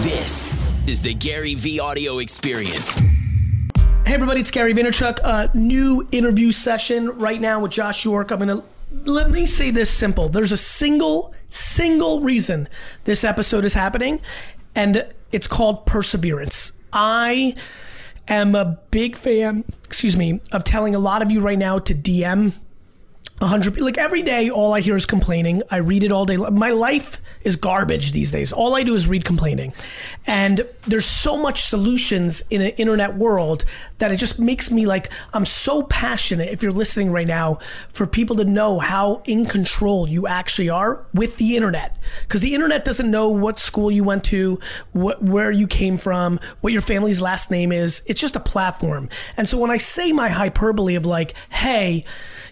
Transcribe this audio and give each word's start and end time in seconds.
This 0.00 0.44
is 0.86 1.00
the 1.00 1.14
Gary 1.14 1.54
Vee 1.54 1.80
audio 1.80 2.18
experience. 2.18 2.90
Hey 4.04 4.12
everybody, 4.12 4.40
it's 4.40 4.50
Gary 4.50 4.74
Vaynerchuk. 4.74 5.20
A 5.24 5.50
new 5.56 6.06
interview 6.12 6.52
session 6.52 7.18
right 7.18 7.40
now 7.40 7.60
with 7.60 7.72
Josh 7.72 8.04
York. 8.04 8.30
I'm 8.30 8.40
gonna 8.40 8.62
let 9.04 9.30
me 9.30 9.46
say 9.46 9.70
this 9.70 9.88
simple. 9.88 10.28
There's 10.28 10.52
a 10.52 10.56
single, 10.56 11.34
single 11.48 12.20
reason 12.20 12.68
this 13.04 13.24
episode 13.24 13.64
is 13.64 13.72
happening, 13.72 14.20
and 14.74 15.06
it's 15.32 15.46
called 15.46 15.86
perseverance. 15.86 16.72
I 16.92 17.54
am 18.28 18.54
a 18.54 18.78
big 18.90 19.16
fan, 19.16 19.64
excuse 19.82 20.14
me, 20.14 20.42
of 20.52 20.62
telling 20.62 20.94
a 20.94 20.98
lot 20.98 21.22
of 21.22 21.30
you 21.30 21.40
right 21.40 21.58
now 21.58 21.78
to 21.78 21.94
DM 21.94 22.52
100 23.38 23.78
like 23.82 23.98
every 23.98 24.22
day 24.22 24.48
all 24.48 24.72
i 24.72 24.80
hear 24.80 24.96
is 24.96 25.04
complaining. 25.04 25.62
I 25.70 25.76
read 25.76 26.02
it 26.02 26.10
all 26.10 26.24
day. 26.24 26.38
My 26.38 26.70
life 26.70 27.20
is 27.42 27.56
garbage 27.56 28.12
these 28.12 28.30
days. 28.30 28.50
All 28.50 28.74
i 28.74 28.82
do 28.82 28.94
is 28.94 29.06
read 29.06 29.26
complaining. 29.26 29.74
And 30.26 30.66
there's 30.86 31.04
so 31.04 31.36
much 31.36 31.64
solutions 31.64 32.42
in 32.48 32.62
an 32.62 32.70
internet 32.70 33.14
world 33.16 33.66
that 33.98 34.10
it 34.10 34.16
just 34.16 34.38
makes 34.38 34.70
me 34.70 34.86
like 34.86 35.12
i'm 35.34 35.44
so 35.44 35.82
passionate 35.82 36.48
if 36.48 36.62
you're 36.62 36.72
listening 36.72 37.10
right 37.12 37.26
now 37.26 37.58
for 37.90 38.06
people 38.06 38.36
to 38.36 38.44
know 38.44 38.78
how 38.78 39.22
in 39.26 39.44
control 39.44 40.08
you 40.08 40.26
actually 40.26 40.70
are 40.70 41.04
with 41.12 41.36
the 41.36 41.56
internet. 41.56 41.94
Because 42.22 42.40
the 42.40 42.54
internet 42.54 42.86
doesn't 42.86 43.10
know 43.10 43.28
what 43.28 43.58
school 43.58 43.90
you 43.90 44.02
went 44.02 44.24
to 44.24 44.58
what, 44.92 45.22
where 45.22 45.50
you 45.50 45.66
came 45.66 45.98
from 45.98 46.40
what 46.62 46.72
your 46.72 46.82
family's 46.82 47.20
last 47.20 47.50
name 47.50 47.70
is. 47.70 48.00
It's 48.06 48.20
just 48.20 48.34
a 48.34 48.40
platform. 48.40 49.10
And 49.36 49.46
so 49.46 49.58
when 49.58 49.70
i 49.70 49.76
say 49.76 50.10
my 50.12 50.30
hyperbole 50.30 50.94
of 50.94 51.04
like 51.04 51.34
hey 51.50 52.06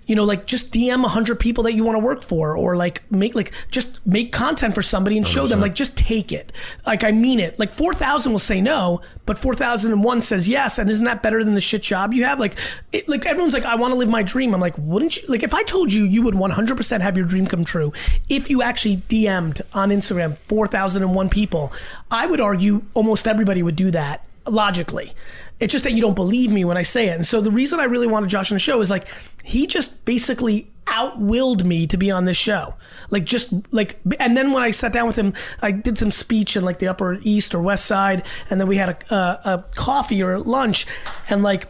you 0.07 0.15
know, 0.15 0.25
like 0.25 0.47
just 0.47 0.71
DM 0.75 1.03
100 1.03 1.39
people 1.39 1.63
that 1.65 1.75
you 1.75 1.85
want 1.85 1.95
to 1.95 2.01
work 2.01 2.25
for 2.25 2.57
or 2.57 2.77
like 2.77 3.09
make 3.13 3.37
like 3.37 3.53
just 3.71 4.05
make 4.05 4.33
content 4.33 4.75
for 4.75 4.83
somebody 4.83 5.17
and 5.17 5.25
show 5.25 5.47
them 5.47 5.61
like 5.61 5.73
just 5.73 5.97
take 5.97 6.33
it. 6.33 6.51
Like 6.85 7.05
I 7.05 7.13
mean 7.13 7.39
it. 7.39 7.61
Like 7.61 7.73
4,000 7.73 8.33
will 8.33 8.41
say 8.41 8.61
no, 8.61 9.01
but 9.25 9.39
4,001 9.39 10.21
says 10.21 10.49
yes 10.49 10.81
and 10.81 10.91
isn't 10.91 11.05
that 11.05 11.23
better 11.23 11.45
than 11.45 11.55
the 11.55 11.61
shit 11.61 11.83
job 11.83 12.13
you 12.13 12.25
have? 12.25 12.41
Like 12.41 12.59
it, 12.93 13.09
like 13.09 13.25
everyone's 13.25 13.55
like 13.55 13.65
I 13.65 13.77
want 13.77 13.93
to 13.93 13.99
live 13.99 14.09
my 14.09 14.25
dream. 14.25 14.53
I'm 14.53 14.61
like, 14.61 14.77
wouldn't 14.77 15.17
you 15.17 15.29
like 15.29 15.45
if 15.45 15.55
I 15.55 15.63
told 15.63 15.93
you 15.93 16.05
you 16.05 16.23
would 16.23 16.35
100% 16.35 17.01
have 17.01 17.17
your 17.17 17.27
dream 17.27 17.47
come 17.47 17.65
true 17.65 17.93
if 18.29 18.51
you 18.51 18.61
actually 18.61 18.97
DM'd 18.97 19.63
on 19.73 19.91
Instagram 19.91 20.37
4,001 20.37 21.29
people, 21.29 21.73
I 22.11 22.27
would 22.27 22.41
argue 22.41 22.83
almost 22.95 23.29
everybody 23.29 23.63
would 23.63 23.77
do 23.77 23.93
that 23.93 24.25
logically. 24.47 25.13
It's 25.61 25.73
just 25.73 25.85
that 25.85 25.93
you 25.93 26.01
don't 26.01 26.15
believe 26.15 26.51
me 26.53 26.65
when 26.65 26.77
I 26.77 26.83
say 26.83 27.09
it. 27.09 27.15
And 27.15 27.27
so 27.27 27.41
the 27.41 27.51
reason 27.51 27.81
I 27.81 27.85
really 27.85 28.07
wanted 28.07 28.29
Josh 28.29 28.51
on 28.51 28.57
the 28.57 28.61
show 28.61 28.81
is 28.81 28.91
like 28.91 29.07
he 29.45 29.67
just 29.67 30.05
basically 30.05 30.71
outwilled 30.87 31.65
me 31.65 31.87
to 31.87 31.97
be 31.97 32.11
on 32.11 32.25
this 32.25 32.37
show. 32.37 32.75
Like 33.11 33.25
just 33.25 33.53
like 33.73 33.99
and 34.19 34.37
then 34.37 34.53
when 34.53 34.63
I 34.63 34.71
sat 34.71 34.93
down 34.93 35.07
with 35.07 35.17
him, 35.17 35.33
I 35.63 35.71
did 35.71 35.97
some 35.97 36.11
speech 36.11 36.57
in 36.57 36.65
like 36.65 36.81
the 36.81 36.89
upper 36.89 37.19
east 37.23 37.55
or 37.55 37.63
west 37.63 37.87
side 37.87 38.25
and 38.51 38.61
then 38.61 38.69
we 38.69 38.77
had 38.77 38.91
a, 38.91 39.15
a, 39.15 39.41
a 39.55 39.65
coffee 39.75 40.23
or 40.23 40.39
lunch 40.39 40.87
and 41.31 41.43
like 41.43 41.69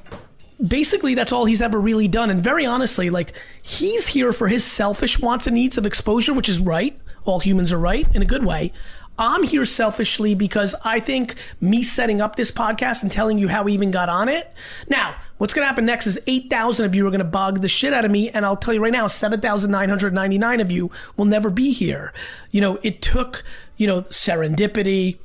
basically 0.67 1.15
that's 1.15 1.33
all 1.33 1.45
he's 1.45 1.61
ever 1.61 1.81
really 1.81 2.09
done 2.09 2.31
and 2.31 2.43
very 2.43 2.65
honestly 2.65 3.11
like 3.11 3.33
he's 3.63 4.07
here 4.07 4.33
for 4.33 4.49
his 4.49 4.65
selfish 4.65 5.19
wants 5.19 5.47
and 5.47 5.55
needs 5.55 5.77
of 5.77 5.85
exposure 5.85 6.33
which 6.33 6.49
is 6.49 6.61
right 6.61 6.97
all 7.25 7.41
humans 7.41 7.73
are 7.73 7.79
right 7.79 8.07
in 8.15 8.23
a 8.23 8.25
good 8.25 8.45
way 8.45 8.73
I'm 9.19 9.45
here 9.45 9.65
selfishly 9.65 10.35
because 10.35 10.75
I 10.85 10.99
think 10.99 11.37
me 11.61 11.83
setting 11.83 12.21
up 12.21 12.37
this 12.37 12.51
podcast 12.51 13.03
and 13.03 13.13
telling 13.13 13.39
you 13.39 13.49
how 13.49 13.63
we 13.63 13.73
even 13.73 13.91
got 13.91 14.09
on 14.09 14.29
it. 14.29 14.53
Now, 14.89 15.17
what's 15.39 15.55
going 15.55 15.63
to 15.63 15.69
happen 15.69 15.87
next 15.87 16.07
is 16.07 16.21
8,000 16.27 16.85
of 16.85 16.95
you 16.95 17.07
are 17.07 17.11
going 17.11 17.21
to 17.21 17.25
bug 17.25 17.61
the 17.61 17.69
shit 17.69 17.93
out 17.93 18.05
of 18.05 18.11
me. 18.11 18.31
And 18.31 18.45
I'll 18.45 18.57
tell 18.57 18.75
you 18.75 18.83
right 18.83 18.93
now, 18.93 19.07
7,999 19.07 20.61
of 20.61 20.71
you 20.71 20.91
will 21.17 21.27
never 21.27 21.49
be 21.49 21.73
here. 21.73 22.13
You 22.51 22.61
know, 22.61 22.79
it 22.83 23.03
took, 23.03 23.45
you 23.77 23.87
know, 23.87 24.03
serendipity, 24.03 25.19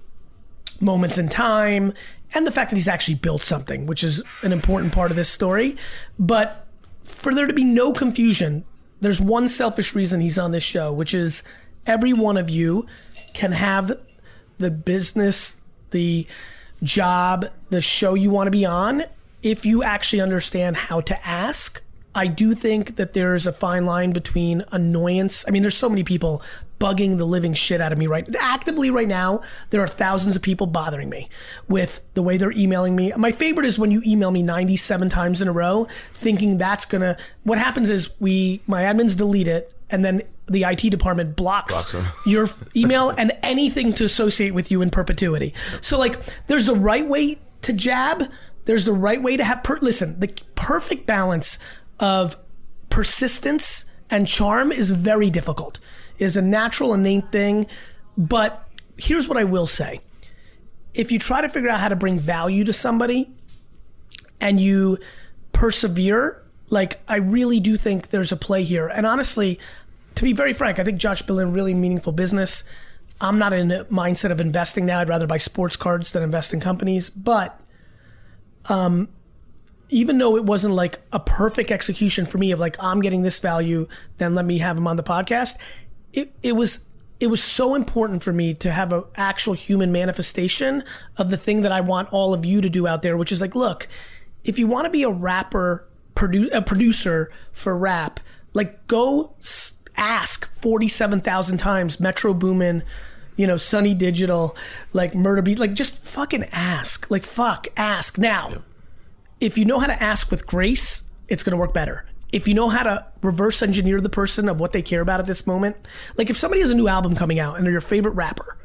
moments 0.80 1.18
in 1.18 1.30
time, 1.30 1.94
and 2.36 2.46
the 2.46 2.52
fact 2.52 2.70
that 2.70 2.76
he's 2.76 2.88
actually 2.88 3.16
built 3.16 3.42
something, 3.42 3.88
which 3.88 4.04
is 4.04 4.22
an 4.44 4.52
important 4.52 4.94
part 4.94 5.10
of 5.10 5.18
this 5.18 5.30
story. 5.30 5.76
But 6.18 6.68
for 7.04 7.34
there 7.34 7.48
to 7.48 7.54
be 7.54 7.64
no 7.64 7.92
confusion, 7.92 8.66
there's 9.02 9.20
one 9.20 9.48
selfish 9.48 9.96
reason 9.96 10.22
he's 10.22 10.38
on 10.38 10.52
this 10.52 10.64
show, 10.64 10.94
which 10.94 11.14
is 11.14 11.44
every 11.86 12.14
one 12.14 12.38
of 12.38 12.50
you 12.50 12.86
can 13.40 13.54
have 13.54 13.98
the 14.58 14.70
business, 14.70 15.56
the 15.92 16.28
job, 16.84 17.46
the 17.70 17.80
show 17.80 18.14
you 18.14 18.30
want 18.30 18.48
to 18.48 18.52
be 18.52 18.66
on 18.66 19.06
if 19.42 19.66
you 19.66 19.82
actually 19.82 20.20
understand 20.20 20.76
how 20.76 21.00
to 21.00 21.26
ask. 21.26 21.82
I 22.14 22.28
do 22.28 22.54
think 22.54 22.98
that 22.98 23.14
there's 23.14 23.48
a 23.48 23.54
fine 23.54 23.86
line 23.86 24.12
between 24.12 24.66
annoyance. 24.74 25.46
I 25.48 25.52
mean, 25.52 25.62
there's 25.62 25.78
so 25.78 25.88
many 25.88 26.04
people 26.04 26.44
bugging 26.82 27.18
the 27.18 27.26
living 27.26 27.54
shit 27.54 27.82
out 27.82 27.92
of 27.92 27.98
me 27.98 28.08
right 28.08 28.26
actively 28.40 28.90
right 28.90 29.10
now 29.10 29.42
there 29.72 29.82
are 29.82 29.88
thousands 29.88 30.38
of 30.38 30.42
people 30.42 30.66
bothering 30.66 31.10
me 31.10 31.28
with 31.68 32.00
the 32.14 32.24
way 32.24 32.38
they're 32.38 32.54
emailing 32.54 32.96
me 32.96 33.12
my 33.18 33.34
favorite 33.34 33.66
is 33.66 33.78
when 33.78 33.92
you 33.92 34.02
email 34.08 34.32
me 34.32 34.42
97 34.42 35.10
times 35.10 35.42
in 35.42 35.50
a 35.50 35.52
row 35.52 35.90
thinking 36.14 36.58
that's 36.58 36.86
gonna 36.86 37.18
what 37.44 37.58
happens 37.58 37.90
is 37.90 38.10
we 38.22 38.62
my 38.66 38.84
admins 38.84 39.18
delete 39.18 39.46
it 39.46 39.74
and 39.90 40.04
then 40.06 40.22
the 40.48 40.64
IT 40.64 40.90
department 40.90 41.36
blocks, 41.36 41.94
blocks 41.94 42.08
your 42.26 42.50
email 42.76 43.10
and 43.12 43.32
anything 43.44 43.94
to 43.94 44.04
associate 44.04 44.54
with 44.54 44.72
you 44.72 44.82
in 44.82 44.90
perpetuity. 44.90 45.54
So 45.82 45.98
like 45.98 46.20
there's 46.48 46.66
the 46.66 46.76
right 46.76 47.08
way 47.08 47.38
to 47.64 47.74
jab, 47.74 48.24
there's 48.66 48.86
the 48.86 48.94
right 48.94 49.22
way 49.22 49.38
to 49.38 49.44
have 49.44 49.64
per- 49.64 49.80
listen, 49.82 50.20
the 50.20 50.28
perfect 50.56 51.06
balance 51.06 51.60
of 52.00 52.38
persistence 52.90 53.86
and 54.10 54.28
charm 54.28 54.72
is 54.72 54.92
very 54.92 55.30
difficult. 55.30 55.80
It 56.18 56.26
is 56.26 56.38
a 56.38 56.42
natural 56.42 56.94
innate 56.94 57.32
thing, 57.32 57.68
but 58.18 58.68
here's 58.98 59.28
what 59.28 59.38
I 59.38 59.44
will 59.44 59.68
say. 59.68 60.02
If 60.94 61.12
you 61.12 61.20
try 61.20 61.42
to 61.42 61.50
figure 61.50 61.70
out 61.70 61.80
how 61.80 61.90
to 61.90 61.96
bring 61.96 62.20
value 62.20 62.64
to 62.66 62.74
somebody 62.74 63.32
and 64.42 64.60
you 64.60 64.98
persevere, 65.52 66.44
like 66.70 67.00
I 67.08 67.18
really 67.18 67.60
do 67.60 67.76
think 67.76 68.10
there's 68.10 68.32
a 68.32 68.38
play 68.38 68.64
here. 68.64 68.88
And 68.88 69.06
honestly, 69.06 69.60
to 70.16 70.24
be 70.24 70.34
very 70.34 70.54
frank, 70.54 70.80
I 70.80 70.84
think 70.84 71.00
Josh 71.00 71.24
a 71.28 71.46
really 71.46 71.74
meaningful 71.74 72.14
business. 72.14 72.64
I'm 73.22 73.38
not 73.38 73.54
in 73.54 73.72
a 73.72 73.86
mindset 73.86 74.32
of 74.32 74.40
investing 74.40 74.86
now. 74.86 75.00
I'd 75.00 75.10
rather 75.10 75.28
buy 75.28 75.38
sports 75.38 75.76
cards 75.76 76.12
than 76.14 76.24
invest 76.24 76.54
in 76.54 76.60
companies. 76.60 77.10
But 77.10 77.60
um, 78.68 79.10
even 79.90 80.18
though 80.18 80.36
it 80.36 80.46
wasn't 80.46 80.74
like 80.74 81.00
a 81.12 81.20
perfect 81.20 81.72
execution 81.72 82.26
for 82.26 82.38
me 82.38 82.52
of 82.52 82.60
like 82.60 82.78
I'm 82.80 83.02
getting 83.02 83.24
this 83.24 83.40
value, 83.40 83.88
then 84.18 84.36
let 84.36 84.46
me 84.46 84.60
have 84.60 84.78
him 84.78 84.88
on 84.88 84.96
the 84.96 85.04
podcast. 85.04 85.58
It 86.14 86.34
it 86.44 86.54
was 86.54 86.86
it 87.20 87.28
was 87.28 87.44
so 87.44 87.76
important 87.76 88.24
for 88.24 88.32
me 88.32 88.54
to 88.54 88.72
have 88.72 88.94
an 88.94 89.04
actual 89.16 89.54
human 89.54 89.92
manifestation 89.92 90.84
of 91.18 91.30
the 91.30 91.38
thing 91.38 91.62
that 91.64 91.72
I 91.72 91.82
want 91.82 92.10
all 92.14 92.34
of 92.34 92.46
you 92.46 92.62
to 92.62 92.70
do 92.70 92.88
out 92.88 93.02
there, 93.02 93.18
which 93.18 93.32
is 93.32 93.42
like, 93.42 93.56
look, 93.56 93.90
if 94.46 94.58
you 94.58 94.68
want 94.68 94.86
to 94.86 94.92
be 94.92 95.04
a 95.04 95.10
rapper, 95.10 95.89
produ- 96.20 96.54
a 96.54 96.62
producer 96.62 97.32
for 97.54 97.78
rap, 97.78 98.20
like 98.54 98.86
go 98.88 99.36
ask 99.96 100.54
47,000 100.56 101.58
times 101.58 102.00
Metro 102.00 102.34
Boomin, 102.34 102.84
you 103.38 103.48
know, 103.48 103.56
Sonny 103.56 103.94
Digital, 103.94 104.56
like 104.92 105.14
Murda 105.14 105.42
Beatz, 105.42 105.60
like 105.60 105.74
just 105.74 106.04
fucking 106.04 106.44
ask. 106.52 107.10
Like 107.10 107.24
fuck, 107.24 107.68
ask. 107.78 108.18
Now, 108.18 108.50
yep. 108.50 108.62
if 109.40 109.58
you 109.58 109.64
know 109.64 109.80
how 109.80 109.88
to 109.88 110.04
ask 110.04 110.30
with 110.30 110.46
grace, 110.46 111.04
it's 111.30 111.42
going 111.42 111.52
to 111.52 111.58
work 111.58 111.74
better. 111.74 112.06
If 112.34 112.48
you 112.48 112.54
know 112.54 112.70
how 112.70 112.84
to 112.84 113.06
reverse 113.24 113.64
engineer 113.64 114.00
the 114.00 114.10
person 114.10 114.50
of 114.50 114.60
what 114.60 114.74
they 114.74 114.82
care 114.82 115.02
about 115.02 115.20
at 115.20 115.26
this 115.26 115.48
moment, 115.48 115.78
like 116.18 116.30
if 116.30 116.38
somebody 116.38 116.62
has 116.62 116.70
a 116.70 116.76
new 116.76 116.88
album 116.88 117.16
coming 117.16 117.40
out 117.40 117.56
and 117.56 117.66
they're 117.66 117.72
your 117.72 117.82
favorite 117.82 118.14
rapper, 118.14 118.58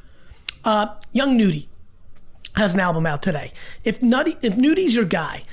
uh, 0.64 0.88
Young 1.12 1.36
Nudy 1.36 1.68
has 2.56 2.74
an 2.74 2.80
album 2.80 3.06
out 3.06 3.22
today. 3.22 3.52
If 3.84 4.02
Nutty, 4.02 4.36
if 4.42 4.56
Nudy's 4.56 4.96
your 4.96 5.06
guy, 5.06 5.44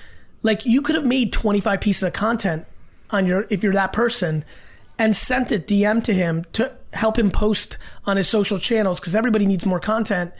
like 0.43 0.65
you 0.65 0.81
could 0.81 0.95
have 0.95 1.05
made 1.05 1.31
25 1.33 1.81
pieces 1.81 2.03
of 2.03 2.13
content 2.13 2.65
on 3.09 3.25
your 3.25 3.45
if 3.49 3.63
you're 3.63 3.73
that 3.73 3.93
person 3.93 4.43
and 4.97 5.15
sent 5.15 5.51
it 5.51 5.67
DM 5.67 6.03
to 6.03 6.13
him 6.13 6.45
to 6.53 6.71
help 6.93 7.17
him 7.17 7.31
post 7.31 7.77
on 8.05 8.17
his 8.17 8.27
social 8.27 8.59
channels 8.59 8.99
because 8.99 9.15
everybody 9.15 9.45
needs 9.45 9.65
more 9.65 9.79
content. 9.79 10.31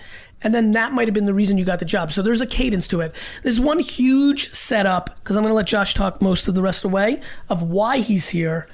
And 0.44 0.56
then 0.56 0.72
that 0.72 0.92
might 0.92 1.08
have 1.08 1.14
been 1.14 1.26
the 1.26 1.34
reason 1.34 1.58
you 1.58 1.66
got 1.66 1.80
the 1.80 1.86
job. 1.86 2.12
So 2.12 2.22
there's 2.22 2.42
a 2.42 2.48
cadence 2.48 2.88
to 2.90 3.02
it. 3.02 3.16
There's 3.44 3.60
one 3.60 3.80
huge 3.80 4.52
setup 4.54 5.16
because 5.18 5.36
I'm 5.36 5.44
going 5.44 5.52
to 5.52 5.56
let 5.56 5.68
Josh 5.68 5.94
talk 5.94 6.22
most 6.22 6.48
of 6.48 6.56
the 6.56 6.62
rest 6.62 6.84
of 6.84 6.92
the 6.92 6.96
way 6.96 7.22
of 7.50 7.64
why 7.64 7.98
he's 7.98 8.30
here. 8.30 8.68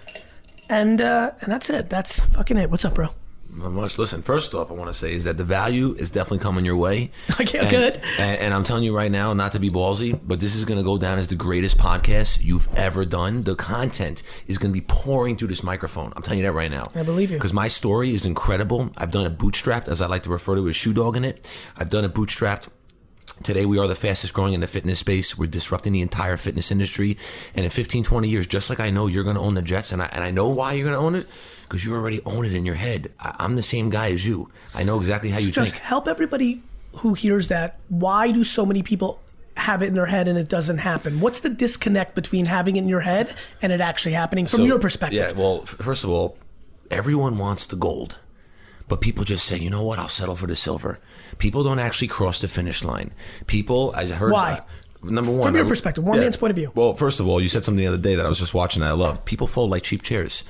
And 0.69 1.01
uh, 1.01 1.31
and 1.41 1.51
that's 1.51 1.69
it. 1.69 1.89
That's 1.89 2.25
fucking 2.25 2.57
it. 2.57 2.69
What's 2.69 2.83
up, 2.83 2.95
bro? 2.95 3.09
Much. 3.57 3.98
Listen, 3.98 4.21
first 4.21 4.54
off, 4.54 4.69
I 4.69 4.75
want 4.75 4.92
to 4.92 4.94
say 4.94 5.13
is 5.13 5.24
that 5.24 5.38
the 5.38 5.44
value 5.44 5.95
is 5.98 6.12
definitely 6.12 6.39
coming 6.39 6.63
your 6.63 6.75
way. 6.75 7.12
Okay, 7.39 7.59
and, 7.59 7.69
good. 7.69 8.01
And, 8.19 8.39
and, 8.39 8.54
I'm 8.54 8.63
telling 8.63 8.83
you 8.83 8.95
right 8.95 9.12
now, 9.12 9.31
not 9.33 9.51
to 9.51 9.59
be 9.59 9.69
ballsy, 9.69 10.19
but 10.25 10.39
this 10.39 10.56
is 10.56 10.65
going 10.65 10.80
to 10.80 10.86
go 10.86 10.98
down 10.98 11.19
as 11.19 11.27
the 11.27 11.36
greatest 11.36 11.77
podcast 11.77 12.44
you've 12.44 12.68
ever 12.75 13.06
done. 13.06 13.44
The 13.44 13.56
content 13.56 14.24
is 14.48 14.57
going 14.57 14.74
to 14.74 14.74
be 14.74 14.86
pouring 14.88 15.36
through 15.38 15.50
this 15.50 15.62
microphone. 15.62 16.12
I'm 16.15 16.24
telling 16.24 16.39
you 16.39 16.45
that 16.45 16.54
right 16.54 16.71
now. 16.71 16.86
I 16.95 17.04
believe 17.04 17.30
you. 17.30 17.38
Because 17.38 17.54
my 17.54 17.68
story 17.68 18.13
is 18.13 18.25
incredible. 18.25 18.92
I've 18.98 19.12
done 19.12 19.27
it 19.27 19.38
bootstrapped, 19.38 19.88
as 19.88 20.01
I 20.01 20.07
like 20.07 20.24
to 20.24 20.31
refer 20.31 20.56
to 20.56 20.62
it, 20.62 20.63
with 20.63 20.75
shoe 20.75 20.94
dog 20.94 21.15
in 21.15 21.24
it. 21.24 21.50
I've 21.77 21.89
done 21.89 22.04
it 22.04 22.13
bootstrapped. 22.13 22.69
Today, 23.44 23.68
we 23.68 23.77
are 23.77 23.88
the 23.88 23.95
fastest 23.95 24.33
growing 24.33 24.54
in 24.54 24.62
the 24.62 24.68
fitness 24.68 25.00
space. 25.00 25.38
We're 25.38 25.45
disrupting 25.45 25.94
the 25.94 26.01
entire 26.01 26.38
fitness 26.38 26.71
industry. 26.71 27.18
And 27.54 27.65
in 27.65 27.69
15, 27.69 28.04
20 28.04 28.27
years, 28.27 28.48
just 28.48 28.69
like 28.69 28.80
I 28.80 28.89
know 28.89 29.06
you're 29.06 29.24
going 29.24 29.36
to 29.36 29.42
own 29.42 29.54
the 29.54 29.62
Jets, 29.62 29.92
and 29.92 30.01
I, 30.01 30.09
and 30.12 30.24
I 30.24 30.31
know 30.31 30.50
why 30.50 30.74
you're 30.74 30.89
going 30.89 30.98
to 30.98 31.06
own 31.06 31.15
it 31.15 31.27
because 31.68 31.84
you 31.84 31.94
already 31.94 32.22
own 32.25 32.46
it 32.46 32.54
in 32.54 32.66
your 32.66 32.75
head. 32.75 33.12
I, 33.19 33.44
am 33.44 33.56
the 33.56 33.62
same 33.64 33.90
guy 33.90 34.12
as 34.12 34.25
you. 34.25 34.50
I 34.74 34.84
know 34.84 34.98
exactly 34.98 35.30
how 35.30 35.40
you 35.40 35.52
Just 35.52 35.74
think. 35.74 35.84
Help 35.84 36.08
everybody 36.08 36.62
who 36.98 37.14
hears 37.14 37.50
that, 37.50 37.80
why 37.90 38.31
do 38.31 38.44
so 38.44 38.66
many 38.66 38.84
people 38.84 39.22
have 39.58 39.81
it 39.81 39.88
in 39.88 39.94
their 39.96 40.06
head 40.06 40.28
and 40.28 40.38
it 40.38 40.48
doesn't 40.48 40.80
happen? 40.80 41.19
What's 41.19 41.42
the 41.42 41.50
disconnect 41.50 42.16
between 42.16 42.46
having 42.46 42.75
it 42.78 42.84
in 42.84 42.88
your 42.88 43.02
head 43.02 43.36
and 43.62 43.72
it 43.72 43.81
actually 43.81 44.14
happening 44.14 44.46
from 44.46 44.60
So, 44.60 44.66
your 44.66 44.80
perspective? 44.80 45.19
Yeah, 45.19 45.31
well, 45.34 45.62
first 45.66 46.04
of 46.04 46.10
all, 46.10 46.38
everyone 46.90 47.38
wants 47.38 47.66
the 47.66 47.75
gold. 47.75 48.18
But 48.88 49.02
people 49.02 49.25
just 49.25 49.46
say, 49.46 49.58
you 49.58 49.69
know 49.69 49.84
what, 49.84 50.00
I'll 50.00 50.08
settle 50.08 50.38
for 50.38 50.48
the 50.48 50.56
silver. 50.56 51.00
People 51.40 51.64
don't 51.64 51.80
actually 51.80 52.08
cross 52.08 52.40
the 52.40 52.48
finish 52.48 52.84
line. 52.86 53.12
People, 53.46 53.94
I 53.94 54.06
heard. 54.06 54.31
Why? 54.31 54.62
uh, 55.04 55.10
number 55.10 55.31
one. 55.31 55.48
From 55.48 55.56
your 55.56 55.66
I- 55.66 55.69
perspective, 55.69 56.06
one 56.06 56.19
man's 56.19 56.38
point 56.38 56.52
of 56.52 56.56
view. 56.56 56.72
Well, 56.74 56.94
first 56.94 57.19
of 57.19 57.28
all, 57.28 57.42
you 57.42 57.50
said 57.50 57.66
something 57.66 57.81
the 57.81 57.88
other 57.88 57.98
day 57.98 58.16
that 58.16 58.25
I 58.25 58.30
was 58.30 58.40
just 58.40 58.54
watching 58.54 58.81
that 58.81 58.88
I 58.88 58.94
love. 58.94 59.25
People 59.25 59.46
fold 59.46 59.72
like 59.72 59.84
cheap 59.84 60.04
chairs. 60.04 60.46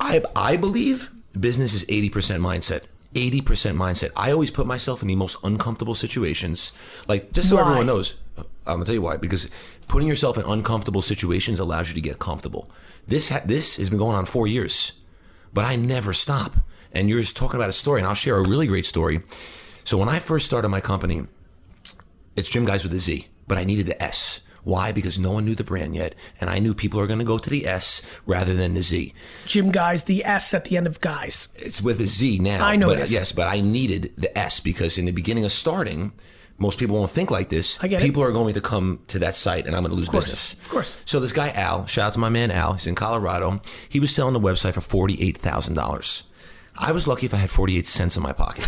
I, 0.00 0.22
I 0.34 0.56
believe 0.56 1.10
business 1.38 1.74
is 1.74 1.84
80% 1.86 2.10
mindset. 2.40 2.86
80% 3.14 3.76
mindset. 3.76 4.10
I 4.16 4.32
always 4.32 4.50
put 4.50 4.66
myself 4.66 5.00
in 5.02 5.08
the 5.08 5.14
most 5.14 5.36
uncomfortable 5.44 5.94
situations. 5.94 6.72
Like, 7.06 7.32
just 7.32 7.48
so 7.48 7.56
Why? 7.56 7.62
everyone 7.62 7.86
knows, 7.86 8.16
uh, 8.36 8.42
I'm 8.66 8.74
gonna 8.74 8.84
tell 8.86 8.94
you 8.94 9.02
why. 9.02 9.16
Because 9.16 9.48
putting 9.86 10.08
yourself 10.08 10.36
in 10.36 10.44
uncomfortable 10.44 11.02
situations 11.02 11.60
allows 11.60 11.88
you 11.88 11.94
to 11.94 12.00
get 12.00 12.18
comfortable. 12.18 12.68
This 13.06 13.28
ha- 13.28 13.42
this 13.44 13.76
has 13.76 13.88
been 13.88 13.98
going 13.98 14.16
on 14.16 14.26
four 14.26 14.46
years, 14.46 14.94
but 15.52 15.64
I 15.64 15.76
never 15.76 16.12
stop. 16.12 16.56
And 16.92 17.08
you're 17.08 17.20
just 17.20 17.36
talking 17.36 17.56
about 17.56 17.68
a 17.68 17.72
story, 17.74 18.00
and 18.00 18.08
I'll 18.08 18.14
share 18.14 18.36
a 18.36 18.48
really 18.48 18.66
great 18.66 18.86
story. 18.86 19.20
So 19.84 19.98
when 19.98 20.08
I 20.08 20.18
first 20.18 20.46
started 20.46 20.68
my 20.70 20.80
company, 20.80 21.26
it's 22.36 22.48
Gym 22.48 22.64
Guys 22.64 22.82
with 22.82 22.92
a 22.94 22.98
Z, 22.98 23.28
but 23.46 23.58
I 23.58 23.64
needed 23.64 23.86
the 23.86 24.02
S. 24.02 24.40
Why? 24.64 24.92
Because 24.92 25.18
no 25.18 25.32
one 25.32 25.44
knew 25.44 25.54
the 25.54 25.64
brand 25.64 25.94
yet, 25.94 26.14
and 26.40 26.50
I 26.50 26.58
knew 26.58 26.74
people 26.74 26.98
are 26.98 27.06
going 27.06 27.18
to 27.18 27.24
go 27.24 27.38
to 27.38 27.50
the 27.50 27.66
S 27.66 28.02
rather 28.26 28.54
than 28.54 28.74
the 28.74 28.82
Z. 28.82 29.12
Jim 29.46 29.70
guys, 29.70 30.04
the 30.04 30.24
S 30.24 30.52
at 30.54 30.64
the 30.64 30.76
end 30.76 30.86
of 30.86 31.00
guys. 31.00 31.48
It's 31.54 31.82
with 31.82 32.00
a 32.00 32.06
Z 32.06 32.38
now. 32.40 32.64
I 32.64 32.76
know 32.76 32.88
but, 32.88 32.98
it. 32.98 33.10
Yes, 33.10 33.32
but 33.32 33.46
I 33.46 33.60
needed 33.60 34.12
the 34.16 34.36
S 34.36 34.60
because 34.60 34.98
in 34.98 35.04
the 35.04 35.12
beginning 35.12 35.44
of 35.44 35.52
starting, 35.52 36.12
most 36.56 36.78
people 36.78 36.96
won't 36.96 37.10
think 37.10 37.30
like 37.30 37.48
this. 37.48 37.82
I 37.82 37.88
get 37.88 38.00
it. 38.00 38.04
people 38.04 38.22
are 38.22 38.32
going 38.32 38.54
to 38.54 38.60
come 38.60 39.00
to 39.08 39.18
that 39.18 39.34
site, 39.34 39.66
and 39.66 39.74
I'm 39.76 39.82
going 39.82 39.92
to 39.92 39.96
lose 39.96 40.08
course, 40.08 40.24
business. 40.24 40.54
of 40.54 40.68
course. 40.68 41.02
So 41.04 41.20
this 41.20 41.32
guy 41.32 41.50
Al, 41.50 41.86
shout 41.86 42.08
out 42.08 42.12
to 42.14 42.18
my 42.18 42.28
man 42.28 42.50
Al. 42.50 42.72
He's 42.74 42.86
in 42.86 42.94
Colorado. 42.94 43.60
He 43.88 44.00
was 44.00 44.14
selling 44.14 44.34
the 44.34 44.40
website 44.40 44.74
for 44.74 44.80
forty 44.80 45.20
eight 45.20 45.36
thousand 45.36 45.74
dollars. 45.74 46.24
I 46.76 46.90
was 46.92 47.06
lucky 47.06 47.26
if 47.26 47.32
I 47.34 47.36
had 47.38 47.50
48 47.50 47.86
cents 47.86 48.16
in 48.16 48.22
my 48.22 48.32
pocket. 48.32 48.64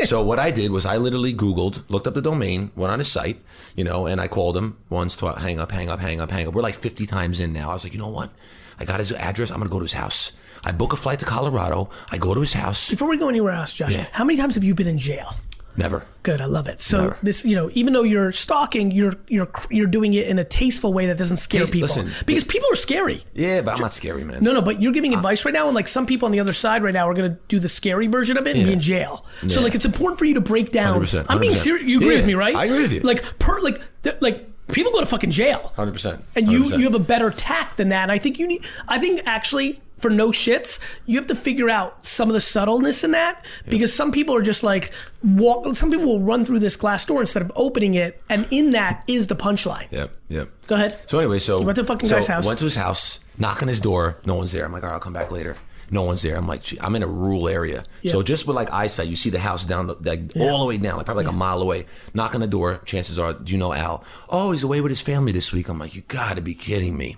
so 0.06 0.22
what 0.24 0.38
I 0.38 0.50
did 0.50 0.70
was 0.70 0.86
I 0.86 0.96
literally 0.96 1.34
Googled, 1.34 1.82
looked 1.90 2.06
up 2.06 2.14
the 2.14 2.22
domain, 2.22 2.70
went 2.74 2.92
on 2.92 2.98
his 2.98 3.08
site, 3.12 3.38
you 3.76 3.84
know, 3.84 4.06
and 4.06 4.20
I 4.20 4.28
called 4.28 4.56
him 4.56 4.78
once, 4.88 5.14
twice, 5.14 5.38
hang 5.38 5.60
up, 5.60 5.70
hang 5.70 5.90
up, 5.90 6.00
hang 6.00 6.20
up, 6.20 6.30
hang 6.30 6.48
up. 6.48 6.54
We're 6.54 6.62
like 6.62 6.74
50 6.76 7.04
times 7.06 7.38
in 7.38 7.52
now. 7.52 7.70
I 7.70 7.74
was 7.74 7.84
like, 7.84 7.92
you 7.92 7.98
know 7.98 8.08
what? 8.08 8.30
I 8.78 8.84
got 8.86 8.98
his 8.98 9.12
address. 9.12 9.50
I'm 9.50 9.58
going 9.58 9.68
to 9.68 9.72
go 9.72 9.78
to 9.78 9.84
his 9.84 9.92
house. 9.92 10.32
I 10.64 10.72
book 10.72 10.92
a 10.94 10.96
flight 10.96 11.18
to 11.18 11.26
Colorado. 11.26 11.90
I 12.10 12.16
go 12.18 12.32
to 12.34 12.40
his 12.40 12.54
house. 12.54 12.88
Before 12.90 13.08
we 13.08 13.18
go 13.18 13.28
anywhere 13.28 13.52
else, 13.52 13.72
Josh, 13.74 13.92
Yeah. 13.94 14.06
how 14.12 14.24
many 14.24 14.38
times 14.38 14.54
have 14.54 14.64
you 14.64 14.74
been 14.74 14.86
in 14.88 14.98
jail? 14.98 15.34
Never. 15.80 16.06
Good, 16.22 16.40
I 16.40 16.44
love 16.44 16.68
it. 16.68 16.80
So 16.80 17.02
Never. 17.04 17.18
this, 17.22 17.44
you 17.44 17.56
know, 17.56 17.70
even 17.72 17.92
though 17.94 18.02
you're 18.02 18.30
stalking, 18.30 18.90
you're 18.90 19.14
you're 19.28 19.50
you're 19.70 19.86
doing 19.86 20.14
it 20.14 20.26
in 20.28 20.38
a 20.38 20.44
tasteful 20.44 20.92
way 20.92 21.06
that 21.06 21.16
doesn't 21.18 21.38
scare 21.38 21.64
Hey, 21.64 21.72
people 21.72 21.88
listen, 21.88 22.10
because 22.26 22.44
people 22.44 22.68
are 22.70 22.76
scary. 22.76 23.24
Yeah, 23.34 23.62
but 23.62 23.74
I'm 23.74 23.80
not 23.80 23.92
scary, 23.92 24.22
man. 24.22 24.42
No, 24.44 24.52
no, 24.52 24.60
but 24.62 24.82
you're 24.82 24.92
giving 24.92 25.14
advice 25.14 25.44
right 25.44 25.54
now, 25.54 25.66
and 25.66 25.74
like 25.74 25.88
some 25.88 26.06
people 26.06 26.26
on 26.26 26.32
the 26.32 26.40
other 26.40 26.52
side 26.52 26.82
right 26.82 26.94
now 26.94 27.08
are 27.08 27.14
going 27.14 27.30
to 27.32 27.38
do 27.48 27.58
the 27.58 27.68
scary 27.68 28.06
version 28.06 28.36
of 28.36 28.46
it 28.46 28.56
and 28.56 28.66
be 28.66 28.72
in 28.72 28.80
jail. 28.80 29.24
So 29.48 29.60
like 29.60 29.74
it's 29.74 29.86
important 29.86 30.18
for 30.18 30.26
you 30.26 30.34
to 30.34 30.40
break 30.40 30.70
down. 30.70 31.00
100%, 31.00 31.26
I'm 31.28 31.40
being 31.40 31.54
serious. 31.54 31.86
You 31.86 31.96
agree 31.98 32.10
Yeah, 32.10 32.16
with 32.16 32.26
me, 32.26 32.34
right? 32.34 32.54
I 32.54 32.66
agree 32.66 32.82
with 32.82 32.92
you. 32.92 33.00
Like 33.00 33.38
per 33.38 33.58
like 33.60 33.80
th- 34.02 34.20
like 34.20 34.46
people 34.68 34.92
go 34.92 35.00
to 35.00 35.06
fucking 35.06 35.30
jail. 35.30 35.72
100%. 35.76 36.22
And 36.36 36.50
you 36.52 36.64
100%. 36.64 36.78
you 36.78 36.84
have 36.84 36.94
a 36.94 36.98
better 36.98 37.30
tact 37.30 37.76
than 37.78 37.88
that. 37.88 38.02
And 38.02 38.12
I 38.12 38.18
think 38.18 38.38
you 38.38 38.46
need. 38.46 38.64
I 38.88 38.98
think 38.98 39.22
actually. 39.26 39.80
For 40.00 40.10
no 40.10 40.30
shits, 40.30 40.78
you 41.06 41.16
have 41.18 41.26
to 41.28 41.34
figure 41.36 41.68
out 41.70 42.04
some 42.04 42.28
of 42.28 42.34
the 42.34 42.40
subtleness 42.40 43.04
in 43.04 43.12
that 43.12 43.44
because 43.68 43.92
some 43.94 44.10
people 44.12 44.34
are 44.34 44.42
just 44.42 44.62
like 44.62 44.90
walk. 45.22 45.74
Some 45.76 45.90
people 45.90 46.06
will 46.06 46.20
run 46.20 46.44
through 46.44 46.58
this 46.60 46.74
glass 46.76 47.04
door 47.06 47.20
instead 47.20 47.42
of 47.42 47.52
opening 47.54 47.94
it, 47.94 48.20
and 48.28 48.46
in 48.50 48.70
that 48.72 49.04
is 49.06 49.26
the 49.28 49.36
punchline. 49.36 49.86
Yep, 49.90 50.16
yep. 50.28 50.48
Go 50.66 50.74
ahead. 50.74 50.98
So 51.08 51.18
anyway, 51.18 51.38
so 51.38 51.60
You 51.60 51.66
went 51.66 51.76
to 51.76 51.82
the 51.82 51.86
fucking 51.88 52.08
so 52.08 52.16
guy's 52.16 52.26
house. 52.26 52.46
Went 52.46 52.58
to 52.58 52.64
his 52.64 52.76
house, 52.76 53.20
knock 53.38 53.62
on 53.62 53.68
his 53.68 53.80
door. 53.80 54.18
No 54.24 54.34
one's 54.34 54.52
there. 54.52 54.64
I'm 54.64 54.72
like, 54.72 54.82
all 54.82 54.88
right, 54.88 54.94
I'll 54.94 55.00
come 55.00 55.12
back 55.12 55.30
later. 55.30 55.56
No 55.92 56.04
one's 56.04 56.22
there. 56.22 56.36
I'm 56.36 56.46
like, 56.46 56.62
gee, 56.62 56.78
I'm 56.80 56.94
in 56.94 57.02
a 57.02 57.06
rural 57.08 57.48
area, 57.48 57.82
Yeah. 58.02 58.12
so 58.12 58.22
just 58.22 58.46
with 58.46 58.54
like 58.54 58.72
eyesight, 58.72 59.08
you 59.08 59.16
see 59.16 59.28
the 59.28 59.40
house 59.40 59.64
down, 59.64 59.88
the, 59.88 59.94
like 60.00 60.20
all 60.40 60.60
the 60.60 60.66
way 60.66 60.78
down, 60.78 60.96
like 60.96 61.04
probably 61.04 61.24
like 61.24 61.32
a 61.34 61.36
mile 61.36 61.60
away. 61.60 61.84
Knock 62.14 62.34
on 62.36 62.40
the 62.40 62.46
door. 62.46 62.80
Chances 62.84 63.18
are, 63.18 63.32
do 63.32 63.52
you 63.52 63.58
know 63.58 63.74
Al? 63.74 64.04
Oh, 64.28 64.52
he's 64.52 64.62
away 64.62 64.80
with 64.80 64.90
his 64.90 65.00
family 65.00 65.32
this 65.32 65.52
week. 65.52 65.68
I'm 65.68 65.80
like, 65.80 65.96
you 65.96 66.02
got 66.02 66.36
to 66.36 66.42
be 66.42 66.54
kidding 66.54 66.96
me. 66.96 67.16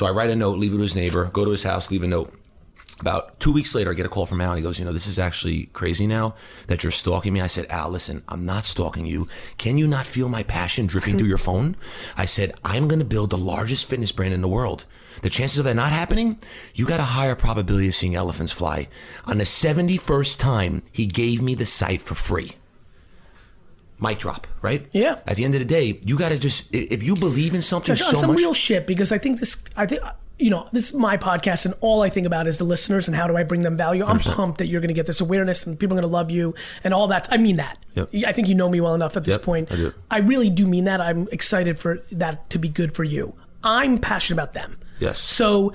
So 0.00 0.06
I 0.06 0.12
write 0.12 0.30
a 0.30 0.34
note, 0.34 0.58
leave 0.58 0.72
it 0.72 0.78
to 0.78 0.82
his 0.82 0.96
neighbor, 0.96 1.26
go 1.26 1.44
to 1.44 1.50
his 1.50 1.62
house, 1.62 1.90
leave 1.90 2.02
a 2.02 2.06
note. 2.06 2.32
About 3.00 3.38
two 3.38 3.52
weeks 3.52 3.74
later, 3.74 3.90
I 3.90 3.92
get 3.92 4.06
a 4.06 4.08
call 4.08 4.24
from 4.24 4.40
Al. 4.40 4.52
And 4.52 4.58
he 4.58 4.62
goes, 4.62 4.78
"You 4.78 4.86
know, 4.86 4.94
this 4.94 5.06
is 5.06 5.18
actually 5.18 5.68
crazy 5.74 6.06
now 6.06 6.34
that 6.68 6.82
you're 6.82 6.90
stalking 6.90 7.34
me." 7.34 7.42
I 7.42 7.48
said, 7.48 7.66
"Al, 7.68 7.90
listen, 7.90 8.22
I'm 8.26 8.46
not 8.46 8.64
stalking 8.64 9.04
you. 9.04 9.28
Can 9.58 9.76
you 9.76 9.86
not 9.86 10.06
feel 10.06 10.30
my 10.30 10.42
passion 10.42 10.86
dripping 10.86 11.18
through 11.18 11.28
your 11.28 11.36
phone?" 11.36 11.76
I 12.16 12.24
said, 12.24 12.54
"I'm 12.64 12.88
going 12.88 13.00
to 13.00 13.04
build 13.04 13.28
the 13.28 13.36
largest 13.36 13.90
fitness 13.90 14.10
brand 14.10 14.32
in 14.32 14.40
the 14.40 14.48
world. 14.48 14.86
The 15.20 15.28
chances 15.28 15.58
of 15.58 15.66
that 15.66 15.76
not 15.76 15.92
happening, 15.92 16.38
you 16.74 16.86
got 16.86 17.00
a 17.00 17.12
higher 17.12 17.34
probability 17.34 17.88
of 17.88 17.94
seeing 17.94 18.14
elephants 18.14 18.54
fly." 18.54 18.88
On 19.26 19.36
the 19.36 19.44
71st 19.44 20.40
time, 20.40 20.80
he 20.90 21.04
gave 21.04 21.42
me 21.42 21.54
the 21.54 21.66
site 21.66 22.00
for 22.00 22.14
free. 22.14 22.52
Mic 24.00 24.18
drop, 24.18 24.46
right? 24.62 24.86
Yeah. 24.92 25.18
At 25.26 25.36
the 25.36 25.44
end 25.44 25.54
of 25.54 25.60
the 25.60 25.66
day, 25.66 26.00
you 26.04 26.18
got 26.18 26.30
to 26.30 26.38
just 26.38 26.74
if 26.74 27.02
you 27.02 27.14
believe 27.16 27.54
in 27.54 27.62
something 27.62 27.94
Josh, 27.94 28.06
so 28.08 28.16
some 28.16 28.30
much. 28.30 28.38
real 28.38 28.54
shit 28.54 28.86
because 28.86 29.12
I 29.12 29.18
think 29.18 29.40
this. 29.40 29.56
I 29.76 29.86
think 29.86 30.00
you 30.38 30.48
know 30.48 30.66
this 30.72 30.88
is 30.88 30.94
my 30.94 31.18
podcast, 31.18 31.66
and 31.66 31.74
all 31.80 32.00
I 32.00 32.08
think 32.08 32.26
about 32.26 32.46
is 32.46 32.56
the 32.56 32.64
listeners 32.64 33.06
and 33.08 33.14
how 33.14 33.26
do 33.26 33.36
I 33.36 33.42
bring 33.42 33.62
them 33.62 33.76
value. 33.76 34.02
I'm 34.04 34.18
100%. 34.18 34.34
pumped 34.34 34.58
that 34.58 34.68
you're 34.68 34.80
going 34.80 34.88
to 34.88 34.94
get 34.94 35.06
this 35.06 35.20
awareness 35.20 35.66
and 35.66 35.78
people 35.78 35.98
are 35.98 36.00
going 36.00 36.10
to 36.10 36.16
love 36.16 36.30
you 36.30 36.54
and 36.82 36.94
all 36.94 37.08
that. 37.08 37.28
I 37.30 37.36
mean 37.36 37.56
that. 37.56 37.78
Yep. 37.94 38.08
I 38.26 38.32
think 38.32 38.48
you 38.48 38.54
know 38.54 38.70
me 38.70 38.80
well 38.80 38.94
enough 38.94 39.18
at 39.18 39.24
this 39.24 39.34
Yep, 39.34 39.42
point. 39.42 39.70
I 40.10 40.20
do. 40.20 40.26
really 40.26 40.48
do 40.48 40.66
mean 40.66 40.84
that. 40.84 41.00
I'm 41.02 41.28
excited 41.30 41.78
for 41.78 41.98
that 42.12 42.48
to 42.50 42.58
be 42.58 42.70
good 42.70 42.94
for 42.94 43.04
you. 43.04 43.34
I'm 43.62 43.98
passionate 43.98 44.42
about 44.42 44.54
them. 44.54 44.78
Yes. 44.98 45.18
So. 45.20 45.72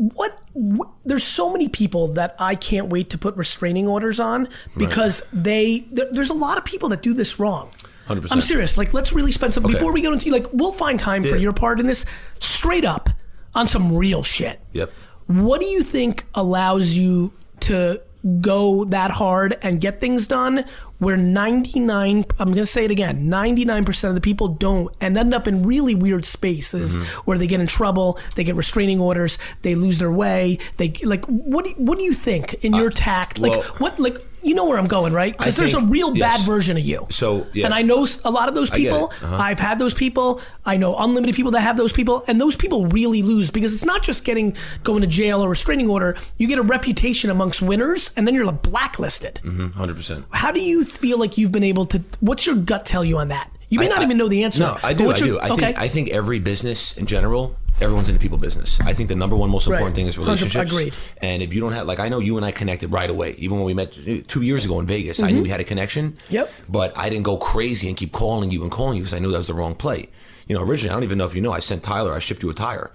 What, 0.00 0.38
what 0.52 0.90
there's 1.04 1.24
so 1.24 1.50
many 1.52 1.68
people 1.68 2.08
that 2.14 2.36
I 2.38 2.54
can't 2.54 2.88
wait 2.88 3.10
to 3.10 3.18
put 3.18 3.34
restraining 3.36 3.88
orders 3.88 4.20
on 4.20 4.48
because 4.76 5.26
they 5.32 5.80
there, 5.90 6.06
there's 6.12 6.30
a 6.30 6.34
lot 6.34 6.56
of 6.56 6.64
people 6.64 6.88
that 6.90 7.02
do 7.02 7.12
this 7.12 7.40
wrong. 7.40 7.70
100%. 8.06 8.28
I'm 8.30 8.40
serious. 8.40 8.78
Like, 8.78 8.94
let's 8.94 9.12
really 9.12 9.32
spend 9.32 9.52
some 9.52 9.64
Okay. 9.64 9.74
before 9.74 9.92
we 9.92 10.00
go 10.00 10.12
into 10.12 10.30
like 10.30 10.46
we'll 10.52 10.72
find 10.72 11.00
time 11.00 11.24
for 11.24 11.36
your 11.36 11.52
part 11.52 11.80
in 11.80 11.86
this. 11.88 12.06
Straight 12.38 12.84
up 12.84 13.08
on 13.56 13.66
some 13.66 13.92
real 13.96 14.22
shit. 14.22 14.60
Yep. 14.72 14.92
What 15.26 15.60
do 15.60 15.66
you 15.66 15.82
think 15.82 16.24
allows 16.34 16.92
you 16.92 17.32
to 17.60 18.00
go 18.40 18.84
that 18.86 19.10
hard 19.12 19.56
and 19.62 19.80
get 19.80 20.00
things 20.00 20.26
done 20.26 20.64
where 20.98 21.16
99 21.16 22.24
I'm 22.40 22.46
going 22.48 22.56
to 22.56 22.66
say 22.66 22.84
it 22.84 22.90
again 22.90 23.28
99% 23.30 24.08
of 24.08 24.14
the 24.16 24.20
people 24.20 24.48
don't 24.48 24.92
and 25.00 25.16
end 25.16 25.32
up 25.32 25.46
in 25.46 25.64
really 25.64 25.94
weird 25.94 26.24
spaces 26.24 26.98
Mm-hmm. 26.98 27.20
where 27.24 27.38
they 27.38 27.46
get 27.46 27.60
in 27.60 27.66
trouble 27.68 28.18
they 28.34 28.42
get 28.42 28.56
restraining 28.56 28.98
orders 29.00 29.38
they 29.62 29.74
lose 29.76 29.98
their 29.98 30.10
way 30.10 30.58
they 30.78 30.90
like 31.04 31.24
what 31.26 31.64
do 31.64 31.70
you, 31.70 31.76
what 31.76 31.98
do 31.98 32.04
you 32.04 32.12
think 32.12 32.54
in 32.64 32.74
your 32.74 32.90
tact 32.90 33.38
like 33.38 33.52
well- 33.52 33.62
what 33.78 33.98
like 34.00 34.16
you 34.42 34.54
know 34.54 34.64
where 34.66 34.78
I'm 34.78 34.86
going 34.86 35.12
right 35.12 35.36
because 35.36 35.58
I 35.58 35.62
there's 35.62 35.74
a 35.74 35.78
think- 35.80 35.92
real 35.92 36.10
bad 36.10 36.38
yes. 36.38 36.46
version 36.46 36.76
of 36.76 36.84
you 36.84 37.06
So, 37.10 37.46
yeah. 37.52 37.64
and 37.66 37.74
I 37.74 37.82
know 37.82 38.06
a 38.24 38.30
lot 38.30 38.48
of 38.48 38.54
those 38.54 38.70
people 38.70 39.12
Uh-huh. 39.22 39.36
I've 39.36 39.58
had 39.58 39.78
those 39.78 39.94
people. 39.94 40.40
I 40.64 40.76
know 40.76 40.96
unlimited 40.96 41.34
people 41.34 41.52
that 41.52 41.60
have 41.62 41.76
those 41.76 41.92
people, 41.92 42.24
and 42.28 42.40
those 42.40 42.56
people 42.56 42.86
really 42.86 43.22
lose 43.22 43.50
because 43.50 43.72
it's 43.74 43.84
not 43.84 44.02
just 44.02 44.24
getting 44.24 44.56
going 44.84 45.00
to 45.02 45.06
jail 45.06 45.42
or 45.44 45.48
restraining 45.48 45.88
order. 45.90 46.16
You 46.38 46.46
get 46.48 46.58
a 46.58 46.62
reputation 46.62 47.30
amongst 47.30 47.62
winners, 47.62 48.10
and 48.16 48.26
then 48.26 48.34
you're 48.34 48.50
blacklisted. 48.52 49.40
Mm-hmm. 49.44 49.80
100%. 49.82 50.24
How 50.30 50.52
do 50.52 50.60
you 50.60 50.84
feel 50.84 51.18
like 51.18 51.36
you've 51.38 51.52
been 51.52 51.64
able 51.64 51.86
to? 51.86 52.02
What's 52.20 52.46
your 52.46 52.56
gut 52.56 52.84
tell 52.84 53.04
you 53.04 53.18
on 53.18 53.28
that? 53.28 53.50
You 53.70 53.78
may 53.80 53.86
I- 53.86 53.88
not 53.88 53.98
I- 54.00 54.04
even 54.04 54.16
know 54.18 54.28
the 54.28 54.44
answer. 54.44 54.60
No, 54.60 54.76
I 54.82 54.92
do. 54.94 55.04
I 55.04 55.06
what's 55.08 55.20
do. 55.20 55.38
I 55.38 55.48
okay. 55.50 55.56
think 55.66 55.78
I 55.78 55.88
think 55.88 56.08
every 56.10 56.38
business 56.38 56.96
in 56.96 57.06
general, 57.06 57.56
everyone's 57.80 58.08
in 58.08 58.14
the 58.14 58.20
people 58.20 58.38
business. 58.38 58.78
I 58.80 58.92
think 58.92 59.08
the 59.08 59.14
number 59.14 59.36
one 59.36 59.50
most 59.50 59.66
important 59.66 59.88
Right. 59.90 59.94
thing 59.96 60.06
is 60.06 60.18
100 60.18 60.40
relationships. 60.42 60.72
agreed. 60.72 60.94
And 61.22 61.42
if 61.42 61.52
you 61.54 61.60
don't 61.60 61.72
have, 61.72 61.86
like, 61.86 62.00
I 62.00 62.08
know 62.08 62.18
you 62.18 62.36
and 62.36 62.44
I 62.44 62.50
connected 62.50 62.92
right 62.92 63.08
away. 63.08 63.34
Even 63.38 63.56
when 63.58 63.66
we 63.66 63.74
met 63.74 63.92
two 64.28 64.42
years 64.42 64.64
ago 64.64 64.80
in 64.80 64.86
Vegas, 64.86 65.20
I 65.20 65.30
knew 65.30 65.42
we 65.42 65.48
had 65.48 65.60
a 65.60 65.64
connection. 65.64 66.12
Mm-hmm. 66.12 66.34
Yep. 66.34 66.52
But 66.68 66.98
I 66.98 67.08
didn't 67.08 67.24
go 67.24 67.36
crazy 67.36 67.88
and 67.88 67.96
keep 67.96 68.12
calling 68.12 68.50
you 68.50 68.62
and 68.62 68.70
calling 68.70 68.96
you 68.96 69.02
because 69.04 69.14
I 69.14 69.18
knew 69.20 69.30
that 69.30 69.38
was 69.38 69.46
the 69.48 69.54
wrong 69.54 69.74
play. 69.74 70.08
You 70.46 70.54
know, 70.56 70.62
originally, 70.62 70.90
I 70.90 70.94
don't 70.94 71.04
even 71.04 71.18
know 71.18 71.26
if 71.26 71.34
you 71.34 71.40
know, 71.40 71.52
I 71.52 71.58
sent 71.60 71.82
Tyler, 71.82 72.12
I 72.12 72.18
shipped 72.20 72.42
you 72.42 72.50
a 72.50 72.54
tire. 72.54 72.90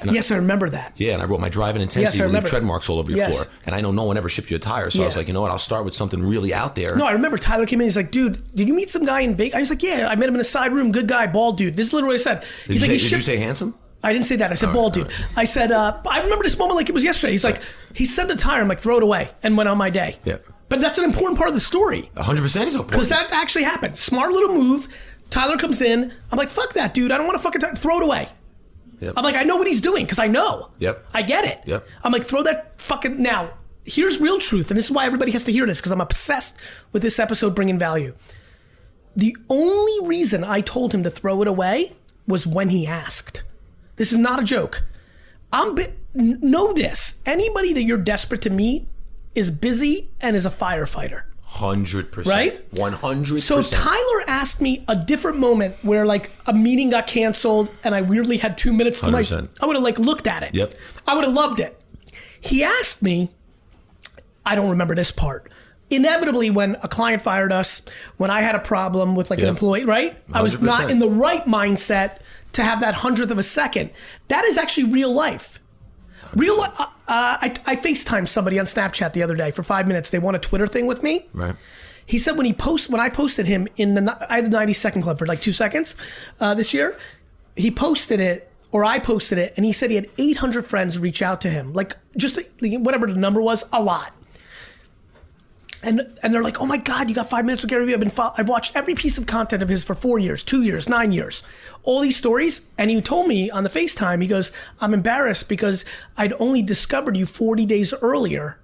And 0.00 0.10
I- 0.10 0.14
yes, 0.14 0.30
I 0.32 0.36
remember 0.36 0.68
that. 0.70 0.92
yeah, 0.96 1.12
and 1.14 1.22
I 1.22 1.24
wrote 1.26 1.40
my 1.40 1.48
driving 1.48 1.80
Yes, 1.80 1.94
intensity 1.94 2.22
I 2.22 2.26
will 2.26 2.32
leave 2.34 2.44
tread 2.44 2.64
marks 2.64 2.88
all 2.90 2.98
over 2.98 3.10
your 3.10 3.18
Yes. 3.18 3.32
floor. 3.44 3.54
And 3.64 3.74
I 3.74 3.80
know 3.80 3.92
no 3.92 4.04
one 4.04 4.16
ever 4.16 4.28
shipped 4.28 4.50
you 4.50 4.56
a 4.56 4.58
tire, 4.58 4.90
so 4.90 5.02
I 5.02 5.06
was 5.06 5.16
like, 5.16 5.28
you 5.28 5.32
know 5.32 5.40
what? 5.40 5.50
I'll 5.52 5.58
start 5.58 5.84
with 5.84 5.94
something 5.94 6.20
really 6.22 6.52
out 6.52 6.74
there. 6.74 6.96
No, 6.96 7.06
I 7.06 7.12
remember 7.12 7.38
Tyler 7.38 7.64
came 7.64 7.80
in. 7.80 7.86
He's 7.86 7.96
like, 7.96 8.10
"Dude, 8.10 8.42
did 8.54 8.66
you 8.68 8.74
meet 8.74 8.90
some 8.90 9.04
guy 9.06 9.20
in 9.20 9.34
Vegas?" 9.36 9.54
I 9.56 9.60
was 9.60 9.70
like, 9.70 9.82
"Yeah, 9.82 10.08
I 10.10 10.16
met 10.16 10.28
him 10.28 10.34
in 10.34 10.40
a 10.40 10.44
side 10.44 10.72
room. 10.72 10.90
Good 10.92 11.06
guy, 11.06 11.26
bald 11.28 11.56
dude." 11.58 11.76
This 11.76 11.86
is 11.86 11.92
literally 11.92 12.14
what 12.16 12.20
I 12.20 12.24
said. 12.24 12.40
did 12.40 12.72
He's 12.72 12.82
you, 12.82 12.88
like, 12.88 12.98
say, 12.98 13.04
"He 13.04 13.08
did 13.10 13.16
you 13.16 13.22
say 13.22 13.36
handsome? 13.36 13.74
I 14.04 14.12
didn't 14.12 14.26
say 14.26 14.36
that. 14.36 14.50
I 14.50 14.54
said 14.54 14.72
bald 14.72 14.92
dude. 14.92 15.10
I 15.36 15.44
said, 15.44 15.72
uh, 15.72 16.00
I 16.08 16.20
remember 16.22 16.44
this 16.44 16.58
moment 16.58 16.76
like 16.76 16.88
it 16.88 16.92
was 16.94 17.02
yesterday. 17.04 17.32
He's 17.32 17.44
like, 17.44 17.62
he 17.94 18.04
sent 18.04 18.28
the 18.28 18.36
tire. 18.36 18.60
I'm 18.60 18.68
like, 18.68 18.80
throw 18.80 18.96
it 18.98 19.02
away, 19.02 19.30
and 19.42 19.56
went 19.56 19.68
on 19.68 19.78
my 19.78 19.90
day. 19.90 20.16
Yeah. 20.24 20.36
But 20.68 20.80
that's 20.80 20.98
an 20.98 21.04
important 21.04 21.38
part 21.38 21.48
of 21.48 21.54
the 21.54 21.60
story 21.60 22.10
100% 22.16 22.44
is 22.44 22.56
important. 22.74 22.90
because 22.90 23.08
that 23.10 23.30
actually 23.32 23.64
happened. 23.64 23.96
Smart 23.96 24.32
little 24.32 24.54
move. 24.54 24.88
Tyler 25.30 25.56
comes 25.56 25.80
in. 25.82 26.12
I'm 26.30 26.38
like, 26.38 26.50
fuck 26.50 26.72
that, 26.74 26.94
dude. 26.94 27.12
I 27.12 27.16
don't 27.18 27.26
want 27.26 27.36
to 27.38 27.42
fucking 27.42 27.60
t- 27.60 27.76
throw 27.76 27.98
it 27.98 28.02
away. 28.04 28.28
Yep. 29.00 29.14
I'm 29.16 29.24
like, 29.24 29.34
I 29.36 29.42
know 29.42 29.56
what 29.56 29.66
he's 29.66 29.80
doing 29.80 30.04
because 30.04 30.18
I 30.18 30.26
know. 30.28 30.70
Yep. 30.78 31.06
I 31.12 31.22
get 31.22 31.44
it. 31.44 31.60
Yep. 31.66 31.86
I'm 32.02 32.12
like, 32.12 32.24
throw 32.24 32.42
that 32.44 32.80
fucking 32.80 33.20
now. 33.20 33.50
Here's 33.84 34.18
real 34.20 34.38
truth, 34.38 34.70
and 34.70 34.78
this 34.78 34.86
is 34.86 34.90
why 34.90 35.04
everybody 35.04 35.30
has 35.32 35.44
to 35.44 35.52
hear 35.52 35.66
this 35.66 35.78
because 35.80 35.92
I'm 35.92 36.00
obsessed 36.00 36.56
with 36.92 37.02
this 37.02 37.18
episode 37.18 37.54
bringing 37.54 37.78
value. 37.78 38.14
The 39.16 39.36
only 39.50 40.08
reason 40.08 40.42
I 40.42 40.60
told 40.62 40.94
him 40.94 41.04
to 41.04 41.10
throw 41.10 41.42
it 41.42 41.48
away 41.48 41.94
was 42.26 42.46
when 42.46 42.70
he 42.70 42.86
asked. 42.86 43.42
This 43.96 44.12
is 44.12 44.18
not 44.18 44.40
a 44.40 44.44
joke. 44.44 44.84
I'm 45.52 45.74
bi- 45.74 45.92
know 46.14 46.72
this. 46.72 47.20
Anybody 47.26 47.72
that 47.72 47.82
you're 47.84 47.98
desperate 47.98 48.42
to 48.42 48.50
meet 48.50 48.88
is 49.34 49.50
busy 49.50 50.10
and 50.20 50.36
is 50.36 50.46
a 50.46 50.50
firefighter. 50.50 51.24
Hundred 51.44 52.10
percent. 52.10 52.34
Right? 52.34 52.72
One 52.72 52.92
hundred 52.94 53.40
So. 53.40 53.62
Tyler 53.62 54.22
asked 54.26 54.60
me 54.60 54.84
a 54.88 54.96
different 54.96 55.38
moment 55.38 55.76
where 55.82 56.04
like 56.04 56.30
a 56.46 56.52
meeting 56.52 56.90
got 56.90 57.06
canceled 57.06 57.70
and 57.84 57.94
I 57.94 58.02
weirdly 58.02 58.38
had 58.38 58.58
two 58.58 58.72
minutes 58.72 59.00
to 59.00 59.06
100%. 59.06 59.12
myself, 59.12 59.48
I 59.62 59.66
would 59.66 59.76
have 59.76 59.84
like 59.84 59.98
looked 60.00 60.26
at 60.26 60.42
it. 60.42 60.52
Yep. 60.54 60.74
I 61.06 61.14
would 61.14 61.24
have 61.24 61.32
loved 61.34 61.60
it. 61.60 61.80
He 62.40 62.64
asked 62.64 63.02
me, 63.02 63.30
I 64.44 64.56
don't 64.56 64.70
remember 64.70 64.96
this 64.96 65.12
part. 65.12 65.52
Inevitably, 65.90 66.50
when 66.50 66.76
a 66.82 66.88
client 66.88 67.22
fired 67.22 67.52
us, 67.52 67.82
when 68.16 68.30
I 68.30 68.40
had 68.40 68.56
a 68.56 68.58
problem 68.58 69.14
with 69.14 69.30
like 69.30 69.38
an 69.38 69.46
employee, 69.46 69.84
right? 69.84 70.16
I 70.32 70.42
was 70.42 70.60
not 70.60 70.88
100%. 70.88 70.90
in 70.90 70.98
the 70.98 71.08
right 71.08 71.44
mindset 71.44 72.18
to 72.54 72.62
have 72.62 72.80
that 72.80 72.94
hundredth 72.94 73.30
of 73.30 73.38
a 73.38 73.42
second. 73.42 73.90
That 74.28 74.44
is 74.44 74.56
actually 74.56 74.84
real 74.84 75.12
life. 75.12 75.60
Real, 76.34 76.60
uh, 76.60 76.68
uh, 76.78 76.86
I, 77.06 77.54
I 77.66 77.76
FaceTimed 77.76 78.28
somebody 78.28 78.58
on 78.58 78.66
Snapchat 78.66 79.12
the 79.12 79.22
other 79.22 79.36
day 79.36 79.50
for 79.50 79.62
five 79.62 79.86
minutes. 79.86 80.10
They 80.10 80.18
want 80.18 80.36
a 80.36 80.40
Twitter 80.40 80.66
thing 80.66 80.86
with 80.86 81.02
me. 81.02 81.26
Right. 81.32 81.54
He 82.06 82.18
said 82.18 82.36
when 82.36 82.46
he 82.46 82.52
post 82.52 82.90
when 82.90 83.00
I 83.00 83.08
posted 83.08 83.46
him 83.46 83.66
in 83.76 83.94
the 83.94 84.26
I 84.28 84.36
had 84.36 84.46
the 84.46 84.50
90 84.50 84.72
second 84.74 85.02
club 85.02 85.18
for 85.18 85.26
like 85.26 85.40
two 85.40 85.52
seconds 85.52 85.96
uh, 86.40 86.54
this 86.54 86.74
year, 86.74 86.98
he 87.56 87.70
posted 87.70 88.20
it 88.20 88.50
or 88.72 88.84
I 88.84 88.98
posted 88.98 89.38
it, 89.38 89.54
and 89.56 89.64
he 89.64 89.72
said 89.72 89.90
he 89.90 89.96
had 89.96 90.10
800 90.18 90.66
friends 90.66 90.98
reach 90.98 91.22
out 91.22 91.40
to 91.42 91.48
him, 91.48 91.72
like 91.72 91.96
just 92.16 92.40
whatever 92.60 93.06
the 93.06 93.14
number 93.14 93.40
was, 93.40 93.64
a 93.72 93.80
lot. 93.80 94.12
And 95.84 96.00
and 96.22 96.32
they're 96.32 96.42
like, 96.42 96.60
oh 96.60 96.66
my 96.66 96.78
god, 96.78 97.08
you 97.08 97.14
got 97.14 97.30
five 97.30 97.44
minutes 97.44 97.62
with 97.62 97.70
Gary 97.70 97.86
Vee. 97.86 97.94
I've 97.94 98.00
been 98.00 98.10
fo- 98.10 98.32
I've 98.36 98.48
watched 98.48 98.74
every 98.74 98.94
piece 98.94 99.18
of 99.18 99.26
content 99.26 99.62
of 99.62 99.68
his 99.68 99.84
for 99.84 99.94
four 99.94 100.18
years, 100.18 100.42
two 100.42 100.62
years, 100.62 100.88
nine 100.88 101.12
years, 101.12 101.42
all 101.82 102.00
these 102.00 102.16
stories. 102.16 102.66
And 102.78 102.90
he 102.90 103.00
told 103.00 103.28
me 103.28 103.50
on 103.50 103.64
the 103.64 103.70
FaceTime, 103.70 104.22
he 104.22 104.28
goes, 104.28 104.50
I'm 104.80 104.94
embarrassed 104.94 105.48
because 105.48 105.84
I'd 106.16 106.32
only 106.38 106.62
discovered 106.62 107.16
you 107.16 107.26
40 107.26 107.66
days 107.66 107.92
earlier 107.94 108.58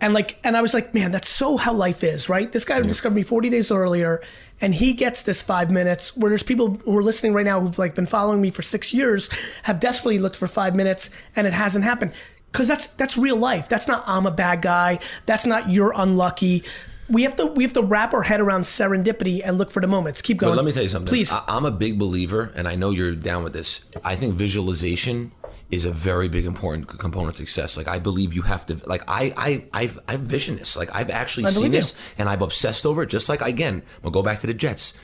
and 0.00 0.14
like, 0.14 0.38
and 0.44 0.56
I 0.56 0.62
was 0.62 0.74
like, 0.74 0.94
man, 0.94 1.10
that's 1.10 1.28
so 1.28 1.56
how 1.56 1.72
life 1.72 2.04
is, 2.04 2.28
right? 2.28 2.50
This 2.50 2.64
guy 2.64 2.80
discovered 2.80 3.16
me 3.16 3.24
40 3.24 3.50
days 3.50 3.70
earlier, 3.70 4.20
and 4.60 4.74
he 4.74 4.92
gets 4.92 5.22
this 5.22 5.42
five 5.42 5.70
minutes. 5.70 6.16
Where 6.16 6.30
there's 6.30 6.44
people 6.44 6.76
who 6.84 6.96
are 6.96 7.02
listening 7.02 7.32
right 7.32 7.44
now 7.44 7.60
who've 7.60 7.78
like 7.78 7.94
been 7.94 8.06
following 8.06 8.40
me 8.40 8.50
for 8.50 8.62
six 8.62 8.94
years, 8.94 9.28
have 9.64 9.80
desperately 9.80 10.18
looked 10.18 10.36
for 10.36 10.46
five 10.46 10.76
minutes, 10.76 11.10
and 11.34 11.46
it 11.46 11.52
hasn't 11.52 11.84
happened. 11.84 12.12
Because 12.52 12.68
that's 12.68 12.88
that's 12.88 13.16
real 13.16 13.36
life. 13.36 13.68
That's 13.68 13.86
not 13.88 14.04
I'm 14.06 14.26
a 14.26 14.30
bad 14.30 14.62
guy. 14.62 14.98
That's 15.26 15.46
not 15.46 15.70
you're 15.70 15.92
unlucky. 15.94 16.64
We 17.08 17.22
have 17.22 17.36
to 17.36 17.46
we 17.46 17.62
have 17.64 17.72
to 17.74 17.82
wrap 17.82 18.12
our 18.14 18.22
head 18.22 18.40
around 18.40 18.62
serendipity 18.62 19.40
and 19.44 19.58
look 19.58 19.70
for 19.70 19.80
the 19.80 19.86
moments. 19.86 20.22
Keep 20.22 20.38
going. 20.38 20.52
But 20.52 20.56
let 20.56 20.64
me 20.64 20.72
tell 20.72 20.82
you 20.82 20.88
something. 20.88 21.08
please. 21.08 21.32
I, 21.32 21.42
I'm 21.48 21.64
a 21.64 21.70
big 21.70 21.98
believer, 21.98 22.52
and 22.54 22.68
I 22.68 22.74
know 22.74 22.90
you're 22.90 23.14
down 23.14 23.44
with 23.44 23.52
this. 23.52 23.84
I 24.04 24.14
think 24.16 24.34
visualization 24.34 25.32
is 25.70 25.84
a 25.84 25.92
very 25.92 26.28
big 26.28 26.46
important 26.46 26.88
component 26.88 27.36
to 27.36 27.42
success. 27.42 27.76
Like 27.76 27.88
I 27.88 27.98
believe 27.98 28.32
you 28.32 28.42
have 28.42 28.64
to. 28.66 28.80
Like 28.86 29.02
I, 29.08 29.32
I, 29.36 29.64
I've, 29.72 29.98
I've 30.08 30.20
visioned 30.20 30.58
this. 30.58 30.76
Like 30.76 30.94
I've 30.94 31.10
actually 31.10 31.46
I 31.46 31.50
seen 31.50 31.58
believe 31.60 31.72
you. 31.74 31.78
this, 31.80 31.94
and 32.16 32.28
I've 32.28 32.42
obsessed 32.42 32.86
over 32.86 33.02
it. 33.02 33.10
Just 33.10 33.28
like 33.28 33.42
again, 33.42 33.82
we'll 34.02 34.12
go 34.12 34.22
back 34.22 34.40
to 34.40 34.46
the 34.46 34.54
Jets. 34.54 34.94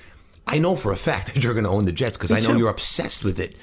I 0.47 0.59
know 0.59 0.77
for 0.77 0.93
a 0.93 0.97
fact 0.97 1.29
that 1.35 1.43
you're 1.45 1.55
going 1.55 1.65
to 1.65 1.71
own 1.71 1.85
the 1.85 1.93
Jets 1.93 2.17
because 2.17 2.33
I 2.33 2.41
know 2.41 2.53
too. 2.55 2.59
you're 2.59 2.71
obsessed 2.71 3.25
with 3.25 3.39
it. 3.39 3.57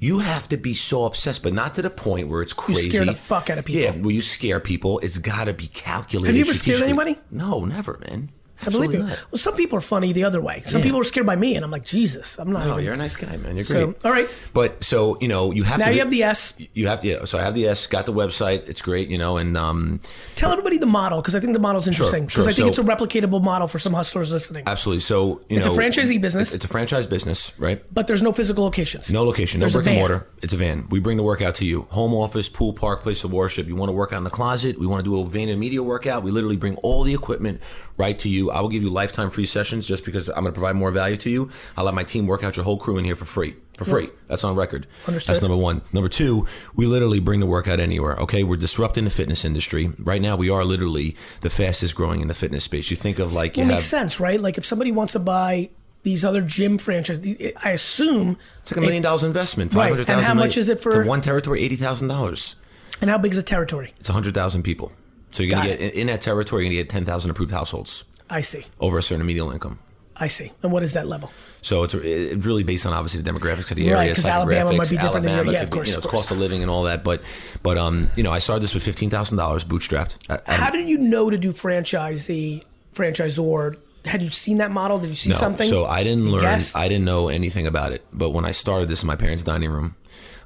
You 0.00 0.20
have 0.20 0.48
to 0.50 0.56
be 0.56 0.74
so 0.74 1.04
obsessed, 1.04 1.42
but 1.42 1.52
not 1.52 1.74
to 1.74 1.82
the 1.82 1.90
point 1.90 2.28
where 2.28 2.40
it's 2.40 2.52
crazy. 2.52 2.86
You 2.86 2.92
scare 2.92 3.04
the 3.04 3.14
fuck 3.14 3.50
out 3.50 3.58
of 3.58 3.64
people. 3.64 3.82
Yeah, 3.82 3.90
where 3.90 4.14
you 4.14 4.22
scare 4.22 4.60
people. 4.60 5.00
It's 5.00 5.18
got 5.18 5.44
to 5.46 5.54
be 5.54 5.66
calculated. 5.66 6.28
Have 6.28 6.36
you 6.36 6.42
ever 6.42 6.54
scared 6.54 6.82
anybody? 6.82 7.16
No, 7.30 7.64
never, 7.64 7.98
man. 8.08 8.30
I 8.60 8.64
believe 8.70 8.90
Absolutely 8.90 8.96
you. 8.98 9.02
not. 9.04 9.18
Well, 9.30 9.38
some 9.38 9.54
people 9.54 9.78
are 9.78 9.82
funny 9.82 10.12
the 10.12 10.24
other 10.24 10.40
way. 10.40 10.62
Some 10.64 10.80
Yeah. 10.80 10.86
people 10.86 11.00
are 11.00 11.04
scared 11.04 11.26
by 11.26 11.36
me, 11.36 11.54
and 11.54 11.64
I'm 11.64 11.70
like, 11.70 11.84
Jesus, 11.84 12.38
I'm 12.38 12.52
not. 12.52 12.66
Oh, 12.66 12.72
even. 12.72 12.84
you're 12.84 12.94
a 12.94 12.96
nice 12.96 13.14
guy, 13.16 13.36
man. 13.36 13.54
You're 13.56 13.64
So, 13.64 13.86
great. 13.86 14.04
all 14.04 14.10
right. 14.10 14.28
But 14.52 14.82
so 14.82 15.16
you 15.20 15.28
know, 15.28 15.52
you 15.52 15.62
have 15.62 15.78
Now 15.78 15.86
to. 15.86 15.92
you 15.94 16.00
have 16.00 16.10
the 16.10 16.22
S. 16.24 16.54
You 16.74 16.88
have 16.88 17.04
yeah. 17.04 17.24
So 17.24 17.38
I 17.38 17.42
have 17.42 17.54
the 17.54 17.66
S. 17.66 17.86
Got 17.86 18.06
the 18.06 18.12
website. 18.12 18.68
It's 18.68 18.82
great, 18.82 19.08
you 19.08 19.18
know, 19.18 19.36
and 19.36 19.56
um, 19.56 20.00
Tell 20.34 20.50
everybody 20.50 20.78
the 20.78 20.86
model 20.86 21.20
because 21.20 21.34
I 21.34 21.40
think 21.40 21.52
the 21.52 21.58
model's 21.60 21.86
interesting. 21.86 22.22
Because 22.24 22.34
sure. 22.34 22.42
I 22.44 22.46
think 22.52 22.56
So- 22.56 22.68
it's 22.68 22.78
a 22.78 22.82
replicatable 23.06 23.42
model 23.42 23.68
for 23.68 23.78
some 23.78 23.92
hustlers 23.92 24.32
listening. 24.32 24.64
absolutely. 24.66 25.00
So 25.00 25.40
you 25.48 25.56
know 25.56 25.58
It's 25.58 25.66
a 25.66 25.70
franchisee 25.70 26.20
business. 26.20 26.48
It's, 26.48 26.56
it's 26.56 26.64
a 26.64 26.68
franchise 26.68 27.06
business, 27.06 27.52
right? 27.58 27.82
but 27.92 28.06
there's 28.08 28.22
no 28.22 28.32
physical 28.32 28.64
locations. 28.64 29.10
No 29.12 29.22
location, 29.22 29.60
no 29.60 29.64
There's 29.64 29.74
brick 29.74 29.86
and 29.86 29.96
mortar. 29.96 30.26
It's 30.42 30.52
a 30.52 30.56
van. 30.56 30.86
We 30.90 30.98
bring 31.00 31.16
the 31.16 31.22
workout 31.22 31.54
to 31.56 31.64
you. 31.64 31.86
Home 31.90 32.12
office, 32.14 32.48
pool, 32.48 32.72
park, 32.72 33.02
place 33.02 33.22
of 33.24 33.32
worship. 33.32 33.66
You 33.68 33.76
want 33.76 33.88
to 33.88 33.92
work 33.92 34.12
out 34.12 34.18
in 34.18 34.24
the 34.24 34.30
closet? 34.30 34.78
We 34.78 34.86
want 34.86 35.04
to 35.04 35.08
do 35.10 35.20
a 35.20 35.24
VaynerMedia 35.24 35.80
workout. 35.80 36.22
We 36.22 36.30
literally 36.30 36.56
bring 36.56 36.76
all 36.76 37.02
the 37.04 37.14
equipment 37.14 37.60
right 37.96 38.18
to 38.20 38.28
you. 38.28 38.47
I 38.50 38.60
will 38.60 38.68
give 38.68 38.82
you 38.82 38.90
lifetime 38.90 39.30
free 39.30 39.46
sessions 39.46 39.86
just 39.86 40.04
because 40.04 40.28
I'm 40.28 40.42
going 40.42 40.46
to 40.46 40.52
provide 40.52 40.76
more 40.76 40.90
value 40.90 41.16
to 41.18 41.30
you. 41.30 41.50
I'll 41.76 41.84
let 41.84 41.94
my 41.94 42.04
team 42.04 42.26
work 42.26 42.44
out 42.44 42.56
your 42.56 42.64
whole 42.64 42.78
crew 42.78 42.98
in 42.98 43.04
here 43.04 43.16
for 43.16 43.24
free. 43.24 43.56
For 43.76 43.84
free. 43.84 44.08
That's 44.26 44.42
on 44.42 44.56
record. 44.56 44.88
Understood. 45.06 45.34
That's 45.34 45.42
number 45.42 45.56
one. 45.56 45.82
Number 45.92 46.08
two, 46.08 46.46
we 46.74 46.86
literally 46.86 47.20
bring 47.20 47.38
the 47.38 47.46
workout 47.46 47.78
anywhere. 47.78 48.16
Okay, 48.16 48.42
we're 48.42 48.56
disrupting 48.56 49.04
the 49.04 49.10
fitness 49.10 49.44
industry. 49.44 49.92
Right 50.00 50.20
now, 50.20 50.34
we 50.36 50.50
are 50.50 50.64
literally 50.64 51.14
the 51.42 51.50
fastest 51.50 51.94
growing 51.94 52.20
in 52.20 52.26
the 52.26 52.34
fitness 52.34 52.64
space. 52.64 52.90
You 52.90 52.96
think 52.96 53.20
of 53.20 53.32
like 53.32 53.56
you 53.56 53.62
Well, 53.62 53.70
it 53.70 53.74
makes 53.74 53.84
sense, 53.86 54.18
right? 54.18 54.40
Like 54.40 54.58
if 54.58 54.66
somebody 54.66 54.90
wants 54.90 55.12
to 55.12 55.20
buy 55.20 55.70
these 56.02 56.24
other 56.24 56.40
gym 56.42 56.78
franchises, 56.78 57.24
I 57.62 57.70
assume. 57.70 58.36
it's 58.62 58.72
like 58.72 58.78
a 58.78 58.80
million 58.80 59.02
dollars 59.02 59.22
investment. 59.22 59.72
Right. 59.74 59.96
Five 59.96 60.08
And 60.08 60.22
how 60.26 60.34
much 60.34 60.56
is 60.56 60.68
it 60.68 60.80
for- 60.80 61.04
one 61.04 61.20
territory? 61.20 61.60
Eighty 61.62 61.76
thousand 61.76 62.08
dollars. 62.08 62.56
And 63.00 63.08
how 63.10 63.18
big 63.18 63.30
is 63.30 63.36
the 63.36 63.44
territory? 63.44 63.92
It's 64.00 64.08
100,000 64.08 64.64
people. 64.64 64.90
So 65.30 65.44
you're 65.44 65.54
going 65.56 65.70
to 65.70 65.76
get, 65.76 65.94
in 65.94 66.08
that 66.08 66.20
territory, 66.20 66.64
you're 66.64 66.72
going 66.72 66.78
to 66.78 66.82
get 66.82 66.90
10,000 66.90 67.30
approved 67.30 67.52
households 67.52 68.04
I 68.30 68.40
see. 68.42 68.64
over 68.80 68.98
a 68.98 69.02
certain 69.02 69.26
median 69.26 69.52
income. 69.52 69.78
I 70.20 70.26
see. 70.26 70.50
And 70.64 70.72
what 70.72 70.82
is 70.82 70.94
that 70.94 71.06
level? 71.06 71.30
So 71.62 71.84
it's 71.84 71.94
really 71.94 72.64
based 72.64 72.84
on 72.86 72.92
obviously 72.92 73.20
the 73.22 73.30
demographics 73.30 73.70
of 73.70 73.76
the 73.76 73.84
area, 73.88 73.94
Right. 73.96 74.14
'cause 74.16 74.26
Alabama 74.26 74.72
might 74.72 74.90
be 74.90 74.96
different 74.96 75.26
Alabama 75.26 75.52
yeah, 75.52 75.58
could 75.60 75.64
of 75.64 75.70
course, 75.70 75.88
You 75.88 75.92
know, 75.94 75.98
it's 75.98 76.06
cost 76.08 76.30
of 76.32 76.38
living 76.38 76.60
and 76.62 76.70
all 76.70 76.82
that. 76.84 77.04
But 77.04 77.22
but 77.62 77.78
um, 77.78 78.10
you 78.16 78.22
know, 78.24 78.32
I 78.32 78.40
started 78.40 78.62
this 78.64 78.74
with 78.74 78.82
fifteen 78.82 79.10
thousand 79.10 79.36
dollars 79.38 79.64
bootstrapped. 79.64 80.16
I- 80.28 80.40
I- 80.46 80.54
How 80.54 80.70
did 80.70 80.88
you 80.88 80.98
know 80.98 81.30
to 81.30 81.38
do 81.38 81.52
franchisee, 81.52 82.62
franchisor? 82.94 83.76
Had 84.04 84.22
you 84.22 84.30
seen 84.30 84.58
that 84.58 84.70
model? 84.70 84.98
Did 84.98 85.10
you 85.10 85.14
see 85.16 85.30
no, 85.30 85.36
something? 85.36 85.68
so 85.68 85.84
I 85.84 86.02
didn't 86.02 86.30
learn. 86.30 86.40
guessed? 86.42 86.76
I 86.76 86.88
didn't 86.88 87.04
know 87.04 87.28
anything 87.28 87.66
about 87.66 87.92
it. 87.92 88.04
But 88.12 88.30
when 88.30 88.44
I 88.44 88.50
started 88.52 88.88
this 88.88 89.02
in 89.02 89.06
my 89.06 89.16
parents' 89.16 89.44
dining 89.44 89.70
room, 89.70 89.94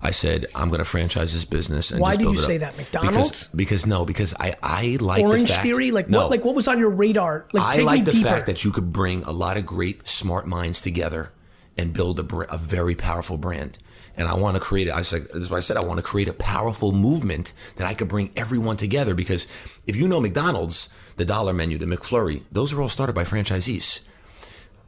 I 0.03 0.11
said 0.11 0.47
I'm 0.55 0.69
going 0.69 0.81
to 0.81 0.85
franchise 0.85 1.33
this 1.33 1.45
business. 1.45 1.93
And 1.93 2.01
Why 2.01 2.17
just 2.17 2.21
did 2.21 2.29
you 2.29 2.37
say 2.37 2.59
that? 2.59 2.77
McDonald's? 2.77 3.47
Because, 3.49 3.49
because 3.55 3.87
no, 3.87 4.05
because 4.05 4.35
I 4.39 4.57
I 4.63 4.99
like 5.01 5.23
Orange 5.23 5.49
the 5.49 5.55
fact, 5.55 5.63
theory? 5.63 5.93
Like 5.93 6.09
no, 6.09 6.23
what? 6.23 6.31
Like 6.31 6.45
what 6.45 6.57
was 6.57 6.67
on 6.67 6.79
your 6.79 6.91
radar? 6.91 7.47
Like 7.53 7.79
I 7.79 7.83
like 7.83 8.05
the 8.05 8.13
deeper. 8.13 8.29
fact 8.29 8.47
that 8.47 8.65
you 8.65 8.73
could 8.73 8.93
bring 8.93 9.23
a 9.23 9.31
lot 9.31 9.57
of 9.57 9.65
great, 9.65 10.07
smart 10.09 10.47
minds 10.49 10.81
together 10.81 11.33
and 11.79 11.93
build 11.93 12.19
a, 12.19 12.37
a 12.53 12.59
very 12.59 12.97
powerful 12.97 13.39
brand. 13.39 13.79
And 14.17 14.29
I 14.29 14.35
want 14.35 14.57
to 14.57 14.61
create. 14.61 14.91
I 14.91 14.99
was 14.99 15.13
like, 15.13 15.29
this 15.29 15.45
is 15.45 15.51
what 15.51 15.57
I 15.57 15.61
said. 15.61 15.77
I 15.77 15.85
want 15.85 15.99
to 15.99 16.03
create 16.03 16.29
a 16.29 16.35
powerful 16.35 16.93
movement 16.93 17.55
that 17.77 17.87
I 17.87 17.95
could 17.95 18.09
bring 18.09 18.31
everyone 18.37 18.77
together. 18.77 19.15
Because 19.15 19.47
if 19.87 19.97
you 19.97 20.07
know 20.07 20.21
McDonald's, 20.21 20.91
the 21.17 21.25
dollar 21.25 21.55
menu, 21.55 21.79
the 21.79 21.87
McFlurry, 21.87 22.43
those 22.51 22.73
are 22.73 22.83
all 22.83 22.91
started 22.91 23.15
by 23.15 23.25
franchisees. 23.25 24.01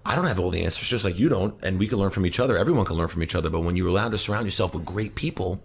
I 0.06 0.14
don't 0.16 0.26
have 0.26 0.38
all 0.38 0.50
the 0.50 0.62
answers, 0.64 0.88
just 0.88 1.04
like 1.04 1.18
you 1.18 1.28
don't, 1.28 1.54
and 1.64 1.78
we 1.78 1.86
can 1.86 1.98
learn 1.98 2.10
from 2.10 2.26
each 2.26 2.38
other. 2.38 2.58
Everyone 2.58 2.84
can 2.84 2.96
learn 2.96 3.08
from 3.08 3.22
each 3.22 3.34
other. 3.34 3.48
But 3.50 3.60
when 3.60 3.74
you're 3.76 3.88
allowed 3.88 4.12
to 4.12 4.18
surround 4.18 4.46
yourself 4.46 4.74
with 4.74 4.84
great 4.84 5.14
people, 5.14 5.64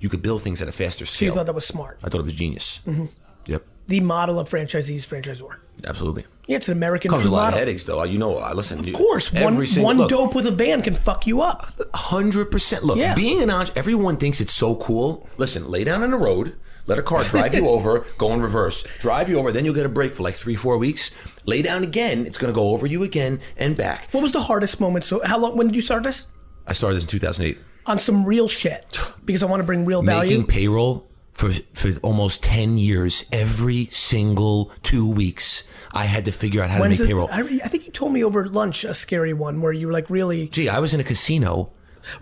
you 0.00 0.08
could 0.08 0.20
build 0.22 0.42
things 0.42 0.60
at 0.60 0.68
a 0.68 0.72
faster 0.72 1.06
So 1.06 1.24
you 1.24 1.32
thought 1.32 1.46
that 1.46 1.54
was 1.54 1.66
smart. 1.66 1.98
I 2.04 2.08
thought 2.08 2.20
it 2.20 2.24
was 2.24 2.34
genius. 2.34 2.80
Mm-hmm. 2.86 3.06
Yep, 3.46 3.64
The 3.86 4.00
model 4.00 4.38
of 4.38 4.48
franchisees, 4.48 5.06
franchisor. 5.06 5.56
absolutely. 5.86 6.26
Yeah, 6.46 6.56
it's 6.56 6.68
an 6.68 6.72
American 6.76 7.10
Comes 7.10 7.24
a 7.26 7.30
lot 7.30 7.44
model. 7.44 7.54
of 7.54 7.58
headaches, 7.60 7.84
though. 7.84 8.02
You 8.04 8.18
know, 8.18 8.36
I 8.36 8.52
listen. 8.52 8.78
Of 8.78 8.92
course, 8.92 9.32
one, 9.32 9.56
one 9.56 10.06
dope 10.08 10.34
with 10.34 10.46
a 10.46 10.50
van 10.50 10.80
can 10.82 10.94
fuck 10.94 11.26
you 11.26 11.40
up. 11.42 11.72
Hundred 11.94 12.50
percent. 12.50 12.84
Look, 12.84 12.96
Yeah. 12.98 13.14
being 13.14 13.42
an 13.42 13.50
entrepreneur, 13.50 13.78
everyone 13.78 14.16
thinks 14.18 14.40
it's 14.40 14.52
so 14.54 14.74
cool. 14.76 15.26
Listen, 15.38 15.68
lay 15.70 15.84
down 15.84 16.02
on 16.02 16.10
the 16.10 16.16
road, 16.16 16.56
let 16.88 16.98
a 16.98 17.02
car 17.02 17.22
drive 17.22 17.54
you 17.54 17.68
over, 17.76 18.04
go 18.18 18.32
in 18.32 18.42
reverse, 18.42 18.82
drive 18.98 19.28
you 19.28 19.38
over, 19.38 19.52
then 19.52 19.64
you'll 19.64 19.74
get 19.74 19.86
a 19.86 19.90
break 19.90 20.12
for 20.14 20.24
like 20.24 20.34
three, 20.34 20.56
four 20.56 20.76
weeks. 20.78 21.10
Lay 21.46 21.62
down 21.62 21.84
again, 21.84 22.26
it's 22.26 22.38
going 22.38 22.52
to 22.52 22.58
go 22.58 22.70
over 22.70 22.86
you 22.86 23.04
again 23.04 23.40
and 23.56 23.76
back. 23.76 24.08
What 24.12 24.22
was 24.22 24.32
the 24.32 24.40
hardest 24.40 24.80
moment? 24.80 25.04
So 25.04 25.20
how 25.24 25.38
long? 25.38 25.56
When 25.56 25.68
did 25.68 25.76
you 25.76 25.80
start 25.82 26.02
this? 26.02 26.26
I 26.66 26.72
started 26.72 26.96
this 26.96 27.04
in 27.04 27.10
2008, 27.10 27.58
On 27.86 27.96
some 27.98 28.24
real 28.24 28.48
shit 28.48 29.00
because 29.24 29.42
I 29.42 29.46
want 29.46 29.60
to 29.60 29.64
bring 29.64 29.84
real 29.84 30.02
value. 30.02 30.30
making 30.30 30.46
payroll 30.46 31.06
for 31.32 31.50
for 31.72 31.90
almost 32.02 32.42
10 32.42 32.76
years. 32.78 33.24
Every 33.32 33.86
single 33.92 34.70
two 34.82 35.08
weeks, 35.10 35.64
I 35.94 36.04
had 36.04 36.24
to 36.26 36.32
figure 36.32 36.62
out 36.62 36.68
how 36.70 36.80
When's 36.80 36.96
to 36.98 37.04
make 37.04 37.10
it- 37.10 37.12
payroll. 37.14 37.28
I, 37.30 37.40
I 37.64 37.68
think 37.68 37.86
you 37.86 37.92
told 37.92 38.12
me 38.12 38.22
over 38.24 38.44
lunch 38.46 38.84
a 38.84 38.92
scary 38.92 39.32
one 39.32 39.60
where 39.62 39.72
you 39.72 39.86
were 39.86 39.92
like 39.92 40.10
really. 40.10 40.48
Gee, 40.48 40.68
I 40.68 40.80
was 40.80 40.92
in 40.92 41.00
a 41.00 41.04
casino. 41.04 41.72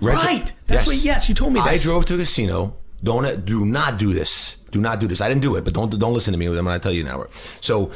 Right. 0.01 0.53
That's 0.67 0.87
what- 0.87 0.97
yes, 0.97 1.29
you 1.29 1.35
told 1.35 1.53
me 1.53 1.61
I 1.61 1.77
drove 1.79 2.05
to 2.07 2.15
a 2.15 2.19
casino. 2.19 2.77
Don't 3.03 3.45
do 3.45 3.65
not 3.65 3.99
do 3.99 4.13
this. 4.13 4.57
Do 4.71 4.81
not 4.81 5.01
do 5.01 5.07
this. 5.07 5.21
I 5.21 5.29
didn't 5.29 5.43
do 5.43 5.57
it, 5.57 5.65
but 5.65 5.75
don't 5.75 5.97
don't 5.99 6.15
listen 6.15 6.33
to 6.33 6.39
me 6.39 6.47
I'm 6.47 6.55
gonna 6.65 6.79
tell 6.79 6.93
you 6.93 7.05
now. 7.05 7.25
So, 7.61 7.91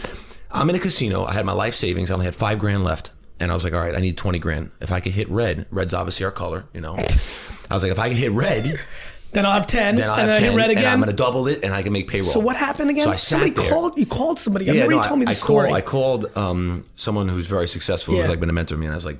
I'm 0.51 0.69
in 0.71 0.77
a 0.77 0.79
casino. 0.79 1.25
I 1.25 1.33
had 1.33 1.45
my 1.47 1.53
life 1.53 1.75
savings. 1.75 2.11
I 2.11 2.15
only 2.15 2.27
had 2.27 2.35
five 2.35 2.59
grand 2.59 2.85
left, 2.85 3.11
and 3.39 3.51
I 3.51 3.55
was 3.55 3.65
like, 3.65 3.73
all 3.73 3.81
right, 3.81 3.95
I 3.95 4.01
need 4.01 4.17
twenty 4.17 4.39
grand. 4.39 4.71
If 4.81 4.93
I 4.93 5.01
could 5.01 5.13
hit 5.13 5.29
red, 5.31 5.67
red's 5.71 5.95
obviously 5.95 6.25
our 6.27 6.31
color, 6.33 6.65
you 6.75 6.81
know. 6.81 6.95
I 6.97 7.75
was 7.75 7.83
like, 7.83 7.93
if 7.93 7.99
I 7.99 8.09
could 8.09 8.17
hit 8.19 8.33
red, 8.33 8.81
Then 9.33 9.47
I'll 9.47 9.53
have 9.53 9.67
ten. 9.67 9.95
Then 9.97 10.11
I'll 10.11 10.17
and 10.19 10.29
have 10.29 10.35
then 10.35 10.37
I 10.37 10.41
10, 10.41 10.51
hit 10.51 10.57
red 10.57 10.71
and 10.71 10.79
again. 10.79 10.93
I'm 10.93 10.99
going 11.01 11.11
to 11.11 11.17
double 11.17 11.47
it, 11.49 11.63
and 11.65 11.73
I 11.73 11.83
can 11.83 11.93
make 11.93 12.09
payroll. 12.09 12.29
so 12.31 12.41
what 12.41 12.57
happened 12.57 12.91
again? 12.91 13.05
So 13.05 13.11
I 13.13 13.17
sat 13.17 13.41
somebody 13.41 13.51
there. 13.53 13.71
called. 13.71 13.97
You 13.97 14.07
called 14.07 14.39
somebody. 14.41 14.69
I 14.69 14.73
remember 14.73 14.95
you 14.97 15.05
told 15.05 15.19
me 15.21 15.25
the 15.27 15.31
I 15.31 15.35
story. 15.35 15.67
Called, 15.69 15.77
I 15.77 15.81
called 15.83 16.37
um, 16.37 16.85
someone 16.97 17.29
who's 17.29 17.47
very 17.47 17.69
successful, 17.69 18.15
Yeah. 18.15 18.23
who's 18.23 18.31
like 18.31 18.41
been 18.41 18.51
a 18.51 18.53
mentor 18.53 18.75
to 18.75 18.81
me, 18.81 18.87
and 18.87 18.93
I 18.93 18.97
was 18.97 19.05
like, 19.05 19.19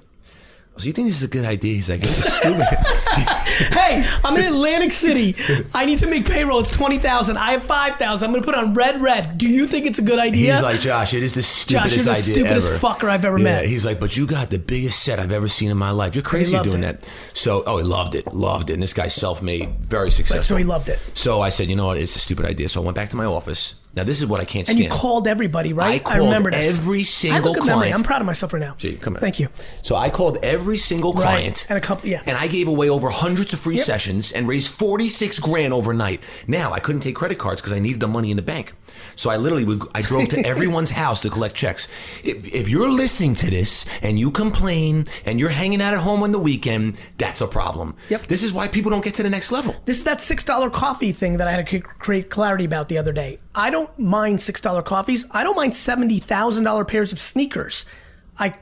"So 0.81 0.87
you 0.87 0.93
think 0.93 1.09
this 1.09 1.17
is 1.17 1.23
a 1.23 1.29
good 1.29 1.45
idea?" 1.45 1.75
He's 1.75 1.91
like, 1.91 2.01
"It's 2.03 2.35
stupid." 2.35 2.63
hey, 3.73 4.07
I'm 4.25 4.37
in 4.37 4.45
Atlantic 4.45 4.93
City. 4.93 5.37
I 5.75 5.85
need 5.85 5.99
to 6.01 6.07
make 6.07 6.27
payroll. 6.27 6.61
It's 6.61 6.71
twenty 6.71 6.99
thousand. 6.99 7.37
I 7.39 7.53
have 7.53 7.63
five 7.63 7.97
thousand. 7.97 8.27
I'm 8.27 8.33
going 8.33 8.43
to 8.43 8.47
put 8.47 8.55
on 8.55 8.75
red, 8.75 9.01
red. 9.01 9.39
Do 9.39 9.49
you 9.49 9.67
think 9.67 9.87
it's 9.87 9.99
a 9.99 10.03
good 10.03 10.19
idea? 10.19 10.55
He's 10.55 10.63
like, 10.63 10.81
"Josh, 10.81 11.15
it 11.15 11.23
is 11.23 11.35
the 11.35 11.43
stupidest 11.43 11.97
you're 11.97 12.05
the 12.05 12.11
idea 12.11 12.35
stupidest 12.35 12.69
ever." 12.69 12.79
fucker 12.79 13.09
I've 13.09 13.25
ever 13.25 13.39
yeah, 13.39 13.45
met. 13.45 13.67
He's 13.67 13.85
like, 13.85 14.01
"But 14.01 14.17
you 14.17 14.27
got 14.27 14.51
the 14.51 14.59
biggest 14.59 15.03
set 15.03 15.19
I've 15.19 15.33
ever 15.33 15.49
seen 15.49 15.71
in 15.71 15.79
my 15.79 15.91
life. 15.91 16.15
You're 16.15 16.23
crazy 16.23 16.59
doing 16.61 16.83
it. 16.83 17.01
that." 17.01 17.11
So, 17.35 17.63
oh, 17.67 17.79
he 17.79 17.85
loved 17.85 18.15
it, 18.15 18.27
loved 18.35 18.71
it. 18.71 18.75
And 18.75 18.83
this 18.83 18.95
guy's 18.95 19.15
self-made, 19.15 19.81
very 19.81 20.11
successful. 20.11 20.43
so 20.43 20.57
he 20.57 20.65
loved 20.65 20.89
it. 20.89 20.99
So 21.15 21.41
I 21.41 21.51
said, 21.51 21.69
"You 21.69 21.77
know 21.77 21.87
what? 21.87 21.99
It's 21.99 22.17
a 22.17 22.21
stupid 22.21 22.47
idea." 22.47 22.69
So 22.69 22.81
I 22.81 22.85
went 22.85 22.97
back 22.97 23.11
to 23.11 23.17
my 23.17 23.27
office. 23.27 23.75
Now 23.95 24.05
this 24.05 24.21
is 24.21 24.27
what 24.27 24.41
I 24.41 24.45
can't 24.45 24.67
say. 24.67 24.73
and 24.73 24.79
stand. 24.81 24.93
you 24.93 24.99
called 24.99 25.27
everybody, 25.27 25.73
right? 25.73 26.01
I 26.07 26.15
called 26.15 26.29
remember 26.29 26.51
this. 26.51 26.79
every 26.79 27.01
I 27.01 27.03
single 27.03 27.55
memory. 27.55 27.69
client. 27.73 27.95
I'm 27.97 28.03
proud 28.05 28.21
of 28.21 28.27
myself 28.27 28.53
right 28.53 28.61
now. 28.61 28.75
Gee, 28.79 28.97
come 28.97 29.15
on. 29.17 29.21
Thank 29.21 29.41
you. 29.41 29.49
So 29.83 29.97
I 29.97 30.11
called 30.11 30.39
every 30.43 30.79
single 30.79 31.13
Right. 31.13 31.23
client 31.23 31.67
And 31.69 31.77
a 31.77 31.81
couple- 31.81 32.09
yeah. 32.09 32.23
and 32.27 32.39
I 32.39 32.47
gave 32.47 32.69
away 32.69 32.89
over 32.89 33.09
hundreds 33.11 33.53
of 33.53 33.59
free 33.61 33.77
Yep. 33.77 33.85
sessions 33.87 34.33
and 34.33 34.47
raised 34.47 34.69
forty 34.71 35.09
six 35.09 35.39
grand 35.41 35.73
overnight. 35.73 36.21
Now 36.47 36.73
I 36.73 36.79
couldn't 36.81 37.01
take 37.01 37.17
credit 37.17 37.39
cards 37.39 37.61
because 37.61 37.77
I 37.77 37.81
needed 37.81 38.01
the 38.01 38.09
money 38.09 38.31
in 38.31 38.37
the 38.37 38.43
bank. 38.43 38.73
So 39.17 39.29
I 39.31 39.37
literally 39.37 39.65
would, 39.65 39.83
I 39.95 40.03
drove 40.03 40.29
to 40.29 40.41
everyone's 40.47 40.91
house 40.91 41.21
to 41.23 41.31
collect 41.31 41.55
checks. 41.55 41.89
If, 42.25 42.53
if 42.55 42.69
you're 42.69 42.91
listening 42.91 43.35
to 43.37 43.51
this 43.51 43.87
and 44.03 44.19
you 44.19 44.31
complain 44.31 45.07
and 45.25 45.39
you're 45.39 45.51
hanging 45.51 45.81
out 45.83 45.95
at 45.95 46.01
home 46.01 46.23
on 46.23 46.33
the 46.33 46.39
weekend, 46.39 46.97
that's 47.19 47.41
a 47.41 47.47
problem. 47.47 47.97
Yep. 48.09 48.27
This 48.27 48.43
is 48.43 48.53
why 48.53 48.69
people 48.69 48.91
don't 48.91 49.05
get 49.05 49.15
to 49.15 49.23
the 49.23 49.31
next 49.31 49.53
level. 49.53 49.75
This 49.85 49.99
is 49.99 50.05
that 50.05 50.21
six 50.21 50.45
dollar 50.45 50.71
coffee 50.71 51.13
thing 51.13 51.37
that 51.39 51.49
I 51.49 51.53
had 51.53 51.67
to 51.67 51.81
create 51.81 52.31
clarity 52.31 52.65
about 52.65 52.89
the 52.89 52.99
other 52.99 53.13
day. 53.13 53.39
I 53.55 53.71
don't 53.71 53.97
mind 53.99 54.41
six 54.41 54.61
dollar 54.61 54.83
coffees. 54.83 55.27
I 55.31 55.43
don't 55.43 55.57
mind 55.57 55.75
seventy 55.75 56.19
thousand 56.19 56.65
dollar 56.65 56.85
pairs 56.85 57.13
of 57.13 57.19
sneakers. 57.19 57.85
I 58.39 58.55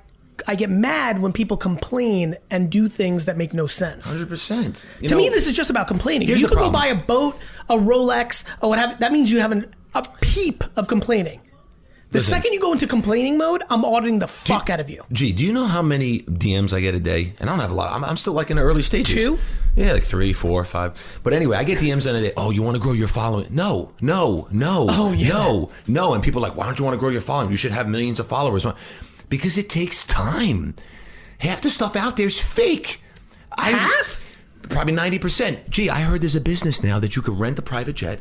I 0.47 0.54
get 0.54 0.71
mad 0.71 1.21
when 1.21 1.33
people 1.33 1.57
complain 1.57 2.37
and 2.50 2.71
do 2.71 2.88
things 2.88 3.26
that 3.26 3.37
make 3.37 3.52
no 3.52 3.66
sense. 3.66 4.11
Hundred 4.11 4.28
percent. 4.28 4.87
To 5.07 5.16
me, 5.16 5.28
this 5.28 5.47
is 5.47 5.57
just 5.57 5.71
about 5.71 5.88
complaining. 5.88 6.28
You 6.28 6.49
could 6.49 6.59
go 6.59 6.71
buy 6.71 6.87
a 6.87 6.95
boat, 6.95 7.37
a 7.68 7.76
Rolex, 7.76 8.45
or 8.62 8.71
what 8.71 8.78
have 8.78 9.00
That 9.00 9.12
means 9.12 9.30
you 9.30 9.40
have 9.40 9.52
an, 9.52 9.71
a 9.95 10.04
peep 10.21 10.64
of 10.76 10.88
complaining. 10.88 11.40
The 12.11 12.19
Listen. 12.21 12.31
second 12.33 12.55
you 12.55 12.61
go 12.61 12.73
into 12.73 12.87
complaining 12.87 13.37
mode, 13.37 13.62
I'm 13.69 13.85
auditing 13.85 14.19
the 14.19 14.29
fuck 14.29 14.71
out 14.71 14.81
of 14.81 14.88
you. 14.88 15.05
Gee, 15.12 15.33
do 15.33 15.45
you 15.45 15.53
know 15.53 15.67
how 15.67 15.83
many 15.83 16.21
DMs 16.21 16.73
I 16.73 16.81
get 16.81 16.95
a 16.95 17.00
day? 17.00 17.35
And 17.38 17.50
I 17.50 17.53
don't 17.53 17.61
have 17.61 17.71
a 17.71 17.75
lot. 17.75 17.93
I'm, 17.95 18.03
I'm 18.03 18.17
still 18.17 18.33
like 18.33 18.50
in 18.50 18.57
the 18.57 18.62
early 18.62 18.81
stages. 18.83 19.23
Two? 19.23 19.38
Yeah, 19.77 19.93
like 19.93 20.05
three, 20.05 20.33
four, 20.33 20.65
five. 20.65 21.21
But 21.23 21.35
anyway, 21.35 21.59
I 21.59 21.65
get 21.65 21.79
DMs 21.79 22.09
in 22.09 22.17
a 22.17 22.21
day. 22.23 22.33
Oh, 22.35 22.50
you 22.50 22.62
want 22.62 22.77
to 22.77 22.83
grow 22.83 22.93
your 22.93 23.09
following? 23.09 23.49
No, 23.50 23.93
no, 24.00 24.49
no, 24.50 24.87
Oh, 24.88 25.12
yeah. 25.12 25.29
no, 25.29 25.71
no. 25.87 26.15
And 26.15 26.23
people 26.25 26.43
are 26.43 26.49
like, 26.49 26.57
why 26.57 26.65
don't 26.65 26.79
you 26.79 26.85
want 26.87 26.95
to 26.95 26.99
grow 26.99 27.11
your 27.11 27.21
following? 27.21 27.50
You 27.50 27.59
should 27.59 27.73
have 27.73 27.87
millions 27.87 28.19
of 28.19 28.27
followers. 28.27 28.65
Because 29.29 29.59
it 29.59 29.69
takes 29.69 30.07
time. 30.07 30.77
Half 31.41 31.61
the 31.61 31.69
stuff 31.69 31.95
out 31.95 32.17
there 32.17 32.27
is 32.27 32.41
fake. 32.41 33.03
I- 33.53 33.71
Half? 33.73 34.25
Probably 34.71 34.95
90%. 34.95 35.69
Gee, 35.69 35.91
I 35.91 36.00
heard 36.00 36.23
there's 36.23 36.35
a 36.35 36.41
business 36.41 36.83
now 36.83 36.99
that 37.00 37.17
you 37.17 37.23
could 37.23 37.38
rent 37.38 37.59
a 37.59 37.62
private 37.62 37.97
jet, 37.97 38.21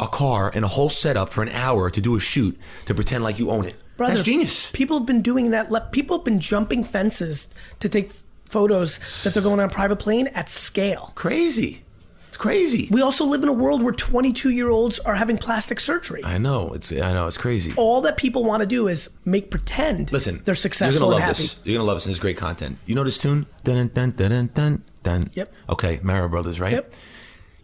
a 0.00 0.08
car, 0.08 0.50
and 0.54 0.64
a 0.64 0.68
whole 0.68 0.90
setup 0.90 1.30
for 1.30 1.42
an 1.42 1.48
hour 1.50 1.90
to 1.90 2.00
do 2.00 2.16
a 2.16 2.20
shoot 2.20 2.58
to 2.86 2.94
pretend 2.94 3.24
like 3.24 3.38
you 3.38 3.50
own 3.50 3.64
it. 3.66 3.76
Brother, 3.96 4.14
That's 4.14 4.24
genius. 4.24 4.70
People 4.72 4.98
have 4.98 5.06
been 5.06 5.22
doing 5.22 5.50
that. 5.52 5.70
Left. 5.70 5.92
People 5.92 6.18
have 6.18 6.24
been 6.24 6.40
jumping 6.40 6.82
fences 6.82 7.48
to 7.80 7.88
take 7.88 8.10
photos 8.44 9.22
that 9.22 9.34
they're 9.34 9.42
going 9.42 9.60
on 9.60 9.66
a 9.66 9.72
private 9.72 9.96
plane 9.96 10.26
at 10.28 10.48
scale. 10.48 11.12
Crazy. 11.14 11.84
It's 12.28 12.36
crazy. 12.36 12.88
We 12.90 13.00
also 13.00 13.24
live 13.24 13.44
in 13.44 13.48
a 13.48 13.52
world 13.52 13.80
where 13.84 13.92
22 13.92 14.50
year 14.50 14.68
olds 14.68 14.98
are 14.98 15.14
having 15.14 15.38
plastic 15.38 15.78
surgery. 15.78 16.24
I 16.24 16.38
know. 16.38 16.72
It's 16.72 16.90
I 16.90 17.12
know. 17.12 17.28
It's 17.28 17.38
crazy. 17.38 17.72
All 17.76 18.00
that 18.00 18.16
people 18.16 18.42
want 18.42 18.60
to 18.60 18.66
do 18.66 18.88
is 18.88 19.10
make 19.24 19.52
pretend 19.52 20.10
Listen, 20.10 20.42
they're 20.44 20.56
successful 20.56 21.10
You're 21.10 21.12
gonna 21.12 21.14
and 21.14 21.28
love 21.28 21.36
happy. 21.36 21.42
this. 21.44 21.60
You're 21.62 21.78
gonna 21.78 21.86
love 21.86 21.96
this. 21.98 22.06
This 22.06 22.14
it's 22.14 22.20
great 22.20 22.36
content. 22.36 22.78
You 22.86 22.96
know 22.96 23.04
this 23.04 23.18
tune? 23.18 23.46
Dun 23.62 23.88
dun 23.88 24.10
dun 24.10 24.30
dun 24.30 24.50
dun 24.52 24.82
dun. 25.04 25.30
Yep. 25.34 25.54
Okay, 25.70 26.00
Mario 26.02 26.26
Brothers, 26.26 26.58
right? 26.58 26.72
Yep. 26.72 26.92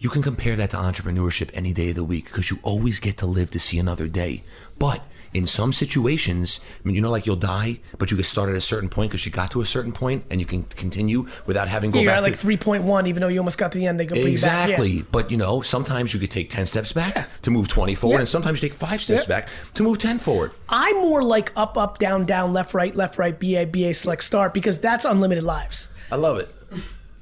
You 0.02 0.08
can 0.08 0.22
compare 0.22 0.56
that 0.56 0.70
to 0.70 0.78
entrepreneurship 0.78 1.50
any 1.52 1.74
day 1.74 1.90
of 1.90 1.94
the 1.96 2.04
week 2.04 2.24
because 2.24 2.50
you 2.50 2.58
always 2.62 3.00
get 3.00 3.18
to 3.18 3.26
live 3.26 3.50
to 3.50 3.58
see 3.58 3.78
another 3.78 4.08
day. 4.08 4.42
But 4.78 5.02
in 5.34 5.46
some 5.46 5.74
situations, 5.74 6.58
I 6.82 6.88
mean, 6.88 6.96
you 6.96 7.02
know, 7.02 7.10
like 7.10 7.26
you'll 7.26 7.36
die, 7.36 7.80
but 7.98 8.10
you 8.10 8.16
can 8.16 8.24
start 8.24 8.48
at 8.48 8.54
a 8.56 8.62
certain 8.62 8.88
point 8.88 9.10
because 9.10 9.26
you 9.26 9.30
got 9.30 9.50
to 9.50 9.60
a 9.60 9.66
certain 9.66 9.92
point 9.92 10.24
and 10.30 10.40
you 10.40 10.46
can 10.46 10.62
continue 10.62 11.26
without 11.44 11.68
having 11.68 11.92
to 11.92 11.98
go 11.98 12.00
You're 12.00 12.12
back 12.12 12.16
at 12.16 12.22
like 12.22 12.40
to 12.40 12.46
3.1, 12.46 13.08
even 13.08 13.20
though 13.20 13.28
you 13.28 13.40
almost 13.40 13.58
got 13.58 13.72
to 13.72 13.78
the 13.78 13.86
end. 13.86 14.00
They 14.00 14.06
go 14.06 14.14
back. 14.14 14.24
Yeah. 14.24 14.30
Exactly. 14.30 15.02
But 15.02 15.30
you 15.30 15.36
know, 15.36 15.60
sometimes 15.60 16.14
you 16.14 16.18
could 16.18 16.30
take 16.30 16.48
10 16.48 16.64
steps 16.64 16.94
back 16.94 17.14
Yeah. 17.14 17.26
to 17.42 17.50
move 17.50 17.68
20 17.68 17.94
forward, 17.94 18.14
Yeah. 18.14 18.20
and 18.20 18.28
sometimes 18.28 18.62
you 18.62 18.70
take 18.70 18.78
five 18.78 19.02
steps 19.02 19.26
back 19.26 19.50
to 19.74 19.82
move 19.82 19.98
10 19.98 20.18
forward. 20.18 20.52
I'm 20.70 20.96
more 20.96 21.22
like 21.22 21.52
up, 21.56 21.76
up, 21.76 21.98
down, 21.98 22.24
down, 22.24 22.54
left, 22.54 22.72
right, 22.72 22.94
left, 22.96 23.18
right, 23.18 23.38
BA, 23.38 23.66
BA, 23.66 23.92
select, 23.92 24.24
start 24.24 24.54
because 24.54 24.78
that's 24.78 25.04
unlimited 25.04 25.44
lives. 25.44 25.88
I 26.10 26.16
love 26.16 26.38
it. 26.38 26.50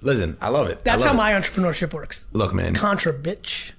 Listen, 0.01 0.37
I 0.41 0.49
love 0.49 0.69
it. 0.69 0.85
That's 0.85 1.03
love 1.03 1.09
how 1.09 1.15
it. 1.15 1.17
my 1.17 1.33
entrepreneurship 1.33 1.93
works. 1.93 2.29
Look, 2.33 2.55
man. 2.55 2.75
Contra 2.75 3.13
bitch. 3.13 3.73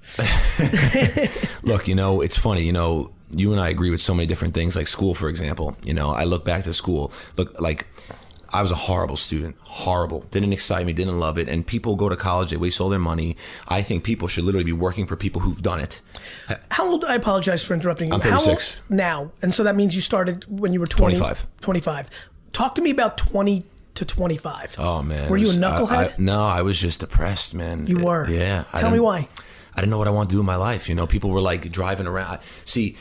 Look, 1.62 1.88
you 1.88 1.94
know, 1.94 2.20
it's 2.20 2.36
funny, 2.36 2.62
you 2.62 2.72
know, 2.72 3.12
you 3.30 3.52
and 3.52 3.60
I 3.60 3.68
agree 3.70 3.90
with 3.90 4.00
so 4.00 4.12
many 4.12 4.26
different 4.26 4.54
things, 4.54 4.76
like 4.76 4.86
school, 4.86 5.14
for 5.14 5.28
example. 5.28 5.76
You 5.82 5.94
know, 5.94 6.10
I 6.10 6.24
look 6.24 6.44
back 6.44 6.64
to 6.64 6.74
school, 6.74 7.12
look, 7.36 7.58
like, 7.60 7.86
I 8.52 8.62
was 8.62 8.72
a 8.72 8.76
horrible 8.76 9.16
student, 9.16 9.56
horrible. 9.60 10.22
Didn't 10.32 10.52
excite 10.52 10.84
me, 10.84 10.92
didn't 10.92 11.20
love 11.20 11.38
it. 11.38 11.48
And 11.48 11.64
people 11.64 11.94
go 11.94 12.08
to 12.08 12.16
college, 12.16 12.50
they 12.50 12.56
waste 12.56 12.80
all 12.80 12.88
their 12.88 12.98
money. 12.98 13.36
I 13.68 13.80
think 13.80 14.02
people 14.02 14.26
should 14.26 14.42
literally 14.42 14.64
be 14.64 14.72
working 14.72 15.06
for 15.06 15.14
people 15.14 15.40
who've 15.40 15.62
done 15.62 15.80
it. 15.80 16.00
How 16.72 16.90
old? 16.90 17.04
I 17.04 17.14
apologize 17.14 17.64
for 17.64 17.74
interrupting 17.74 18.08
you. 18.08 18.14
I'm 18.14 18.20
How 18.20 18.40
old 18.40 18.46
36. 18.46 18.82
now, 18.88 19.30
and 19.40 19.54
so 19.54 19.62
that 19.62 19.76
means 19.76 19.94
you 19.94 20.02
started 20.02 20.44
when 20.48 20.72
you 20.72 20.80
were 20.80 20.86
20, 20.86 21.16
25. 21.16 21.46
25. 21.60 22.10
Talk 22.52 22.74
to 22.74 22.82
me 22.82 22.90
about 22.90 23.16
20 23.16 23.64
to 24.00 24.04
25. 24.04 24.76
Oh 24.78 25.02
man, 25.02 25.30
Were 25.30 25.36
you 25.36 25.46
a 25.46 25.48
was- 25.48 25.58
I- 25.58 25.60
knucklehead? 25.62 26.10
I- 26.10 26.14
no, 26.18 26.42
I 26.42 26.62
was 26.62 26.78
just 26.78 27.00
depressed, 27.00 27.54
man. 27.54 27.86
You 27.86 27.98
were? 28.04 28.28
Yeah. 28.28 28.64
Tell 28.76 28.90
me 28.90 29.00
why. 29.00 29.28
I 29.74 29.80
didn't 29.80 29.90
know 29.90 29.98
what 29.98 30.08
I 30.08 30.10
wanted 30.10 30.30
to 30.30 30.34
do 30.36 30.40
in 30.40 30.46
my 30.46 30.56
life. 30.56 30.88
You 30.88 30.94
know, 30.94 31.06
people 31.06 31.30
were 31.30 31.40
like 31.40 31.70
driving 31.70 32.06
around. 32.06 32.26
I- 32.28 32.38
See, 32.64 32.96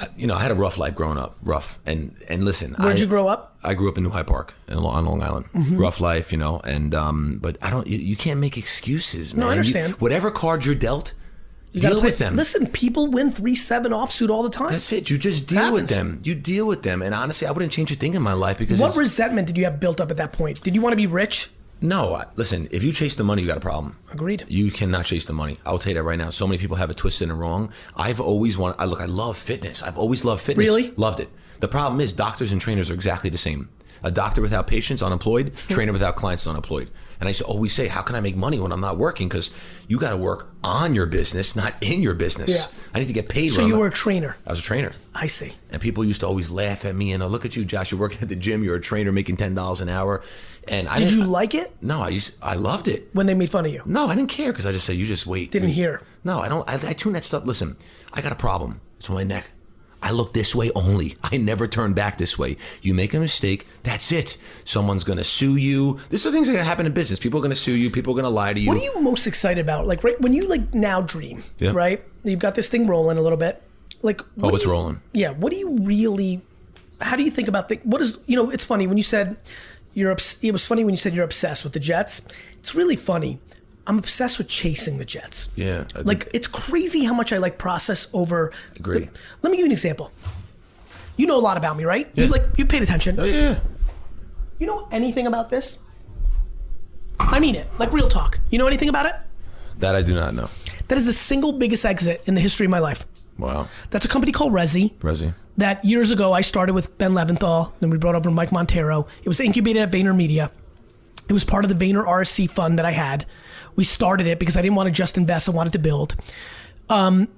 I, 0.00 0.06
you 0.16 0.26
know, 0.26 0.34
I 0.34 0.40
had 0.40 0.50
a 0.50 0.54
rough 0.54 0.76
life 0.78 0.94
growing 0.94 1.18
up. 1.18 1.36
Rough. 1.42 1.78
And 1.86 2.14
and 2.28 2.44
listen, 2.44 2.74
Where'd 2.74 2.96
I- 2.96 3.00
you 3.00 3.06
grow 3.06 3.28
up? 3.28 3.56
Mm-hmm. 3.58 3.66
I 3.68 3.74
grew 3.74 3.88
up 3.88 3.96
in 3.98 4.02
New 4.04 4.10
Hyde 4.10 4.26
Park 4.26 4.54
in, 4.68 4.76
on 4.78 5.04
Long 5.04 5.22
Island. 5.22 5.46
Rough 5.78 6.00
life, 6.00 6.32
you 6.32 6.38
know. 6.38 6.60
And 6.64 6.94
um, 6.94 7.38
but 7.42 7.56
I 7.62 7.70
don't. 7.70 7.86
You, 7.86 7.98
you 7.98 8.16
can't 8.16 8.40
make 8.40 8.56
excuses, 8.56 9.34
man. 9.34 9.42
I 9.44 9.46
You- 9.46 9.52
understand. 9.52 9.94
whatever 10.00 10.30
cards 10.30 10.64
you're 10.66 10.74
dealt, 10.74 11.12
You 11.76 11.82
deal 11.82 12.00
with 12.02 12.16
them. 12.18 12.36
Listen, 12.36 12.66
people 12.68 13.08
win 13.08 13.30
3 13.30 13.54
7 13.54 13.92
offsuit 13.92 14.30
all 14.30 14.42
the 14.42 14.48
time. 14.48 14.70
That's 14.70 14.90
it. 14.92 15.10
You 15.10 15.18
just 15.18 15.46
deal 15.46 15.72
with 15.72 15.88
them. 15.88 16.20
You 16.24 16.34
deal 16.34 16.66
with 16.66 16.82
them. 16.82 17.02
And 17.02 17.14
honestly, 17.14 17.46
I 17.46 17.50
wouldn't 17.50 17.70
change 17.72 17.92
a 17.92 17.96
thing 17.96 18.14
in 18.14 18.22
my 18.22 18.32
life 18.32 18.56
because 18.58 18.80
what 18.80 18.96
resentment 18.96 19.46
did 19.46 19.58
you 19.58 19.64
have 19.64 19.78
built 19.78 20.00
up 20.00 20.10
at 20.10 20.16
that 20.16 20.32
point? 20.32 20.62
Did 20.62 20.74
you 20.74 20.80
want 20.80 20.92
to 20.92 20.96
be 20.96 21.06
rich? 21.06 21.50
no. 21.82 22.14
I- 22.14 22.24
Listen, 22.36 22.66
if 22.70 22.82
you 22.82 22.92
chase 22.92 23.14
the 23.16 23.24
money, 23.24 23.42
you 23.42 23.48
got 23.48 23.58
a 23.58 23.60
problem. 23.60 23.98
Agreed. 24.10 24.44
You 24.48 24.70
cannot 24.70 25.04
chase 25.04 25.26
the 25.26 25.34
money. 25.34 25.58
I'll 25.66 25.78
tell 25.78 25.90
you 25.90 25.94
that 25.98 26.02
right 26.02 26.18
now. 26.18 26.30
So 26.30 26.46
many 26.46 26.56
people 26.58 26.76
have 26.76 26.88
it 26.90 26.96
twisted 26.96 27.28
and 27.28 27.38
wrong. 27.38 27.70
I've 27.94 28.20
always 28.20 28.56
wanted. 28.56 28.80
I 28.80 28.86
look. 28.86 29.00
I 29.02 29.04
love 29.06 29.36
fitness. 29.36 29.82
I've 29.82 29.98
always 29.98 30.24
loved 30.24 30.42
fitness. 30.42 30.66
Really? 30.66 30.92
Loved 30.96 31.20
it. 31.20 31.28
The 31.60 31.68
problem 31.68 32.00
is 32.00 32.12
doctors 32.14 32.52
and 32.52 32.60
trainers 32.60 32.90
are 32.90 32.94
exactly 32.94 33.28
the 33.28 33.38
same. 33.38 33.68
A 34.02 34.10
doctor 34.10 34.40
without 34.42 34.66
patients, 34.66 35.02
unemployed. 35.02 35.54
Trainer 35.68 35.92
without 35.92 36.16
clients, 36.16 36.46
unemployed. 36.46 36.90
And 37.18 37.26
I 37.26 37.30
used 37.30 37.40
to 37.40 37.46
always 37.46 37.72
say, 37.72 37.88
how 37.88 38.02
can 38.02 38.14
I 38.14 38.20
make 38.20 38.36
money 38.36 38.58
when 38.58 38.72
I'm 38.72 38.80
not 38.80 38.98
working? 38.98 39.26
Because 39.28 39.50
you 39.88 39.98
got 39.98 40.10
to 40.10 40.16
work 40.18 40.50
on 40.62 40.94
your 40.94 41.06
business, 41.06 41.56
not 41.56 41.72
in 41.80 42.02
your 42.02 42.12
business. 42.14 42.50
Yeah. 42.50 42.80
I 42.94 42.98
need 43.00 43.06
to 43.06 43.14
get 43.14 43.28
paid. 43.30 43.48
So 43.52 43.62
you 43.62 43.68
I'm- 43.72 43.78
were 43.78 43.86
a 43.86 43.90
trainer. 43.90 44.36
I 44.46 44.50
was 44.50 44.60
a 44.60 44.62
trainer. 44.62 44.92
I 45.14 45.26
see. 45.28 45.54
And 45.70 45.80
people 45.80 46.04
used 46.04 46.20
to 46.20 46.26
always 46.26 46.50
laugh 46.50 46.84
at 46.84 46.94
me 46.94 47.12
and 47.12 47.22
oh, 47.22 47.26
look 47.26 47.46
at 47.46 47.56
you, 47.56 47.64
Josh. 47.64 47.90
You're 47.90 47.98
working 48.00 48.18
at 48.20 48.28
the 48.28 48.36
gym. 48.36 48.62
You're 48.62 48.76
a 48.76 48.80
trainer 48.80 49.12
making 49.12 49.38
ten 49.38 49.54
dollars 49.54 49.80
an 49.80 49.88
hour. 49.88 50.22
And 50.68 50.88
I 50.88 50.98
Did 50.98 51.12
you 51.12 51.24
like 51.24 51.54
it 51.54 51.74
No, 51.80 52.02
I 52.02 52.08
used. 52.08 52.34
I 52.42 52.54
loved 52.56 52.88
it. 52.88 53.08
when 53.14 53.26
they 53.26 53.34
made 53.34 53.48
fun 53.50 53.64
of 53.64 53.72
you? 53.72 53.82
No, 53.86 54.08
I 54.08 54.14
didn't 54.16 54.28
care 54.30 54.52
because 54.52 54.66
I 54.66 54.72
just 54.72 54.84
said, 54.84 54.96
you 54.96 55.06
just 55.06 55.26
wait. 55.26 55.52
Didn't 55.52 55.70
hear. 55.70 56.02
No, 56.24 56.40
I 56.40 56.48
don't. 56.48 56.68
I, 56.68 56.74
I 56.90 56.92
tune 56.92 57.12
that 57.14 57.24
stuff. 57.24 57.46
Listen, 57.46 57.76
I 58.12 58.20
got 58.20 58.32
a 58.32 58.36
problem. 58.36 58.80
It's 58.98 59.08
my 59.08 59.22
neck. 59.22 59.50
I 60.06 60.12
look 60.12 60.32
this 60.34 60.54
way 60.54 60.70
only. 60.76 61.16
I 61.24 61.36
never 61.36 61.66
turn 61.66 61.92
back 61.94 62.16
this 62.16 62.38
way. 62.38 62.56
You 62.80 62.94
make 62.94 63.12
a 63.12 63.18
mistake, 63.18 63.66
that's 63.82 64.12
it. 64.12 64.36
Someone's 64.64 65.02
going 65.02 65.18
to 65.18 65.24
sue 65.24 65.56
you. 65.56 65.98
These 66.10 66.24
are 66.24 66.30
things 66.30 66.46
that 66.48 66.64
happen 66.64 66.86
in 66.86 66.92
business. 66.92 67.18
People 67.18 67.40
are 67.40 67.42
going 67.42 67.50
to 67.50 67.56
sue 67.56 67.72
you. 67.76 67.90
People 67.90 68.12
are 68.12 68.16
going 68.16 68.24
to 68.24 68.30
lie 68.30 68.52
to 68.52 68.60
you. 68.60 68.68
What 68.68 68.78
are 68.78 68.82
you 68.84 69.00
most 69.00 69.26
excited 69.26 69.60
about? 69.60 69.86
Like 69.86 70.04
right 70.04 70.20
when 70.20 70.32
you 70.32 70.46
like 70.46 70.72
now 70.72 71.00
dream, 71.00 71.42
Yeah. 71.58 71.72
right? 71.72 72.04
You've 72.22 72.38
got 72.38 72.54
this 72.54 72.68
thing 72.68 72.86
rolling 72.86 73.18
a 73.18 73.20
little 73.20 73.36
bit. 73.38 73.60
Like 74.02 74.20
oh, 74.22 74.26
what 74.36 74.52
Oh, 74.52 74.56
it's 74.56 74.64
you- 74.64 74.70
rolling. 74.70 75.00
Yeah. 75.12 75.30
What 75.30 75.50
do 75.52 75.58
you 75.58 75.70
really? 75.80 76.40
How 77.00 77.16
do 77.16 77.24
you 77.24 77.30
think 77.30 77.48
about 77.48 77.68
the? 77.68 77.76
What 77.82 78.00
is 78.00 78.16
you 78.26 78.36
know? 78.36 78.48
It's 78.50 78.64
funny 78.64 78.86
when 78.86 78.96
you 78.96 79.02
said 79.02 79.36
you're. 79.94 80.12
It 80.42 80.52
was 80.52 80.64
funny 80.66 80.84
when 80.84 80.92
you 80.94 80.98
said 80.98 81.14
you're 81.14 81.24
obsessed 81.24 81.64
with 81.64 81.72
the 81.72 81.80
Jets. 81.80 82.22
It's 82.60 82.74
really 82.74 82.96
funny. 82.96 83.38
I'm 83.86 83.98
obsessed 83.98 84.38
with 84.38 84.48
chasing 84.48 84.98
the 84.98 85.04
Jets. 85.04 85.48
Yeah, 85.54 85.84
I 85.94 86.00
Like 86.00 86.24
think- 86.24 86.34
it's 86.34 86.46
crazy 86.46 87.04
how 87.04 87.14
much 87.14 87.32
I 87.32 87.38
like 87.38 87.56
process 87.58 88.08
over. 88.12 88.52
Agree. 88.76 89.08
Let 89.42 89.50
me 89.50 89.56
give 89.56 89.60
you 89.60 89.66
an 89.66 89.72
example. 89.72 90.10
You 91.16 91.26
know 91.26 91.36
a 91.36 91.40
lot 91.40 91.56
about 91.56 91.76
me, 91.76 91.84
right? 91.84 92.10
You 92.14 92.26
like 92.26 92.44
you 92.56 92.66
paid 92.66 92.82
attention. 92.82 93.18
Oh, 93.18 93.24
yeah. 93.24 93.60
You 94.58 94.66
know 94.66 94.88
anything 94.90 95.26
about 95.26 95.50
this? 95.50 95.78
I 97.18 97.40
mean 97.40 97.54
it. 97.54 97.66
Like 97.78 97.92
real 97.92 98.08
talk. 98.08 98.38
You 98.50 98.58
know 98.58 98.66
anything 98.66 98.88
about 98.88 99.06
it? 99.06 99.14
That 99.78 99.94
I 99.94 100.02
do 100.02 100.14
not 100.14 100.34
know. 100.34 100.50
That 100.88 100.98
is 100.98 101.06
the 101.06 101.12
single 101.12 101.52
biggest 101.52 101.84
exit 101.84 102.22
in 102.26 102.34
the 102.34 102.40
history 102.40 102.66
of 102.66 102.70
my 102.70 102.78
life. 102.78 103.06
Wow. 103.38 103.68
That's 103.90 104.04
a 104.04 104.08
company 104.08 104.32
called 104.32 104.52
Resy. 104.52 104.94
Resy. 105.00 105.34
That 105.56 105.84
years 105.84 106.10
ago 106.10 106.32
I 106.32 106.40
started 106.42 106.74
with 106.74 106.96
Ben 106.98 107.12
Leventhal, 107.12 107.72
then 107.80 107.90
we 107.90 107.96
brought 107.98 108.14
over 108.14 108.30
Mike 108.30 108.52
Montero. 108.52 109.06
It 109.22 109.28
was 109.28 109.40
incubated 109.40 109.82
at 109.82 109.90
VaynerMedia. 109.90 110.50
It 111.28 111.32
was 111.32 111.44
part 111.44 111.64
of 111.64 111.76
the 111.76 111.84
Vayner 111.84 112.06
RSE 112.06 112.48
fund 112.50 112.78
that 112.78 112.84
I 112.86 112.92
had. 112.92 113.26
We 113.76 113.84
started 113.84 114.26
it 114.26 114.38
because 114.38 114.56
I 114.56 114.62
didn't 114.62 114.74
want 114.76 114.88
to 114.88 114.92
just 114.92 115.16
invest; 115.16 115.48
I 115.48 115.52
wanted 115.52 115.72
to 115.74 115.78
build. 115.78 116.16
Um, 116.88 117.28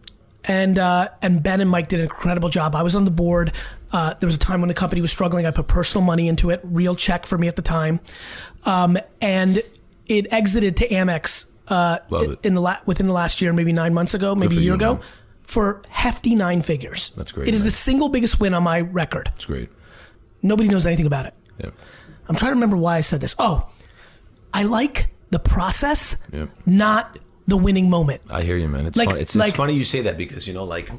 and 0.44 0.78
uh, 0.78 1.08
and 1.20 1.42
Ben 1.42 1.60
and 1.60 1.68
Mike 1.68 1.88
did 1.88 1.98
an 2.00 2.04
incredible 2.06 2.48
job. 2.48 2.74
I 2.74 2.82
was 2.82 2.94
on 2.94 3.04
the 3.04 3.10
board. 3.10 3.52
Uh, 3.92 4.14
there 4.20 4.26
was 4.26 4.36
a 4.36 4.38
time 4.38 4.60
when 4.60 4.68
the 4.68 4.74
company 4.74 5.00
was 5.00 5.10
struggling. 5.10 5.46
I 5.46 5.50
put 5.50 5.66
personal 5.66 6.04
money 6.04 6.28
into 6.28 6.50
it, 6.50 6.60
real 6.62 6.94
check 6.94 7.26
for 7.26 7.36
me 7.38 7.48
at 7.48 7.56
the 7.56 7.62
time, 7.62 8.00
um, 8.64 8.96
and 9.20 9.62
it 10.06 10.26
exited 10.32 10.76
to 10.78 10.88
Amex 10.88 11.46
uh, 11.68 11.98
in 12.42 12.54
the 12.54 12.60
la- 12.60 12.78
within 12.86 13.06
the 13.06 13.12
last 13.12 13.40
year, 13.40 13.52
maybe 13.52 13.72
nine 13.72 13.92
months 13.94 14.14
ago, 14.14 14.34
maybe 14.34 14.56
a 14.56 14.60
year 14.60 14.70
you, 14.70 14.74
ago, 14.74 14.94
man. 14.94 15.02
for 15.42 15.82
hefty 15.90 16.34
nine 16.34 16.62
figures. 16.62 17.10
That's 17.16 17.32
great, 17.32 17.48
It 17.48 17.54
is 17.54 17.60
man. 17.62 17.66
the 17.66 17.70
single 17.72 18.08
biggest 18.08 18.38
win 18.40 18.54
on 18.54 18.62
my 18.62 18.80
record. 18.80 19.26
That's 19.32 19.46
great. 19.46 19.70
Nobody 20.42 20.68
knows 20.68 20.86
anything 20.86 21.06
about 21.06 21.26
it. 21.26 21.34
Yeah. 21.62 21.70
I'm 22.28 22.36
trying 22.36 22.50
to 22.50 22.54
remember 22.56 22.76
why 22.76 22.96
I 22.96 23.00
said 23.00 23.20
this. 23.20 23.34
Oh, 23.38 23.68
I 24.54 24.62
like 24.62 25.08
the 25.30 25.38
process, 25.38 26.16
Yeah. 26.32 26.46
not 26.66 27.18
the 27.46 27.56
winning 27.56 27.88
moment. 27.90 28.20
I 28.30 28.42
hear 28.42 28.56
you, 28.56 28.68
man. 28.68 28.86
It's 28.86 28.96
Like- 28.96 29.10
fun. 29.10 29.18
It's, 29.18 29.34
like- 29.36 29.48
it's 29.48 29.56
funny 29.56 29.74
you 29.74 29.84
say 29.84 30.02
that 30.02 30.16
because 30.18 30.46
you 30.46 30.54
know, 30.54 30.64
like, 30.64 30.90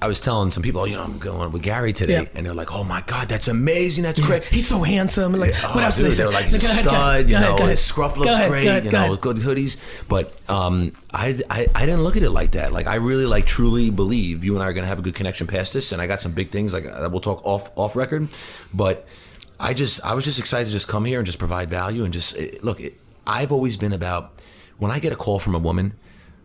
I 0.00 0.06
was 0.06 0.20
telling 0.20 0.52
some 0.52 0.62
people, 0.62 0.82
oh, 0.82 0.84
you 0.84 0.94
know, 0.94 1.02
I'm 1.02 1.18
going 1.18 1.50
with 1.50 1.62
Gary 1.62 1.92
today, 1.92 2.22
Yeah. 2.22 2.28
and 2.36 2.46
they're 2.46 2.54
like, 2.54 2.72
"Oh 2.72 2.84
my 2.84 3.02
god, 3.08 3.28
that's 3.28 3.48
amazing, 3.48 4.04
that's 4.04 4.20
great." 4.20 4.44
He's 4.44 4.68
so 4.68 4.84
handsome. 4.84 5.32
Like, 5.32 5.52
Oh, 5.64 5.74
what 5.74 5.82
else 5.82 5.96
dude, 5.96 6.12
they 6.12 6.14
they're 6.14 6.30
like, 6.30 6.44
he's 6.44 6.54
a 6.54 6.58
Go 6.60 6.66
ahead, 6.68 6.84
go 6.84 6.90
stud, 6.90 7.10
ahead, 7.14 7.30
you 7.30 7.38
know, 7.40 7.56
ahead, 7.56 7.68
his 7.70 7.80
scruff 7.84 8.16
looks 8.16 8.30
ahead, 8.30 8.48
great, 8.48 8.64
go 8.66 8.76
you 8.76 8.90
know, 8.92 9.16
good 9.16 9.38
hoodies. 9.38 9.76
But 10.08 10.32
um, 10.48 10.92
I, 11.12 11.36
I, 11.50 11.66
I 11.74 11.80
didn't 11.84 12.02
look 12.04 12.16
at 12.16 12.22
it 12.22 12.30
like 12.30 12.52
that. 12.52 12.72
Like, 12.72 12.86
I 12.86 12.94
really, 12.94 13.26
like, 13.26 13.44
truly 13.44 13.90
believe 13.90 14.44
you 14.44 14.54
and 14.54 14.62
I 14.62 14.68
are 14.68 14.72
going 14.72 14.84
to 14.84 14.88
have 14.88 15.00
a 15.00 15.02
good 15.02 15.16
connection 15.16 15.48
past 15.48 15.72
this, 15.72 15.90
and 15.90 16.00
I 16.00 16.06
got 16.06 16.20
some 16.20 16.30
big 16.30 16.50
things, 16.52 16.72
like, 16.72 16.84
we'll 17.10 17.18
talk 17.18 17.44
off, 17.44 17.72
off 17.74 17.96
record. 17.96 18.28
But 18.72 19.04
I 19.58 19.74
just, 19.74 20.00
I 20.04 20.14
was 20.14 20.24
just 20.24 20.38
excited 20.38 20.66
to 20.66 20.70
just 20.72 20.86
come 20.86 21.06
here 21.06 21.18
and 21.18 21.26
just 21.26 21.40
provide 21.40 21.70
value 21.70 22.04
and 22.04 22.12
just, 22.12 22.36
eh, 22.38 22.50
look, 22.62 22.80
it, 22.80 22.94
I've 23.28 23.52
always 23.52 23.76
been 23.76 23.92
about, 23.92 24.32
when 24.78 24.90
I 24.90 24.98
get 24.98 25.12
a 25.12 25.16
call 25.16 25.38
from 25.38 25.54
a 25.54 25.58
woman 25.58 25.94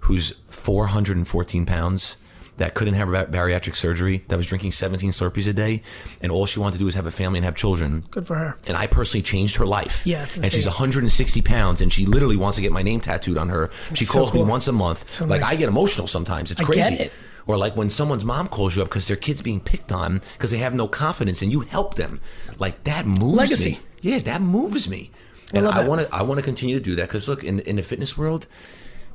who's 0.02 0.32
414 0.50 1.66
pounds, 1.66 2.18
that 2.58 2.76
couldn't 2.76 2.94
have 2.94 3.12
bar- 3.12 3.26
bariatric 3.26 3.76
surgery, 3.76 4.24
that 4.28 4.38
was 4.38 4.46
drinking 4.46 4.72
17 4.72 5.10
Slurpees 5.12 5.48
a 5.48 5.54
day, 5.54 5.82
and 6.22 6.32
all 6.32 6.46
she 6.46 6.60
wanted 6.60 6.74
to 6.74 6.80
do 6.80 6.86
was 6.86 6.96
have 6.96 7.06
a 7.06 7.12
family 7.12 7.40
and 7.40 7.46
have 7.46 7.56
children. 7.56 8.04
Good 8.12 8.28
for 8.28 8.36
her. 8.36 8.58
And 8.68 8.78
I 8.78 8.86
personally 8.86 9.24
changed 9.24 9.56
her 9.56 9.66
life. 9.66 10.06
Yeah, 10.06 10.24
it's 10.24 10.38
and 10.38 10.46
she's 10.46 10.66
160 10.66 11.42
pounds, 11.42 11.82
and 11.82 11.92
she 11.92 12.06
literally 12.06 12.38
wants 12.38 12.58
to 12.58 12.62
get 12.62 12.72
my 12.72 12.84
name 12.84 13.00
tattooed 13.00 13.38
on 13.38 13.50
her. 13.50 13.72
She 13.96 14.06
so 14.06 14.14
calls 14.14 14.32
cool. 14.32 14.44
me 14.44 14.50
once 14.50 14.68
a 14.68 14.72
month. 14.72 15.10
So 15.12 15.26
like 15.26 15.42
nice. 15.42 15.56
I 15.56 15.60
get 15.60 15.68
emotional 15.68 16.08
sometimes. 16.08 16.52
It's 16.52 16.62
I 16.62 16.66
crazy. 16.66 16.96
it. 16.96 17.14
Or 17.48 17.58
like 17.58 17.76
when 17.76 17.90
someone's 17.90 18.24
mom 18.24 18.48
calls 18.48 18.76
you 18.76 18.84
up 18.84 18.88
because 18.90 19.08
their 19.08 19.18
kid's 19.18 19.42
being 19.42 19.60
picked 19.60 19.92
on 19.92 20.22
because 20.34 20.52
they 20.52 20.60
have 20.60 20.74
no 20.74 20.88
confidence, 20.88 21.42
and 21.42 21.52
you 21.52 21.62
help 21.62 21.96
them. 21.96 22.22
Like 22.60 22.84
that 22.84 23.06
moves 23.06 23.36
Legacy. 23.36 23.72
me. 23.72 23.80
Yeah, 24.02 24.20
that 24.20 24.42
moves 24.42 24.88
me. 24.88 25.12
And 25.54 25.68
I 25.68 25.88
want 25.88 26.02
to. 26.02 26.14
I 26.14 26.24
want 26.24 26.40
to 26.40 26.46
continue 26.46 26.78
to 26.78 26.84
do 26.84 26.96
that 26.96 27.08
because 27.08 27.28
look, 27.30 27.44
in 27.44 27.60
in 27.62 27.76
the 27.76 27.84
fitness 27.84 28.18
world, 28.18 28.48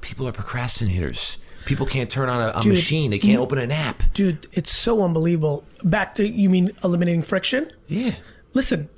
people 0.00 0.26
are 0.28 0.32
procrastinators. 0.32 1.38
People 1.64 1.84
can't 1.84 2.08
turn 2.08 2.30
on 2.30 2.40
a, 2.40 2.58
a 2.58 2.62
Dude, 2.62 2.72
machine. 2.72 3.10
They 3.10 3.18
can't 3.18 3.38
open 3.38 3.58
an 3.58 3.70
app. 3.70 4.02
Dude, 4.14 4.46
it's 4.52 4.74
so 4.74 5.02
unbelievable. 5.02 5.64
Back 5.84 6.14
to, 6.14 6.26
you 6.26 6.48
mean 6.48 6.70
eliminating 6.82 7.22
friction? 7.22 7.70
Yeah. 7.88 8.14
Listen, 8.54 8.88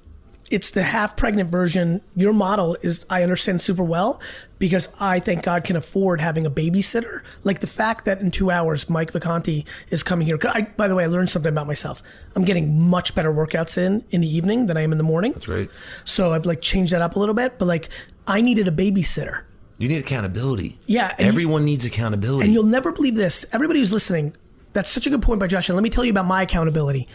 it's 0.51 0.73
the 0.73 0.83
half 0.83 1.17
pregnant 1.17 1.51
version. 1.51 2.01
Your 2.17 2.33
model 2.33 2.77
is, 2.83 3.07
I 3.09 3.23
understand 3.23 3.61
super 3.61 3.85
well 3.85 4.21
because 4.59 4.93
I 4.99 5.21
thank 5.21 5.45
God 5.45 5.63
can 5.65 5.77
afford 5.77 6.21
having 6.21 6.45
a 6.45 6.51
babysitter. 6.51 7.23
Like 7.45 7.61
the 7.61 7.67
fact 7.67 8.05
that 8.05 8.21
in 8.21 8.31
two 8.31 8.51
hours, 8.51 8.91
Mike 8.91 9.13
Vacanti 9.13 9.65
is 9.91 10.03
coming 10.03 10.27
here. 10.27 10.39
I, 10.45 10.63
by 10.63 10.89
the 10.89 10.95
way, 10.97 11.05
I 11.05 11.07
learned 11.07 11.31
something 11.31 11.51
about 11.53 11.67
myself. 11.69 12.03
I'm 12.35 12.45
getting 12.45 12.81
much 12.81 13.15
better 13.15 13.33
workouts 13.33 13.79
in 13.79 14.05
in 14.11 14.21
the 14.21 14.29
evening 14.29 14.67
than 14.67 14.77
I 14.77 14.83
am 14.83 14.93
in 14.93 14.99
the 14.99 15.05
morning. 15.05 15.33
That's 15.33 15.49
right. 15.49 15.71
So 16.05 16.33
I've 16.33 16.45
like 16.47 16.61
changed 16.61 16.93
that 16.93 17.01
up 17.01 17.17
a 17.17 17.19
little 17.19 17.35
bit, 17.35 17.59
but 17.59 17.67
like 17.67 17.89
I 18.27 18.41
needed 18.41 18.67
a 18.69 18.73
babysitter. 18.73 19.43
You 19.79 19.89
need 19.89 19.99
accountability. 19.99 20.79
Yeah, 20.87 21.11
and 21.13 21.21
you- 21.21 21.27
Everyone 21.29 21.65
needs 21.65 21.85
accountability. 21.87 22.45
And 22.45 22.53
you'll 22.53 22.65
never 22.65 22.93
believe 22.93 23.15
this. 23.15 23.47
Everybody 23.53 23.79
who's 23.79 23.93
listening, 23.93 24.35
that's 24.73 24.91
such 24.91 25.07
a 25.07 25.11
good 25.11 25.23
point 25.23 25.41
by 25.41 25.47
Josh. 25.47 25.69
And 25.69 25.77
let 25.77 25.83
me 25.83 25.91
tell 25.91 26.05
you 26.05 26.11
about 26.11 26.27
my 26.27 26.43
accountability. 26.43 27.09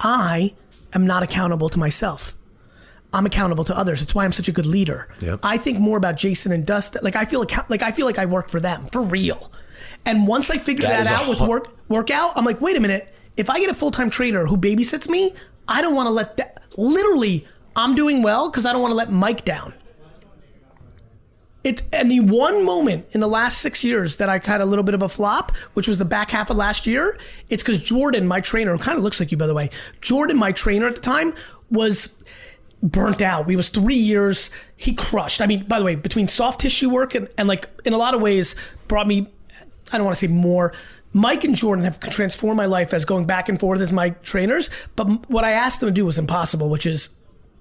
I 0.00 0.54
am 0.94 1.06
not 1.06 1.22
accountable 1.22 1.68
to 1.68 1.78
myself. 1.78 2.34
I'm 3.12 3.24
accountable 3.26 3.64
to 3.64 3.76
others. 3.76 4.02
It's 4.02 4.14
why 4.14 4.24
I'm 4.24 4.32
such 4.32 4.48
a 4.48 4.52
good 4.52 4.66
leader. 4.66 5.08
Yep. 5.20 5.40
I 5.42 5.56
think 5.56 5.78
more 5.78 5.96
about 5.96 6.16
Jason 6.16 6.52
and 6.52 6.66
Dustin. 6.66 7.00
Like 7.02 7.16
I 7.16 7.24
feel 7.24 7.42
account- 7.42 7.70
like 7.70 7.82
I 7.82 7.90
feel 7.90 8.04
like 8.06 8.18
I 8.18 8.26
work 8.26 8.48
for 8.48 8.60
them 8.60 8.86
for 8.92 9.00
real. 9.02 9.50
And 10.04 10.26
once 10.26 10.50
I 10.50 10.58
figured 10.58 10.88
That 10.88 11.04
that, 11.04 11.20
out 11.22 11.28
with 11.28 11.38
hu- 11.38 11.48
work 11.48 11.68
workout, 11.88 12.32
I'm 12.36 12.44
like, 12.44 12.60
wait 12.60 12.76
a 12.76 12.80
minute. 12.80 13.14
If 13.36 13.48
I 13.50 13.58
get 13.60 13.70
a 13.70 13.74
full 13.74 13.90
time 13.90 14.10
trainer 14.10 14.46
who 14.46 14.56
babysits 14.56 15.08
me, 15.08 15.32
I 15.66 15.80
don't 15.80 15.94
want 15.94 16.06
to 16.06 16.12
let 16.12 16.36
that. 16.36 16.60
Literally, 16.76 17.46
I'm 17.76 17.94
doing 17.94 18.22
well 18.22 18.48
because 18.50 18.66
I 18.66 18.72
don't 18.72 18.82
want 18.82 18.92
to 18.92 18.96
let 18.96 19.10
Mike 19.10 19.44
down. 19.44 19.74
It 21.64 21.82
and 21.92 22.10
the 22.10 22.20
one 22.20 22.64
moment 22.64 23.06
in 23.12 23.20
the 23.20 23.26
last 23.28 23.58
six 23.58 23.82
years 23.82 24.16
that 24.18 24.28
I 24.28 24.38
had 24.42 24.60
a 24.60 24.64
little 24.64 24.84
bit 24.84 24.94
of 24.94 25.02
a 25.02 25.08
flop, 25.08 25.52
which 25.74 25.88
was 25.88 25.98
the 25.98 26.04
back 26.04 26.30
half 26.30 26.50
of 26.50 26.56
last 26.56 26.86
year, 26.86 27.18
it's 27.50 27.62
because 27.62 27.80
Jordan, 27.80 28.26
my 28.28 28.40
trainer, 28.40 28.72
who 28.76 28.78
kind 28.82 28.96
of 28.96 29.02
looks 29.04 29.18
like 29.18 29.32
you 29.32 29.36
by 29.38 29.46
the 29.46 29.54
way, 29.54 29.70
Jordan, 30.00 30.36
my 30.36 30.52
trainer 30.52 30.86
at 30.86 30.94
the 30.94 31.00
time, 31.00 31.34
was 31.70 32.14
burnt 32.82 33.20
out. 33.20 33.46
We 33.46 33.56
was 33.56 33.68
three 33.68 33.96
years. 33.96 34.50
He 34.76 34.94
crushed. 34.94 35.40
I 35.40 35.46
mean, 35.46 35.64
by 35.64 35.78
the 35.78 35.84
way, 35.84 35.94
between 35.94 36.28
soft 36.28 36.60
tissue 36.60 36.90
work 36.90 37.14
and, 37.14 37.28
and 37.36 37.48
like 37.48 37.68
in 37.84 37.92
a 37.92 37.98
lot 37.98 38.14
of 38.14 38.20
ways 38.20 38.54
brought 38.86 39.06
me. 39.06 39.28
I 39.92 39.96
don't 39.96 40.04
want 40.04 40.16
to 40.18 40.26
say 40.26 40.32
more. 40.32 40.72
Mike 41.12 41.44
and 41.44 41.54
Jordan 41.54 41.84
have 41.84 41.98
transformed 41.98 42.58
my 42.58 42.66
life 42.66 42.92
as 42.92 43.04
going 43.04 43.24
back 43.24 43.48
and 43.48 43.58
forth 43.58 43.80
as 43.80 43.92
my 43.92 44.10
trainers. 44.10 44.68
But 44.94 45.28
what 45.30 45.44
I 45.44 45.52
asked 45.52 45.80
them 45.80 45.88
to 45.88 45.94
do 45.94 46.04
was 46.04 46.18
impossible, 46.18 46.68
which 46.68 46.84
is 46.84 47.08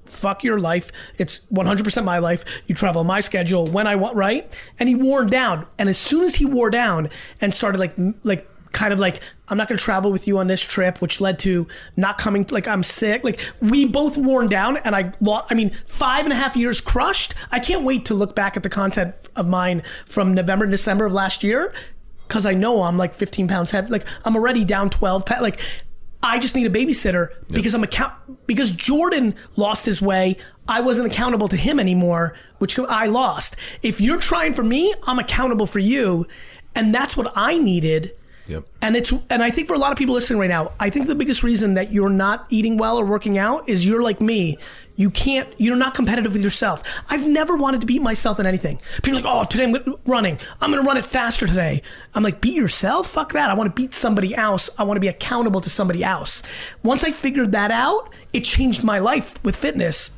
fuck 0.05 0.43
your 0.43 0.59
life. 0.59 0.91
It's 1.17 1.39
100% 1.51 2.03
my 2.03 2.19
life. 2.19 2.43
You 2.67 2.75
travel 2.75 3.01
on 3.01 3.07
my 3.07 3.19
schedule 3.19 3.65
when 3.65 3.87
I 3.87 3.95
want, 3.95 4.15
right? 4.15 4.53
And 4.79 4.89
he 4.89 4.95
wore 4.95 5.25
down. 5.25 5.65
And 5.77 5.89
as 5.89 5.97
soon 5.97 6.23
as 6.23 6.35
he 6.35 6.45
wore 6.45 6.69
down 6.69 7.09
and 7.39 7.53
started 7.53 7.79
like, 7.79 7.93
like, 8.23 8.49
kind 8.71 8.93
of 8.93 8.99
like, 8.99 9.21
I'm 9.47 9.57
not 9.57 9.67
going 9.67 9.77
to 9.77 9.83
travel 9.83 10.11
with 10.11 10.27
you 10.27 10.37
on 10.37 10.47
this 10.47 10.61
trip, 10.61 11.01
which 11.01 11.21
led 11.21 11.39
to 11.39 11.67
not 11.95 12.17
coming, 12.17 12.45
like, 12.51 12.67
I'm 12.67 12.83
sick. 12.83 13.23
Like, 13.23 13.39
we 13.61 13.85
both 13.85 14.17
worn 14.17 14.47
down 14.47 14.77
and 14.77 14.95
I 14.95 15.13
lost, 15.21 15.51
I 15.51 15.55
mean, 15.55 15.71
five 15.85 16.25
and 16.25 16.33
a 16.33 16.35
half 16.35 16.55
years 16.55 16.81
crushed. 16.81 17.33
I 17.51 17.59
can't 17.59 17.83
wait 17.83 18.05
to 18.05 18.13
look 18.13 18.35
back 18.35 18.57
at 18.57 18.63
the 18.63 18.69
content 18.69 19.15
of 19.35 19.47
mine 19.47 19.83
from 20.05 20.33
November 20.33 20.65
and 20.65 20.71
December 20.71 21.05
of 21.05 21.13
last 21.13 21.43
year 21.43 21.73
because 22.27 22.45
I 22.45 22.53
know 22.53 22.83
I'm 22.83 22.97
like 22.97 23.13
15 23.13 23.47
pounds 23.47 23.71
heavy. 23.71 23.89
Like, 23.89 24.05
I'm 24.25 24.35
already 24.35 24.65
down 24.65 24.89
12 24.89 25.25
pounds. 25.25 25.41
Like, 25.41 25.59
I 26.21 26.39
just 26.39 26.55
need 26.55 26.65
a 26.65 26.69
babysitter 26.69 27.29
because 27.49 27.73
I'm 27.73 27.83
account 27.83 28.13
because 28.47 28.71
Jordan 28.71 29.35
lost 29.55 29.85
his 29.85 30.01
way. 30.01 30.37
I 30.67 30.81
wasn't 30.81 31.11
accountable 31.11 31.47
to 31.47 31.55
him 31.55 31.79
anymore, 31.79 32.33
which 32.57 32.77
I 32.79 33.05
lost. 33.05 33.55
If 33.81 34.01
you're 34.01 34.19
trying 34.19 34.53
for 34.53 34.63
me, 34.63 34.93
I'm 35.03 35.19
accountable 35.19 35.67
for 35.67 35.79
you, 35.79 36.25
and 36.75 36.93
that's 36.93 37.15
what 37.15 37.31
I 37.35 37.57
needed. 37.57 38.11
Yep. 38.47 38.63
And 38.81 38.95
it's 38.95 39.11
and 39.29 39.43
I 39.43 39.49
think 39.49 39.67
for 39.67 39.73
a 39.73 39.77
lot 39.77 39.91
of 39.91 39.97
people 39.97 40.15
listening 40.15 40.39
right 40.39 40.49
now, 40.49 40.71
I 40.79 40.89
think 40.89 41.07
the 41.07 41.15
biggest 41.15 41.43
reason 41.43 41.73
that 41.73 41.91
you're 41.91 42.09
not 42.09 42.45
eating 42.49 42.77
well 42.77 42.97
or 42.97 43.05
working 43.05 43.37
out 43.37 43.67
is 43.67 43.85
you're 43.85 44.01
like 44.01 44.21
me. 44.21 44.57
You 44.95 45.11
can't. 45.11 45.47
You're 45.57 45.75
not 45.75 45.93
competitive 45.93 46.33
with 46.33 46.41
yourself. 46.41 46.81
I've 47.09 47.27
never 47.27 47.55
wanted 47.55 47.81
to 47.81 47.87
beat 47.87 48.01
myself 48.01 48.39
in 48.39 48.47
anything. 48.47 48.79
People 49.03 49.19
are 49.19 49.21
like, 49.21 49.31
oh, 49.31 49.45
today 49.45 49.65
I'm 49.65 49.95
running. 50.05 50.39
I'm 50.59 50.71
going 50.71 50.81
to 50.81 50.87
run 50.87 50.97
it 50.97 51.05
faster 51.05 51.45
today. 51.45 51.83
I'm 52.15 52.23
like, 52.23 52.41
beat 52.41 52.55
yourself? 52.55 53.07
Fuck 53.07 53.33
that. 53.33 53.51
I 53.51 53.53
want 53.53 53.69
to 53.69 53.79
beat 53.79 53.93
somebody 53.93 54.33
else. 54.33 54.71
I 54.79 54.83
want 54.83 54.97
to 54.97 55.01
be 55.01 55.07
accountable 55.07 55.61
to 55.61 55.69
somebody 55.69 56.03
else. 56.03 56.41
Once 56.81 57.03
I 57.03 57.11
figured 57.11 57.51
that 57.51 57.69
out, 57.69 58.11
it 58.33 58.41
changed 58.41 58.83
my 58.83 58.97
life 58.97 59.35
with 59.43 59.55
fitness. 59.55 60.09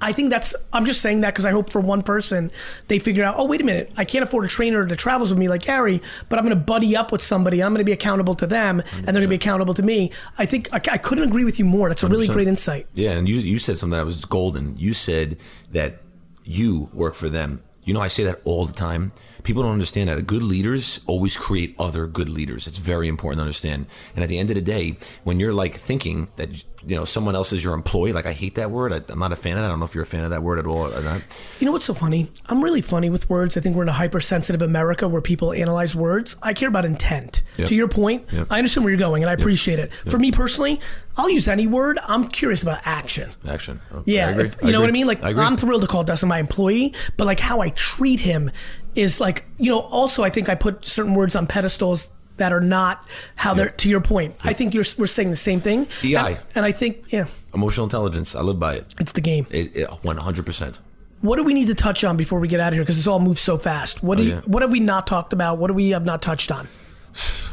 I 0.00 0.12
think 0.12 0.30
that's. 0.30 0.54
I'm 0.72 0.84
just 0.84 1.00
saying 1.00 1.22
that 1.22 1.32
because 1.32 1.46
I 1.46 1.50
hope 1.50 1.70
for 1.70 1.80
one 1.80 2.02
person 2.02 2.50
they 2.88 2.98
figure 2.98 3.24
out. 3.24 3.36
Oh, 3.38 3.46
wait 3.46 3.60
a 3.60 3.64
minute! 3.64 3.92
I 3.96 4.04
can't 4.04 4.22
afford 4.22 4.44
a 4.44 4.48
trainer 4.48 4.86
that 4.86 4.96
travels 4.98 5.30
with 5.30 5.38
me 5.38 5.48
like 5.48 5.62
Gary, 5.62 6.02
but 6.28 6.38
I'm 6.38 6.44
going 6.44 6.56
to 6.56 6.62
buddy 6.62 6.94
up 6.94 7.12
with 7.12 7.22
somebody. 7.22 7.62
I'm 7.62 7.72
going 7.72 7.78
to 7.78 7.84
be 7.84 7.92
accountable 7.92 8.34
to 8.36 8.46
them, 8.46 8.80
and 8.92 9.06
they're 9.06 9.14
going 9.14 9.22
to 9.22 9.28
be 9.28 9.36
accountable 9.36 9.74
to 9.74 9.82
me. 9.82 10.12
I 10.38 10.44
think 10.44 10.68
I, 10.72 10.80
I 10.92 10.98
couldn't 10.98 11.24
agree 11.24 11.44
with 11.44 11.58
you 11.58 11.64
more. 11.64 11.88
That's 11.88 12.02
a 12.02 12.08
really 12.08 12.28
100%. 12.28 12.32
great 12.32 12.48
insight. 12.48 12.86
Yeah, 12.94 13.12
and 13.12 13.28
you 13.28 13.36
you 13.36 13.58
said 13.58 13.78
something 13.78 13.96
that 13.98 14.04
was 14.04 14.24
golden. 14.24 14.76
You 14.76 14.92
said 14.92 15.38
that 15.72 16.02
you 16.44 16.90
work 16.92 17.14
for 17.14 17.28
them. 17.28 17.62
You 17.84 17.94
know, 17.94 18.00
I 18.00 18.08
say 18.08 18.24
that 18.24 18.40
all 18.44 18.66
the 18.66 18.72
time. 18.72 19.12
People 19.46 19.62
don't 19.62 19.72
understand 19.72 20.08
that. 20.10 20.26
Good 20.26 20.42
leaders 20.42 20.98
always 21.06 21.36
create 21.36 21.76
other 21.78 22.08
good 22.08 22.28
leaders. 22.28 22.66
It's 22.66 22.78
very 22.78 23.06
important 23.06 23.38
to 23.38 23.42
understand. 23.42 23.86
And 24.16 24.24
at 24.24 24.28
the 24.28 24.38
end 24.40 24.50
of 24.50 24.56
the 24.56 24.60
day, 24.60 24.96
when 25.22 25.38
you're 25.38 25.52
like 25.54 25.76
thinking 25.76 26.26
that 26.34 26.64
you 26.86 26.94
know 26.94 27.04
someone 27.04 27.34
else 27.34 27.52
is 27.52 27.64
your 27.64 27.74
employee. 27.74 28.12
Like 28.12 28.26
I 28.26 28.32
hate 28.32 28.54
that 28.56 28.70
word. 28.70 28.92
I, 28.92 29.00
I'm 29.08 29.18
not 29.18 29.32
a 29.32 29.36
fan 29.36 29.52
of 29.56 29.58
that. 29.62 29.66
I 29.66 29.68
don't 29.68 29.80
know 29.80 29.84
if 29.86 29.94
you're 29.94 30.04
a 30.04 30.06
fan 30.06 30.22
of 30.24 30.30
that 30.30 30.42
word 30.42 30.58
at 30.60 30.66
all. 30.66 30.88
You 30.90 31.66
know 31.66 31.72
what's 31.72 31.84
so 31.84 31.94
funny? 31.94 32.30
I'm 32.48 32.62
really 32.62 32.80
funny 32.80 33.10
with 33.10 33.28
words. 33.28 33.56
I 33.56 33.60
think 33.60 33.74
we're 33.74 33.82
in 33.82 33.88
a 33.88 33.92
hypersensitive 33.92 34.62
America 34.62 35.08
where 35.08 35.20
people 35.20 35.52
analyze 35.52 35.96
words. 35.96 36.36
I 36.44 36.54
care 36.54 36.68
about 36.68 36.84
intent. 36.84 37.42
Yep. 37.56 37.68
To 37.68 37.74
your 37.74 37.88
point, 37.88 38.26
Yep. 38.32 38.46
I 38.50 38.58
understand 38.58 38.84
where 38.84 38.92
you're 38.92 38.98
going 39.00 39.22
and 39.24 39.30
I 39.30 39.32
appreciate 39.32 39.80
it. 39.80 39.92
For 40.08 40.18
me 40.18 40.30
personally, 40.30 40.80
I'll 41.16 41.30
use 41.30 41.48
any 41.48 41.66
word. 41.66 41.98
I'm 42.06 42.28
curious 42.28 42.62
about 42.62 42.78
action. 42.84 43.30
Action. 43.48 43.80
Oh, 43.92 44.02
Yeah, 44.06 44.28
I 44.28 44.30
agree. 44.30 44.44
if- 44.44 44.62
you 44.62 44.70
know 44.72 44.80
what 44.80 44.88
I 44.88 44.92
mean. 44.92 45.06
Like 45.08 45.24
I. 45.24 45.30
I'm 45.32 45.56
thrilled 45.56 45.82
to 45.82 45.88
call 45.88 46.04
Dustin 46.04 46.28
my 46.28 46.38
employee, 46.38 46.94
but 47.16 47.26
like 47.26 47.40
how 47.40 47.60
I 47.60 47.70
treat 47.70 48.20
him 48.20 48.50
is 48.96 49.20
like 49.20 49.44
you 49.58 49.70
know. 49.70 49.80
Also, 49.80 50.24
I 50.24 50.30
think 50.30 50.48
I 50.48 50.54
put 50.54 50.84
certain 50.84 51.14
words 51.14 51.36
on 51.36 51.46
pedestals 51.46 52.10
that 52.38 52.52
are 52.52 52.60
not 52.60 53.04
how 53.36 53.54
they're. 53.54 53.70
To 53.70 53.88
your 53.88 54.00
point, 54.00 54.34
I 54.44 54.52
think 54.52 54.74
you're 54.74 54.84
we're 54.98 55.06
saying 55.06 55.30
the 55.30 55.36
same 55.36 55.60
thing. 55.60 55.86
EI. 56.02 56.16
and, 56.16 56.38
and 56.56 56.66
I 56.66 56.72
think 56.72 57.04
yeah, 57.12 57.26
Emotional 57.54 57.84
intelligence. 57.84 58.34
I 58.34 58.40
live 58.42 58.58
by 58.60 58.74
it. 58.74 58.94
it's 59.00 59.12
the 59.12 59.20
game. 59.20 59.46
It, 59.50 59.74
it 59.76 59.88
100%. 59.88 60.78
What 61.22 61.36
do 61.36 61.44
we 61.44 61.54
need 61.54 61.68
to 61.68 61.74
touch 61.74 62.04
on 62.04 62.16
before 62.16 62.38
we 62.38 62.48
get 62.48 62.60
out 62.60 62.68
of 62.68 62.74
here? 62.74 62.82
Because 62.82 62.96
this 62.96 63.06
all 63.06 63.18
moves 63.18 63.40
so 63.40 63.56
fast. 63.56 64.02
What 64.02 64.18
do 64.18 64.24
you, 64.24 64.30
yeah. 64.34 64.40
what 64.42 64.62
have 64.62 64.70
we 64.70 64.80
not 64.80 65.06
talked 65.06 65.32
about? 65.32 65.56
What 65.58 65.68
do 65.68 65.74
we 65.74 65.90
have 65.90 66.04
not 66.04 66.20
touched 66.20 66.50
on? 66.52 66.68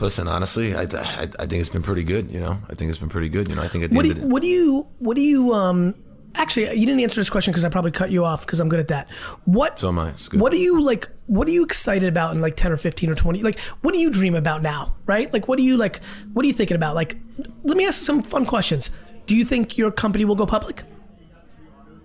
Listen, 0.01 0.27
honestly, 0.27 0.75
I, 0.75 0.82
I, 0.82 1.21
I 1.39 1.45
think 1.45 1.53
it's 1.53 1.69
been 1.69 1.82
pretty 1.82 2.03
good. 2.03 2.29
You 2.29 2.41
know, 2.41 2.58
I 2.69 2.75
think 2.75 2.89
it's 2.89 2.97
been 2.97 3.08
pretty 3.10 3.29
good. 3.29 3.47
You 3.47 3.56
know, 3.56 3.62
I 3.62 3.69
think 3.69 3.86
at 3.86 3.91
the 3.91 3.95
What 3.95 4.03
do 4.03 4.10
end 4.10 4.17
you, 4.17 4.23
of 4.23 4.29
the 4.29 4.34
what 4.34 4.41
do 4.41 4.47
you 4.49 4.88
what 4.99 5.15
do 5.15 5.21
you 5.21 5.53
um 5.53 5.95
actually 6.35 6.73
you 6.77 6.85
didn't 6.85 7.01
answer 7.01 7.19
this 7.21 7.29
question 7.29 7.51
because 7.51 7.63
I 7.65 7.69
probably 7.69 7.91
cut 7.91 8.11
you 8.11 8.25
off 8.25 8.45
because 8.45 8.59
I'm 8.59 8.69
good 8.69 8.79
at 8.79 8.87
that. 8.89 9.09
What 9.45 9.79
So 9.79 9.89
am 9.89 9.99
I. 9.99 10.09
It's 10.09 10.27
good. 10.29 10.39
What 10.41 10.53
are 10.53 10.57
you 10.57 10.81
like 10.81 11.09
what 11.27 11.47
are 11.47 11.51
you 11.51 11.63
excited 11.63 12.07
about 12.09 12.35
in 12.35 12.41
like 12.41 12.55
10 12.55 12.71
or 12.71 12.77
15 12.77 13.09
or 13.09 13.15
20? 13.15 13.41
Like 13.43 13.59
what 13.81 13.93
do 13.93 13.99
you 13.99 14.11
dream 14.11 14.35
about 14.35 14.61
now, 14.61 14.95
right? 15.05 15.31
Like 15.31 15.47
what 15.47 15.57
do 15.57 15.63
you 15.63 15.77
like 15.77 16.01
what 16.33 16.43
are 16.43 16.47
you 16.47 16.53
thinking 16.53 16.75
about? 16.75 16.95
Like 16.95 17.17
let 17.63 17.77
me 17.77 17.85
ask 17.85 18.01
some 18.03 18.23
fun 18.23 18.45
questions. 18.45 18.89
Do 19.25 19.35
you 19.35 19.45
think 19.45 19.77
your 19.77 19.91
company 19.91 20.25
will 20.25 20.35
go 20.35 20.45
public? 20.45 20.83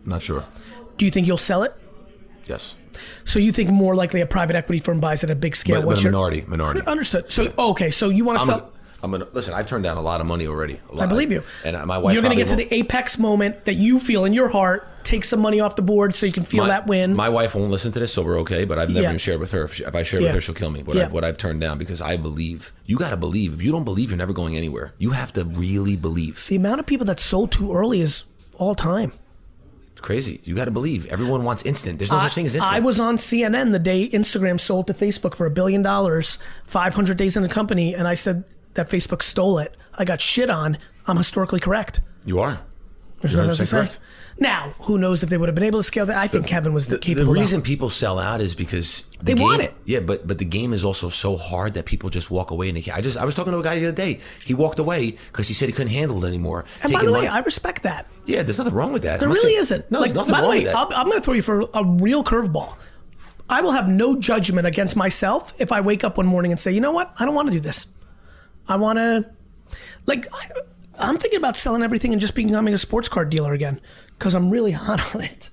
not 0.04 0.22
sure. 0.22 0.44
Do 0.96 1.04
you 1.04 1.10
think 1.10 1.26
you'll 1.26 1.36
sell 1.38 1.62
it? 1.64 1.74
Yes, 2.46 2.76
So 3.24 3.38
you 3.38 3.52
think 3.52 3.68
more 3.68 3.94
likely 3.94 4.22
a 4.22 4.26
private 4.26 4.56
equity 4.56 4.80
firm 4.80 5.00
buys 5.00 5.22
at 5.22 5.28
a 5.30 5.34
big 5.34 5.54
scale? 5.54 5.82
but, 5.82 5.88
but 5.96 6.00
a 6.00 6.04
minority. 6.04 6.44
Minority. 6.46 6.80
Understood. 6.86 7.30
So 7.30 7.52
okay, 7.58 7.90
so 7.90 8.08
you 8.08 8.24
want 8.24 8.38
to 8.38 8.44
sell? 8.46 8.72
I'm 9.02 9.10
gonna 9.12 9.28
listen. 9.32 9.54
I've 9.54 9.66
turned 9.66 9.84
down 9.84 9.96
a 9.96 10.02
lot 10.02 10.20
of 10.20 10.26
money 10.26 10.46
already. 10.46 10.80
A 10.90 10.94
lot. 10.94 11.04
I 11.04 11.06
believe 11.06 11.30
you. 11.30 11.42
And 11.64 11.76
uh, 11.76 11.86
my 11.86 11.98
wife. 11.98 12.14
You're 12.14 12.22
going 12.22 12.36
to 12.36 12.42
get 12.42 12.48
to 12.48 12.56
the 12.56 12.72
apex 12.74 13.16
moment 13.18 13.64
that 13.66 13.74
you 13.74 14.00
feel 14.00 14.24
in 14.24 14.32
your 14.32 14.48
heart. 14.48 14.88
Take 15.04 15.24
some 15.24 15.40
money 15.40 15.60
off 15.60 15.76
the 15.76 15.82
board 15.82 16.14
so 16.16 16.26
you 16.26 16.32
can 16.32 16.44
feel 16.44 16.64
my, 16.64 16.68
that 16.68 16.86
win. 16.88 17.14
My 17.14 17.28
wife 17.28 17.54
won't 17.54 17.70
listen 17.70 17.92
to 17.92 17.98
this, 18.00 18.12
so 18.12 18.22
we're 18.22 18.40
okay. 18.40 18.64
But 18.64 18.78
I've 18.78 18.88
never 18.88 19.02
Yeah. 19.02 19.08
even 19.10 19.18
shared 19.18 19.38
with 19.40 19.52
her. 19.52 19.64
If, 19.64 19.74
she, 19.74 19.84
if 19.84 19.94
I 19.94 20.02
share 20.02 20.20
Yeah. 20.20 20.26
with 20.26 20.34
her, 20.34 20.40
she'll 20.40 20.54
kill 20.56 20.70
me. 20.70 20.82
What, 20.82 20.96
Yeah. 20.96 21.04
I, 21.04 21.08
what 21.08 21.24
I've 21.24 21.38
turned 21.38 21.60
down 21.60 21.78
because 21.78 22.00
I 22.02 22.16
believe. 22.16 22.72
You 22.86 22.98
got 22.98 23.10
to 23.10 23.16
believe. 23.16 23.54
If 23.54 23.62
you 23.62 23.70
don't 23.70 23.84
believe, 23.84 24.10
you're 24.10 24.18
never 24.18 24.32
going 24.32 24.56
anywhere. 24.56 24.92
You 24.98 25.10
have 25.12 25.32
to 25.34 25.44
really 25.44 25.94
believe. 25.96 26.44
the 26.48 26.56
amount 26.56 26.80
of 26.80 26.86
people 26.86 27.06
that 27.06 27.20
sold 27.20 27.52
too 27.52 27.72
early 27.72 28.00
is 28.00 28.24
all 28.56 28.74
time. 28.74 29.12
It's 29.92 30.00
crazy. 30.00 30.40
You 30.44 30.54
got 30.56 30.66
to 30.66 30.70
believe. 30.72 31.06
Everyone 31.06 31.42
wants 31.44 31.64
instant. 31.64 31.98
There's 31.98 32.10
no 32.12 32.18
such 32.20 32.34
thing 32.34 32.46
as 32.46 32.54
instant. 32.54 32.72
I 32.74 32.80
was 32.80 33.00
on 33.00 33.16
CNN 33.16 33.72
the 33.72 33.78
day 33.78 34.08
Instagram 34.08 34.58
sold 34.60 34.86
to 34.88 34.92
Facebook 34.92 35.34
for 35.36 35.46
a 35.46 35.50
billion 35.50 35.82
dollars, 35.82 36.38
500 36.64 37.16
days 37.16 37.36
in 37.36 37.42
the 37.44 37.48
company, 37.48 37.94
and 37.94 38.06
I 38.06 38.14
said 38.14 38.44
that 38.78 38.88
Facebook 38.88 39.22
stole 39.22 39.58
it. 39.58 39.76
I 39.94 40.04
got 40.04 40.20
shit 40.20 40.48
on. 40.50 40.78
I'm 41.06 41.16
historically 41.18 41.60
correct. 41.60 42.00
You 42.24 42.40
are. 42.40 42.60
There's 43.20 43.32
You're 43.34 43.42
nothing 43.42 43.50
else 43.50 43.58
to 43.58 43.66
say. 43.66 43.76
correct. 43.78 43.98
Now, 44.40 44.74
who 44.82 44.96
knows 44.98 45.24
if 45.24 45.28
they 45.30 45.36
would 45.36 45.48
have 45.48 45.56
been 45.56 45.64
able 45.64 45.80
to 45.80 45.82
scale 45.82 46.06
that? 46.06 46.16
I 46.16 46.28
think 46.28 46.46
Kevin 46.46 46.72
was 46.72 46.86
The, 46.86 46.94
the 46.94 47.00
capable. 47.00 47.32
of. 47.32 47.34
reason 47.40 47.60
people 47.60 47.90
sell 47.90 48.20
out 48.20 48.40
is 48.40 48.54
because 48.54 49.02
the 49.18 49.24
They 49.24 49.34
game, 49.34 49.42
want 49.42 49.62
it. 49.62 49.74
Yeah, 49.84 49.98
but 49.98 50.24
but 50.28 50.38
the 50.38 50.44
game 50.44 50.72
is 50.72 50.84
also 50.84 51.08
so 51.08 51.36
hard 51.36 51.74
that 51.74 51.84
people 51.86 52.08
just 52.10 52.30
walk 52.30 52.52
away 52.52 52.68
and 52.68 52.76
they. 52.78 52.92
I 52.92 53.00
just 53.00 53.18
I 53.18 53.24
was 53.24 53.34
talking 53.34 53.52
to 53.52 53.58
a 53.58 53.62
guy 53.64 53.80
the 53.80 53.86
other 53.88 53.96
day. 53.96 54.20
He 54.46 54.54
walked 54.54 54.78
away 54.78 55.16
because 55.32 55.48
he 55.48 55.54
said 55.54 55.68
he 55.68 55.72
couldn't 55.72 55.90
handle 55.92 56.24
it 56.24 56.28
anymore. 56.28 56.64
And 56.84 56.92
by 56.92 57.04
the 57.04 57.10
way, 57.10 57.22
money- 57.22 57.28
I 57.28 57.40
respect 57.40 57.82
that. 57.82 58.06
yeah, 58.26 58.44
there's 58.44 58.58
nothing 58.58 58.74
wrong 58.74 58.92
with 58.92 59.02
that. 59.02 59.18
There 59.18 59.28
I'm 59.28 59.34
not 59.34 59.42
really 59.42 59.54
saying- 59.54 59.62
isn't. 59.62 59.90
No, 59.90 60.00
there's 60.02 60.14
nothing 60.14 60.30
by 60.30 60.38
the 60.40 60.42
wrong 60.46 60.50
way, 60.56 60.62
with 60.64 60.72
that. 60.72 60.96
I'm 60.96 61.06
going 61.08 61.18
to 61.18 61.24
throw 61.24 61.34
you 61.34 61.42
for 61.42 61.62
a 61.74 61.84
real 61.84 62.22
curveball. 62.22 62.76
I 63.50 63.62
will 63.62 63.72
have 63.72 63.88
no 63.88 64.16
judgment 64.20 64.68
against 64.68 64.94
myself 64.94 65.52
if 65.58 65.72
I 65.72 65.80
wake 65.80 66.04
up 66.04 66.16
one 66.18 66.26
morning 66.26 66.52
and 66.52 66.60
say, 66.60 66.70
you 66.70 66.80
know 66.80 66.92
what? 66.92 67.12
I 67.18 67.24
don't 67.24 67.34
want 67.34 67.48
to 67.48 67.52
do 67.52 67.60
this. 67.60 67.86
I 68.68 68.76
want 68.76 68.98
to, 68.98 69.26
like, 70.06 70.26
I, 70.32 70.50
I'm 70.98 71.16
thinking 71.18 71.38
about 71.38 71.56
selling 71.56 71.82
everything 71.82 72.12
and 72.12 72.20
just 72.20 72.34
becoming 72.34 72.74
a 72.74 72.78
sports 72.78 73.08
card 73.08 73.30
dealer 73.30 73.52
again 73.52 73.80
because 74.18 74.34
I'm 74.34 74.50
really 74.50 74.72
hot 74.86 75.14
on 75.14 75.22
it 75.22 75.50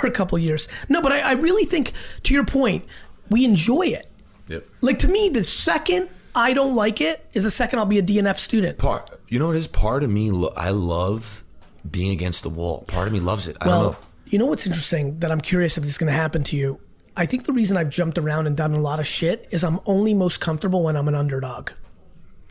for 0.00 0.06
a 0.06 0.10
couple 0.10 0.38
years. 0.38 0.68
No, 0.88 1.00
but 1.00 1.12
I, 1.12 1.20
I 1.20 1.32
really 1.32 1.64
think, 1.64 1.92
to 2.24 2.34
your 2.34 2.44
point, 2.44 2.84
we 3.30 3.44
enjoy 3.44 3.82
it. 3.86 4.10
Yep. 4.48 4.66
Like, 4.80 4.98
to 5.00 5.08
me, 5.08 5.28
the 5.28 5.44
second 5.44 6.08
I 6.34 6.52
don't 6.54 6.74
like 6.74 7.00
it 7.00 7.24
is 7.32 7.44
the 7.44 7.50
second 7.50 7.78
I'll 7.78 7.84
be 7.86 7.98
a 7.98 8.02
DNF 8.02 8.36
student. 8.36 8.78
Part, 8.78 9.10
you 9.28 9.38
know 9.38 9.48
what 9.48 9.56
it 9.56 9.60
is? 9.60 9.66
Part 9.66 10.02
of 10.04 10.10
me, 10.10 10.30
lo- 10.30 10.52
I 10.56 10.70
love 10.70 11.42
being 11.90 12.10
against 12.10 12.42
the 12.42 12.50
wall. 12.50 12.84
Part 12.88 13.06
of 13.06 13.12
me 13.12 13.20
loves 13.20 13.46
it. 13.48 13.56
I 13.60 13.64
don't 13.66 13.74
Well, 13.74 13.90
know. 13.92 13.96
you 14.26 14.38
know 14.38 14.46
what's 14.46 14.66
interesting 14.66 15.18
that 15.20 15.30
I'm 15.32 15.40
curious 15.40 15.76
if 15.78 15.82
this 15.82 15.92
is 15.92 15.98
going 15.98 16.08
to 16.12 16.18
happen 16.18 16.42
to 16.44 16.56
you. 16.56 16.80
I 17.16 17.26
think 17.26 17.44
the 17.44 17.52
reason 17.52 17.76
I've 17.76 17.90
jumped 17.90 18.18
around 18.18 18.46
and 18.46 18.56
done 18.56 18.72
a 18.74 18.80
lot 18.80 19.00
of 19.00 19.06
shit 19.06 19.48
is 19.50 19.64
I'm 19.64 19.80
only 19.86 20.14
most 20.14 20.40
comfortable 20.40 20.82
when 20.84 20.96
I'm 20.96 21.08
an 21.08 21.14
underdog. 21.16 21.70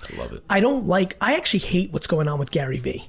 I 0.03 0.15
love 0.17 0.33
it. 0.33 0.43
I 0.49 0.59
don't 0.59 0.85
like. 0.85 1.17
I 1.19 1.35
actually 1.35 1.61
hate 1.61 1.91
what's 1.91 2.07
going 2.07 2.27
on 2.27 2.39
with 2.39 2.51
Gary 2.51 2.77
Vee. 2.77 3.05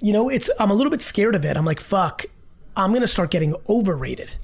You 0.00 0.12
know, 0.12 0.28
it's. 0.28 0.50
I'm 0.60 0.70
a 0.70 0.74
little 0.74 0.90
bit 0.90 1.00
scared 1.00 1.34
of 1.34 1.44
it. 1.44 1.56
I'm 1.56 1.64
like, 1.64 1.80
fuck. 1.80 2.26
I'm 2.76 2.92
gonna 2.92 3.06
start 3.06 3.30
getting 3.30 3.54
overrated. 3.68 4.36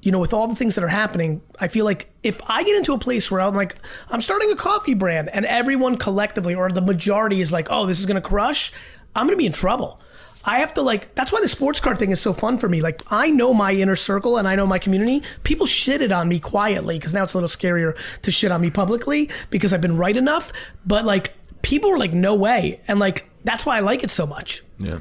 You 0.00 0.12
know, 0.12 0.20
with 0.20 0.32
all 0.32 0.46
the 0.46 0.54
things 0.54 0.74
that 0.76 0.84
are 0.84 0.88
happening, 0.88 1.42
I 1.58 1.68
feel 1.68 1.84
like 1.84 2.08
if 2.22 2.40
I 2.48 2.62
get 2.62 2.76
into 2.76 2.92
a 2.92 2.98
place 2.98 3.30
where 3.30 3.40
I'm 3.40 3.54
like, 3.54 3.76
I'm 4.10 4.20
starting 4.20 4.52
a 4.52 4.56
coffee 4.56 4.94
brand, 4.94 5.28
and 5.32 5.44
everyone 5.44 5.96
collectively 5.96 6.54
or 6.54 6.70
the 6.70 6.80
majority 6.80 7.40
is 7.40 7.52
like, 7.52 7.66
oh, 7.70 7.86
this 7.86 7.98
is 7.98 8.06
gonna 8.06 8.20
crush, 8.20 8.72
I'm 9.16 9.26
gonna 9.26 9.36
be 9.36 9.46
in 9.46 9.52
trouble. 9.52 10.00
I 10.48 10.58
have 10.60 10.72
to 10.74 10.82
like. 10.82 11.14
That's 11.14 11.30
why 11.30 11.40
the 11.40 11.48
sports 11.48 11.78
card 11.78 11.98
thing 11.98 12.10
is 12.10 12.20
so 12.20 12.32
fun 12.32 12.58
for 12.58 12.68
me. 12.68 12.80
Like, 12.80 13.02
I 13.10 13.30
know 13.30 13.52
my 13.52 13.72
inner 13.72 13.96
circle 13.96 14.38
and 14.38 14.48
I 14.48 14.56
know 14.56 14.66
my 14.66 14.78
community. 14.78 15.22
People 15.44 15.66
shitted 15.66 16.16
on 16.16 16.28
me 16.28 16.40
quietly 16.40 16.98
because 16.98 17.12
now 17.14 17.22
it's 17.22 17.34
a 17.34 17.36
little 17.36 17.48
scarier 17.48 17.96
to 18.22 18.30
shit 18.30 18.50
on 18.50 18.60
me 18.60 18.70
publicly 18.70 19.28
because 19.50 19.72
I've 19.72 19.80
been 19.82 19.96
right 19.96 20.16
enough. 20.16 20.52
But 20.86 21.04
like, 21.04 21.34
people 21.62 21.90
were 21.90 21.98
like, 21.98 22.12
no 22.14 22.34
way, 22.34 22.80
and 22.88 22.98
like 22.98 23.28
that's 23.44 23.66
why 23.66 23.76
I 23.76 23.80
like 23.80 24.02
it 24.02 24.10
so 24.10 24.26
much. 24.26 24.62
Yeah. 24.78 25.00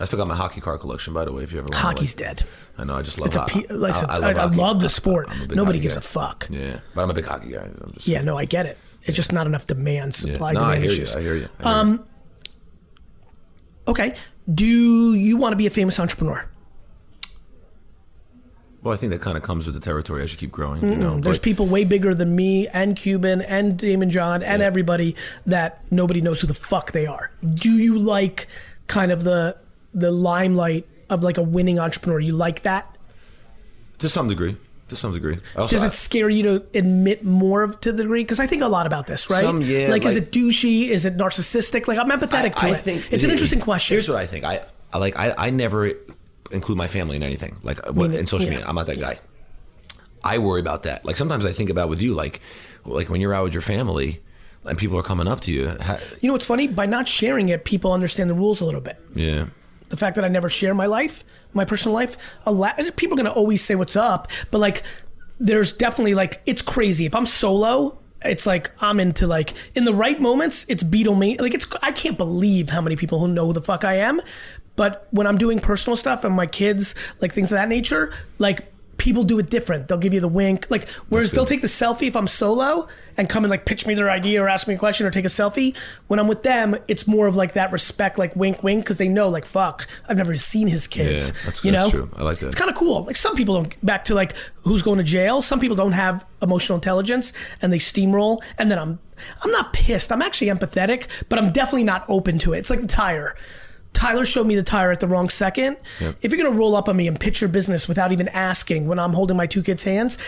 I 0.00 0.04
still 0.04 0.18
got 0.18 0.26
my 0.26 0.34
hockey 0.34 0.60
card 0.60 0.80
collection, 0.80 1.12
by 1.14 1.24
the 1.24 1.32
way. 1.32 1.42
If 1.44 1.52
you 1.52 1.58
ever 1.58 1.66
want 1.66 1.76
Hockey's 1.76 2.14
dead. 2.14 2.42
I 2.78 2.84
know. 2.84 2.94
I 2.96 3.02
just 3.02 3.20
love. 3.20 3.28
It's 3.28 3.36
a 3.36 3.40
hockey. 3.40 3.62
pe- 3.68 3.74
listen. 3.74 4.10
I, 4.10 4.14
I, 4.14 4.18
love 4.18 4.36
hockey. 4.36 4.56
love 4.56 4.80
the 4.80 4.88
sport. 4.88 5.28
A 5.30 5.54
Nobody 5.54 5.78
gives 5.78 5.94
guy. 5.94 5.98
a 5.98 6.02
fuck. 6.02 6.46
Yeah, 6.50 6.80
but 6.94 7.02
I'm 7.02 7.10
a 7.10 7.14
big 7.14 7.26
hockey 7.26 7.52
guy. 7.52 7.60
I'm 7.62 7.92
just, 7.94 8.08
Yeah, 8.08 8.22
no, 8.22 8.36
I 8.36 8.44
get 8.46 8.66
it. 8.66 8.78
It's 9.04 9.16
just 9.16 9.32
not 9.32 9.46
enough 9.46 9.66
demand, 9.66 10.12
yeah. 10.24 10.32
supply, 10.32 10.52
No, 10.52 10.60
I 10.62 10.74
demand 10.76 10.90
hear 10.90 11.04
you. 11.04 11.12
I 11.14 11.20
hear 11.20 11.34
you. 11.34 11.48
I 11.58 11.62
hear 11.62 11.64
you. 11.64 11.66
Um, 11.70 12.04
Okay. 13.88 14.14
Do 14.52 15.14
you 15.14 15.36
want 15.36 15.52
to 15.52 15.56
be 15.56 15.66
a 15.66 15.70
famous 15.70 15.98
entrepreneur? 15.98 16.48
Well, 18.82 18.92
I 18.92 18.96
think 18.96 19.12
that 19.12 19.20
kind 19.20 19.36
of 19.36 19.44
comes 19.44 19.66
with 19.66 19.76
the 19.76 19.80
territory 19.80 20.24
as 20.24 20.32
you 20.32 20.38
keep 20.38 20.50
growing. 20.50 20.82
You 20.82 20.88
mm-hmm. 20.88 21.00
know, 21.00 21.20
There's 21.20 21.38
but- 21.38 21.44
people 21.44 21.66
way 21.66 21.84
bigger 21.84 22.14
than 22.14 22.34
me 22.34 22.66
and 22.68 22.96
Cuban 22.96 23.42
and 23.42 23.78
Daymond 23.78 24.08
John 24.10 24.42
and 24.42 24.60
everybody 24.60 25.14
that 25.46 25.84
nobody 25.90 26.20
knows 26.20 26.40
who 26.40 26.48
the 26.48 26.54
fuck 26.54 26.90
they 26.90 27.06
are. 27.06 27.30
Do 27.54 27.70
you 27.70 27.98
like 27.98 28.48
kind 28.88 29.12
of 29.12 29.24
the 29.24 29.56
the 29.94 30.10
limelight 30.10 30.86
of 31.10 31.22
like 31.22 31.38
a 31.38 31.42
winning 31.42 31.78
entrepreneur? 31.78 32.18
You 32.18 32.32
like 32.32 32.62
that? 32.62 32.88
to 34.02 34.08
some 34.08 34.28
degree. 34.28 34.56
To 34.92 34.96
some 34.96 35.14
degree. 35.14 35.38
Also, 35.56 35.74
Does 35.74 35.82
I- 35.84 35.86
it 35.86 35.94
scare 35.94 36.28
you 36.28 36.42
to 36.42 36.64
admit 36.74 37.24
more 37.24 37.62
of, 37.62 37.80
to 37.80 37.92
the 37.92 38.02
degree? 38.02 38.22
Because 38.22 38.38
I 38.38 38.46
think 38.46 38.60
a 38.62 38.68
lot 38.68 38.86
about 38.86 39.06
this, 39.06 39.30
right? 39.30 39.42
Some, 39.42 39.62
yeah, 39.62 39.88
Like, 39.88 40.04
is 40.04 40.16
it 40.16 40.30
douchey? 40.30 40.88
Is 40.88 41.06
it 41.06 41.16
narcissistic? 41.16 41.88
Like, 41.88 41.96
I'm 41.98 42.10
empathetic 42.10 42.54
to 42.56 42.66
I 42.66 42.70
it. 42.72 42.80
think 42.82 43.10
it's 43.10 43.24
an 43.24 43.30
interesting 43.30 43.60
question. 43.60 43.94
Here's 43.94 44.06
what 44.06 44.18
I 44.18 44.26
think. 44.26 44.44
I, 44.44 44.60
I 44.92 44.98
like. 44.98 45.18
I, 45.18 45.32
I 45.38 45.48
never 45.48 45.90
include 46.50 46.76
my 46.76 46.88
family 46.88 47.16
in 47.16 47.22
anything. 47.22 47.56
Like 47.62 47.78
uh, 47.88 47.92
what, 47.94 48.10
mean, 48.10 48.18
in 48.20 48.26
social 48.26 48.44
yeah. 48.48 48.50
media, 48.58 48.66
I'm 48.68 48.74
not 48.74 48.86
that 48.86 49.00
guy. 49.00 49.18
I 50.22 50.36
worry 50.38 50.60
about 50.60 50.82
that. 50.82 51.04
Like 51.06 51.16
sometimes 51.16 51.46
I 51.46 51.52
think 51.52 51.70
about 51.70 51.88
with 51.88 52.02
you, 52.02 52.12
like 52.14 52.40
like 52.84 53.08
when 53.08 53.20
you're 53.22 53.32
out 53.32 53.44
with 53.44 53.54
your 53.54 53.62
family 53.62 54.20
and 54.66 54.76
people 54.76 54.98
are 54.98 55.02
coming 55.02 55.26
up 55.26 55.40
to 55.40 55.50
you. 55.52 55.74
ha- 55.80 55.98
You 56.20 56.26
know 56.28 56.34
what's 56.34 56.44
funny? 56.46 56.68
By 56.68 56.84
not 56.86 57.08
sharing 57.08 57.48
it, 57.48 57.64
people 57.64 57.92
understand 57.94 58.28
the 58.28 58.34
rules 58.34 58.60
a 58.60 58.66
little 58.66 58.82
bit. 58.82 58.98
yeah. 59.14 59.46
The 59.92 59.98
fact 59.98 60.16
that 60.16 60.24
I 60.24 60.28
never 60.28 60.48
share 60.48 60.72
my 60.72 60.86
life, 60.86 61.22
my 61.52 61.66
personal 61.66 61.94
life, 61.94 62.16
a 62.46 62.50
lot, 62.50 62.78
people 62.96 63.20
are 63.20 63.22
to 63.26 63.30
always 63.30 63.62
say 63.62 63.74
what's 63.74 63.94
up, 63.94 64.28
but 64.50 64.56
like, 64.56 64.84
there's 65.38 65.74
definitely 65.74 66.14
like, 66.14 66.40
it's 66.46 66.62
crazy. 66.62 67.04
If 67.04 67.14
I'm 67.14 67.26
solo, 67.26 67.98
it's 68.24 68.46
like 68.46 68.70
I'm 68.80 68.98
into 69.00 69.26
like 69.26 69.52
in 69.74 69.84
the 69.84 69.92
right 69.92 70.18
moments, 70.18 70.64
it's 70.66 70.82
Beatle 70.82 71.18
Like 71.38 71.52
it's 71.52 71.66
I 71.82 71.92
can't 71.92 72.16
believe 72.16 72.70
how 72.70 72.80
many 72.80 72.96
people 72.96 73.18
who 73.18 73.28
know 73.28 73.46
who 73.46 73.52
the 73.52 73.60
fuck 73.60 73.84
I 73.84 73.96
am. 73.96 74.18
But 74.76 75.08
when 75.10 75.26
I'm 75.26 75.36
doing 75.36 75.58
personal 75.58 75.96
stuff 75.96 76.24
and 76.24 76.34
my 76.34 76.46
kids, 76.46 76.94
like 77.20 77.34
things 77.34 77.52
of 77.52 77.56
that 77.56 77.68
nature, 77.68 78.14
like 78.38 78.71
people 78.98 79.24
do 79.24 79.38
it 79.38 79.50
different. 79.50 79.88
They'll 79.88 79.98
give 79.98 80.14
you 80.14 80.20
the 80.20 80.28
wink. 80.28 80.70
Like 80.70 80.88
whereas 81.08 81.32
they'll 81.32 81.46
take 81.46 81.60
the 81.60 81.66
selfie 81.66 82.06
if 82.08 82.14
I'm 82.16 82.28
solo 82.28 82.86
and 83.16 83.28
come 83.28 83.44
and 83.44 83.50
like 83.50 83.64
pitch 83.66 83.86
me 83.86 83.94
their 83.94 84.08
idea 84.08 84.42
or 84.42 84.48
ask 84.48 84.68
me 84.68 84.74
a 84.74 84.78
question 84.78 85.06
or 85.06 85.10
take 85.10 85.24
a 85.24 85.28
selfie. 85.28 85.76
When 86.06 86.20
I'm 86.20 86.28
with 86.28 86.42
them, 86.44 86.76
it's 86.88 87.06
more 87.06 87.26
of 87.26 87.34
like 87.34 87.54
that 87.54 87.72
respect, 87.72 88.16
like 88.16 88.36
wink 88.36 88.62
wink, 88.62 88.84
because 88.84 88.98
they 88.98 89.08
know 89.08 89.28
like 89.28 89.44
fuck, 89.44 89.86
I've 90.08 90.16
never 90.16 90.36
seen 90.36 90.68
his 90.68 90.86
kids. 90.86 91.30
Yeah, 91.30 91.36
that's- 91.44 91.64
you 91.64 91.72
know, 91.72 91.78
that's 91.78 91.90
true. 91.90 92.10
I 92.16 92.22
like 92.22 92.38
that. 92.38 92.46
It's 92.46 92.54
kind 92.54 92.70
of 92.70 92.76
cool. 92.76 93.04
Like 93.04 93.16
some 93.16 93.34
people 93.34 93.54
don't. 93.56 93.84
Back 93.84 94.04
to 94.04 94.14
like 94.14 94.34
who's 94.62 94.82
going 94.82 94.98
to 94.98 95.04
jail. 95.04 95.42
Some 95.42 95.58
people 95.58 95.76
don't 95.76 95.92
have 95.92 96.24
emotional 96.40 96.76
intelligence 96.76 97.32
and 97.60 97.72
they 97.72 97.78
steamroll. 97.78 98.40
And 98.58 98.70
then 98.70 98.78
I'm 98.78 98.98
I'm 99.42 99.50
not 99.50 99.72
pissed. 99.72 100.12
I'm 100.12 100.22
actually 100.22 100.48
empathetic, 100.48 101.08
but 101.28 101.38
I'm 101.38 101.50
definitely 101.50 101.84
not 101.84 102.04
open 102.08 102.38
to 102.40 102.52
it. 102.52 102.58
It's 102.58 102.70
like 102.70 102.80
the 102.80 102.86
tire. 102.86 103.34
Tyler 103.92 104.24
showed 104.24 104.46
me 104.46 104.54
the 104.56 104.62
tire 104.62 104.90
at 104.90 105.00
the 105.00 105.06
wrong 105.06 105.28
second. 105.28 105.76
Yep. 106.00 106.16
If 106.22 106.32
you're 106.32 106.42
gonna 106.42 106.56
roll 106.56 106.74
up 106.76 106.88
on 106.88 106.96
me 106.96 107.06
and 107.08 107.18
pitch 107.20 107.40
your 107.40 107.48
business 107.48 107.86
without 107.88 108.12
even 108.12 108.28
asking 108.28 108.86
when 108.88 108.98
I'm 108.98 109.12
holding 109.12 109.36
my 109.36 109.46
two 109.46 109.62
kids' 109.62 109.84
hands, 109.84 110.18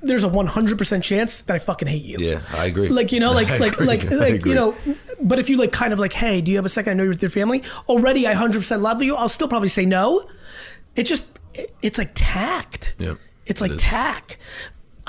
there's 0.00 0.22
a 0.22 0.28
100% 0.28 1.02
chance 1.02 1.40
that 1.40 1.54
I 1.54 1.58
fucking 1.58 1.88
hate 1.88 2.04
you. 2.04 2.18
Yeah, 2.20 2.40
I 2.52 2.66
agree. 2.66 2.88
Like 2.88 3.10
you 3.10 3.18
know, 3.18 3.32
like 3.32 3.50
I 3.52 3.56
like 3.58 3.72
agree. 3.74 3.86
like 3.86 4.04
like 4.10 4.46
you 4.46 4.54
know. 4.54 4.76
But 5.20 5.38
if 5.40 5.48
you 5.48 5.56
like, 5.56 5.72
kind 5.72 5.92
of 5.92 5.98
like, 5.98 6.12
hey, 6.12 6.40
do 6.40 6.50
you 6.52 6.56
have 6.58 6.66
a 6.66 6.68
second? 6.68 6.92
I 6.92 6.94
know 6.94 7.02
you're 7.02 7.12
with 7.12 7.22
your 7.22 7.30
family. 7.30 7.62
Already, 7.88 8.26
I 8.26 8.34
100% 8.34 8.80
love 8.80 9.02
you. 9.02 9.16
I'll 9.16 9.28
still 9.28 9.48
probably 9.48 9.68
say 9.68 9.84
no. 9.84 10.28
It 10.94 11.02
just, 11.04 11.26
it's 11.82 11.98
like 11.98 12.12
tact. 12.14 12.94
Yeah, 12.98 13.14
It's 13.46 13.60
like 13.60 13.72
is. 13.72 13.80
tact. 13.82 14.36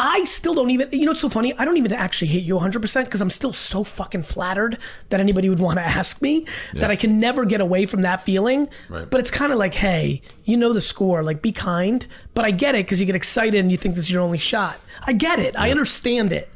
I 0.01 0.23
still 0.23 0.55
don't 0.55 0.69
even, 0.69 0.87
you 0.91 1.05
know, 1.05 1.11
it's 1.11 1.19
so 1.19 1.27
funny. 1.27 1.53
I 1.57 1.65
don't 1.65 1.75
even 1.75 1.91
actually 1.91 2.29
hate 2.29 2.43
you 2.43 2.55
100% 2.55 3.03
because 3.03 3.19
I'm 3.19 3.29
still 3.29 3.51
so 3.51 3.83
fucking 3.83 4.23
flattered 4.23 4.77
that 5.09 5.19
anybody 5.19 5.49
would 5.49 5.59
want 5.59 5.77
to 5.77 5.83
ask 5.85 6.21
me 6.21 6.47
that 6.73 6.89
I 6.89 6.95
can 6.95 7.19
never 7.19 7.43
get 7.43 7.59
away 7.59 7.85
from 7.85 8.03
that 8.03 8.23
feeling. 8.23 8.67
Right. 8.87 9.09
But 9.09 9.19
it's 9.19 9.29
kind 9.29 9.51
of 9.51 9.59
like, 9.59 9.73
hey, 9.73 10.21
you 10.45 10.55
know 10.55 10.71
the 10.71 10.81
score, 10.81 11.21
like 11.21 11.41
be 11.41 11.51
kind. 11.51 12.07
But 12.33 12.45
I 12.45 12.51
get 12.51 12.75
it 12.75 12.85
because 12.85 13.01
you 13.01 13.05
get 13.05 13.17
excited 13.17 13.59
and 13.59 13.69
you 13.69 13.77
think 13.77 13.95
this 13.95 14.05
is 14.05 14.11
your 14.11 14.21
only 14.21 14.37
shot. 14.37 14.79
I 15.05 15.11
get 15.11 15.37
it. 15.37 15.59
I 15.59 15.69
understand 15.69 16.31
it. 16.31 16.49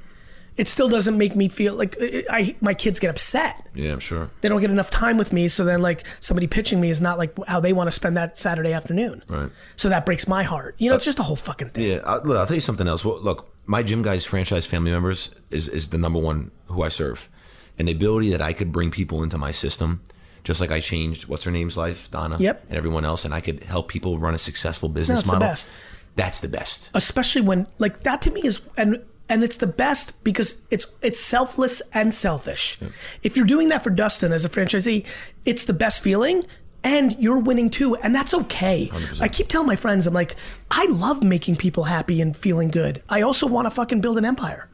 It 0.56 0.68
still 0.68 0.88
doesn't 0.88 1.18
make 1.18 1.36
me 1.36 1.50
feel 1.50 1.76
like 1.76 1.98
I, 2.00 2.24
I 2.30 2.56
my 2.62 2.74
kids 2.76 3.00
get 3.00 3.10
upset. 3.10 3.68
yeah, 3.74 3.92
I'm 3.94 4.00
sure. 4.00 4.30
They 4.42 4.50
don't 4.50 4.62
get 4.62 4.70
enough 4.70 4.92
time 4.92 5.18
with 5.18 5.34
me, 5.34 5.48
so 5.48 5.66
then 5.66 5.82
like 5.82 6.04
somebody 6.20 6.46
pitching 6.48 6.80
me 6.80 6.90
is 6.90 7.02
not 7.02 7.18
like 7.18 7.34
how 7.48 7.60
they 7.60 7.74
want 7.74 7.88
to 7.88 7.92
spend 7.92 8.18
that 8.18 8.38
Saturday 8.38 8.72
afternoon. 8.74 9.24
Right. 9.28 9.50
So 9.76 9.90
that 9.90 10.06
breaks 10.06 10.28
my 10.28 10.44
heart. 10.44 10.76
You 10.78 10.90
know, 10.90 10.96
it's 10.96 11.06
uh, 11.06 11.10
just 11.10 11.20
a 11.20 11.24
whole 11.24 11.36
fucking 11.36 11.70
thing. 11.70 11.90
Yeah, 11.90 12.00
I, 12.06 12.18
look, 12.18 12.38
I'll 12.38 12.46
tell 12.46 12.56
you 12.56 12.62
something 12.62 12.88
else. 12.88 13.04
Well, 13.04 13.20
look, 13.20 13.50
my 13.66 13.82
gym 13.82 14.04
guys, 14.04 14.26
franchise 14.26 14.66
family 14.68 14.92
members, 14.92 15.32
is 15.50 15.68
is 15.68 15.88
the 15.90 15.98
number 15.98 16.20
one 16.20 16.52
who 16.68 16.84
I 16.84 16.90
serve, 16.90 17.30
and 17.80 17.88
the 17.88 17.92
ability 17.94 18.30
that 18.30 18.42
I 18.42 18.54
could 18.54 18.72
bring 18.72 18.92
people 18.92 19.24
into 19.24 19.40
my 19.40 19.50
system, 19.52 20.02
just 20.44 20.62
like 20.62 20.70
I 20.72 20.80
changed 20.80 21.28
what's 21.28 21.46
her 21.46 21.52
name's 21.52 21.78
life, 21.78 22.12
Donna, 22.12 22.36
Yep. 22.38 22.66
and 22.70 22.78
everyone 22.78 23.06
else, 23.06 23.26
and 23.26 23.34
I 23.34 23.42
could 23.42 23.64
help 23.64 23.88
people 23.88 24.20
run 24.20 24.36
a 24.36 24.38
successful 24.38 24.88
business 24.90 25.22
the 25.24 25.28
model. 25.32 25.48
best. 25.48 25.68
That's 26.16 26.42
the 26.42 26.48
best. 26.48 26.92
especially 26.94 27.42
when 27.42 27.66
like 27.80 28.04
that 28.04 28.22
to 28.22 28.32
me 28.32 28.42
is 28.44 28.62
and 28.78 29.04
and 29.30 29.44
it's 29.44 29.58
the 29.58 29.68
best 29.68 30.24
because 30.24 30.58
it's 30.70 30.88
it's 31.02 31.20
selfless 31.20 31.82
and 31.94 32.14
selfish. 32.14 32.80
If 33.22 33.36
you're 33.36 33.46
doing 33.46 33.70
that 33.70 33.84
for 33.84 33.90
Dustin 33.90 34.32
as 34.32 34.46
a 34.46 34.50
franchisee, 34.50 35.06
it's 35.46 35.66
the 35.66 35.74
best 35.74 36.02
feeling 36.02 36.44
and 36.84 37.16
you're 37.18 37.40
winning 37.40 37.70
too 37.70 37.96
and 37.96 38.14
that's 38.14 38.34
okay. 38.34 38.92
I 39.22 39.28
keep 39.30 39.48
telling 39.48 39.68
my 39.68 39.76
friends 39.76 40.06
I'm 40.06 40.14
like 40.14 40.36
I 40.70 40.86
love 40.90 41.24
making 41.24 41.56
people 41.56 41.86
happy 41.86 42.22
and 42.22 42.36
feeling 42.36 42.70
good. 42.70 43.02
I 43.10 43.22
also 43.22 43.48
want 43.48 43.66
to 43.66 43.72
fucking 43.72 44.02
build 44.02 44.18
an 44.18 44.26
empire. 44.26 44.68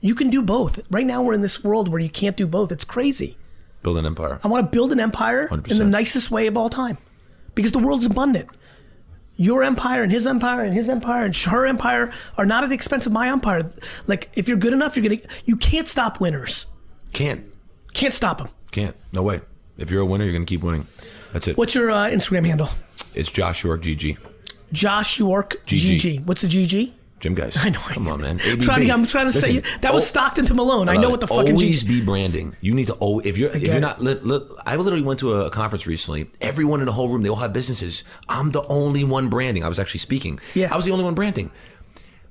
You 0.00 0.14
can 0.14 0.30
do 0.30 0.42
both. 0.42 0.80
Right 0.90 1.06
now 1.06 1.22
we're 1.22 1.34
in 1.34 1.42
this 1.42 1.62
world 1.62 1.88
where 1.88 2.00
you 2.00 2.10
can't 2.10 2.36
do 2.36 2.46
both. 2.46 2.72
It's 2.72 2.84
crazy. 2.84 3.36
Build 3.82 3.98
an 3.98 4.06
empire. 4.06 4.40
I 4.42 4.48
want 4.48 4.66
to 4.66 4.76
build 4.76 4.92
an 4.92 5.00
empire 5.00 5.48
in 5.50 5.78
the 5.78 5.84
nicest 5.84 6.30
way 6.30 6.46
of 6.46 6.56
all 6.56 6.68
time 6.70 6.98
because 7.54 7.72
the 7.72 7.78
world's 7.78 8.06
abundant. 8.06 8.48
Your 9.36 9.62
empire 9.62 10.02
and 10.02 10.10
his 10.10 10.26
empire 10.26 10.62
and 10.64 10.72
his 10.72 10.88
empire 10.88 11.24
and 11.26 11.36
her 11.36 11.66
empire 11.66 12.12
are 12.38 12.46
not 12.46 12.64
at 12.64 12.68
the 12.70 12.74
expense 12.74 13.04
of 13.06 13.12
my 13.12 13.28
empire. 13.28 13.70
Like 14.06 14.30
if 14.34 14.48
you're 14.48 14.56
good 14.56 14.72
enough, 14.72 14.96
you're 14.96 15.02
gonna. 15.02 15.20
You 15.44 15.56
can't 15.56 15.86
stop 15.86 16.20
winners. 16.20 16.66
Can't, 17.12 17.44
Can't 17.92 18.14
stop 18.14 18.38
them. 18.38 18.48
can't. 18.72 18.96
No 19.12 19.22
way. 19.22 19.40
If 19.78 19.90
you're 19.90 20.00
a 20.00 20.06
winner, 20.06 20.24
you're 20.24 20.32
gonna 20.32 20.44
keep 20.46 20.62
winning. 20.62 20.86
That's 21.32 21.48
it. 21.48 21.58
What's 21.58 21.74
your 21.74 21.90
uh, 21.90 22.06
Instagram 22.08 22.46
handle? 22.46 22.68
It's 23.14 23.30
Josh 23.30 23.62
York 23.62 23.82
GG. 23.82 24.16
Josh 24.72 25.18
York 25.18 25.56
GG. 25.66 25.96
GG. 25.96 26.24
What's 26.26 26.40
the 26.42 26.48
GG? 26.48 26.92
Gym 27.18 27.34
guys. 27.34 27.56
I 27.60 27.70
know. 27.70 27.78
Come 27.78 28.08
on, 28.08 28.20
man. 28.20 28.40
I'm 28.44 28.60
trying 28.60 28.86
to, 28.86 28.92
I'm 28.92 29.06
trying 29.06 29.26
to 29.26 29.32
say 29.32 29.60
that 29.80 29.92
was 29.94 30.02
oh, 30.02 30.06
Stockton 30.06 30.44
to 30.46 30.54
Malone. 30.54 30.88
I 30.88 30.96
know 30.96 31.08
what 31.10 31.20
the 31.20 31.26
fucking 31.26 31.52
always 31.54 31.82
GG. 31.82 31.88
be 31.88 32.04
branding. 32.04 32.54
You 32.60 32.74
need 32.74 32.88
to. 32.88 32.96
Oh, 33.00 33.20
if 33.20 33.38
you're 33.38 33.50
if 33.50 33.62
you're 33.62 33.80
not, 33.80 34.00
li- 34.02 34.18
li- 34.22 34.46
I 34.66 34.76
literally 34.76 35.04
went 35.04 35.20
to 35.20 35.32
a 35.32 35.50
conference 35.50 35.86
recently. 35.86 36.30
Everyone 36.40 36.80
in 36.80 36.86
the 36.86 36.92
whole 36.92 37.08
room, 37.08 37.22
they 37.22 37.30
all 37.30 37.36
have 37.36 37.52
businesses. 37.52 38.04
I'm 38.28 38.50
the 38.50 38.66
only 38.68 39.02
one 39.04 39.28
branding. 39.28 39.64
I 39.64 39.68
was 39.68 39.78
actually 39.78 40.00
speaking. 40.00 40.38
Yeah. 40.54 40.72
I 40.72 40.76
was 40.76 40.84
the 40.84 40.92
only 40.92 41.04
one 41.04 41.14
branding. 41.14 41.50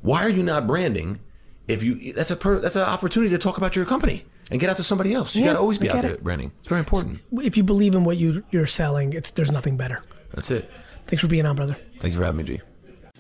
Why 0.02 0.24
are 0.24 0.30
you 0.30 0.44
not 0.44 0.68
branding? 0.68 1.20
If 1.68 1.82
you, 1.82 2.14
that's 2.14 2.30
a 2.30 2.36
per, 2.36 2.60
that's 2.60 2.76
an 2.76 2.84
opportunity 2.84 3.32
to 3.32 3.40
talk 3.40 3.58
about 3.58 3.76
your 3.76 3.86
company 3.86 4.24
and 4.52 4.60
get 4.60 4.70
out 4.70 4.78
to 4.78 4.84
somebody 4.84 5.16
else. 5.16 5.36
You 5.36 5.42
Yeah, 5.42 5.48
got 5.48 5.54
to 5.54 5.60
always 5.62 5.80
be 5.80 5.90
out 5.90 6.04
there 6.04 6.12
it. 6.12 6.24
branding. 6.24 6.52
It's 6.60 6.68
very 6.68 6.78
important. 6.80 7.22
If 7.32 7.58
you 7.58 7.64
believe 7.64 7.96
in 7.96 8.04
what 8.06 8.18
you 8.18 8.44
you're 8.52 8.68
selling, 8.68 9.14
it's 9.14 9.32
there's 9.32 9.52
nothing 9.52 9.78
better. 9.78 10.04
That's 10.32 10.52
it. 10.52 10.70
Thanks 11.08 11.24
for 11.24 11.28
being 11.28 11.48
on, 11.48 11.56
brother. 11.56 11.76
Thank 12.00 12.14
you 12.14 12.20
for 12.20 12.26
having 12.26 12.38
me, 12.38 12.44
G. 12.44 12.62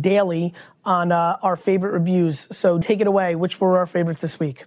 daily 0.00 0.54
on 0.84 1.12
uh, 1.12 1.38
our 1.42 1.56
favorite 1.56 1.92
reviews. 1.92 2.46
So 2.52 2.78
take 2.78 3.00
it 3.00 3.06
away. 3.06 3.34
Which 3.34 3.60
were 3.60 3.78
our 3.78 3.86
favorites 3.86 4.20
this 4.20 4.38
week? 4.38 4.64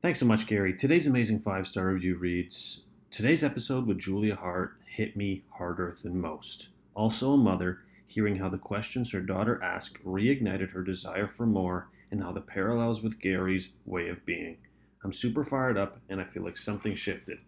Thanks 0.00 0.20
so 0.20 0.26
much, 0.26 0.46
Gary. 0.46 0.76
Today's 0.76 1.06
amazing 1.06 1.40
five 1.40 1.66
star 1.66 1.86
review 1.86 2.16
reads 2.16 2.84
Today's 3.10 3.44
episode 3.44 3.86
with 3.86 3.98
Julia 3.98 4.34
Hart 4.36 4.78
hit 4.86 5.16
me 5.16 5.44
harder 5.50 5.96
than 6.02 6.20
most. 6.20 6.68
Also, 6.94 7.32
a 7.32 7.36
mother, 7.36 7.80
hearing 8.06 8.36
how 8.36 8.48
the 8.48 8.58
questions 8.58 9.12
her 9.12 9.20
daughter 9.20 9.62
asked 9.62 10.02
reignited 10.04 10.72
her 10.72 10.82
desire 10.82 11.28
for 11.28 11.46
more 11.46 11.88
and 12.10 12.22
how 12.22 12.32
the 12.32 12.40
parallels 12.40 13.02
with 13.02 13.20
Gary's 13.20 13.74
way 13.86 14.08
of 14.08 14.24
being. 14.26 14.58
I'm 15.04 15.12
super 15.12 15.44
fired 15.44 15.78
up 15.78 15.98
and 16.08 16.20
I 16.20 16.24
feel 16.24 16.42
like 16.42 16.56
something 16.56 16.94
shifted. 16.94 17.38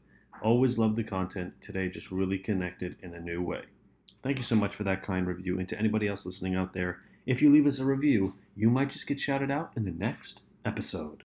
Always 0.42 0.78
loved 0.78 0.96
the 0.96 1.04
content. 1.04 1.54
Today 1.60 1.88
just 1.88 2.10
really 2.10 2.38
connected 2.38 2.96
in 3.02 3.14
a 3.14 3.20
new 3.20 3.42
way. 3.42 3.62
Thank 4.24 4.38
you 4.38 4.42
so 4.42 4.56
much 4.56 4.74
for 4.74 4.84
that 4.84 5.02
kind 5.02 5.26
review. 5.26 5.58
And 5.58 5.68
to 5.68 5.78
anybody 5.78 6.08
else 6.08 6.24
listening 6.24 6.54
out 6.54 6.72
there, 6.72 6.98
if 7.26 7.42
you 7.42 7.52
leave 7.52 7.66
us 7.66 7.78
a 7.78 7.84
review, 7.84 8.34
you 8.56 8.70
might 8.70 8.88
just 8.88 9.06
get 9.06 9.20
shouted 9.20 9.50
out 9.50 9.72
in 9.76 9.84
the 9.84 9.90
next 9.90 10.40
episode. 10.64 11.22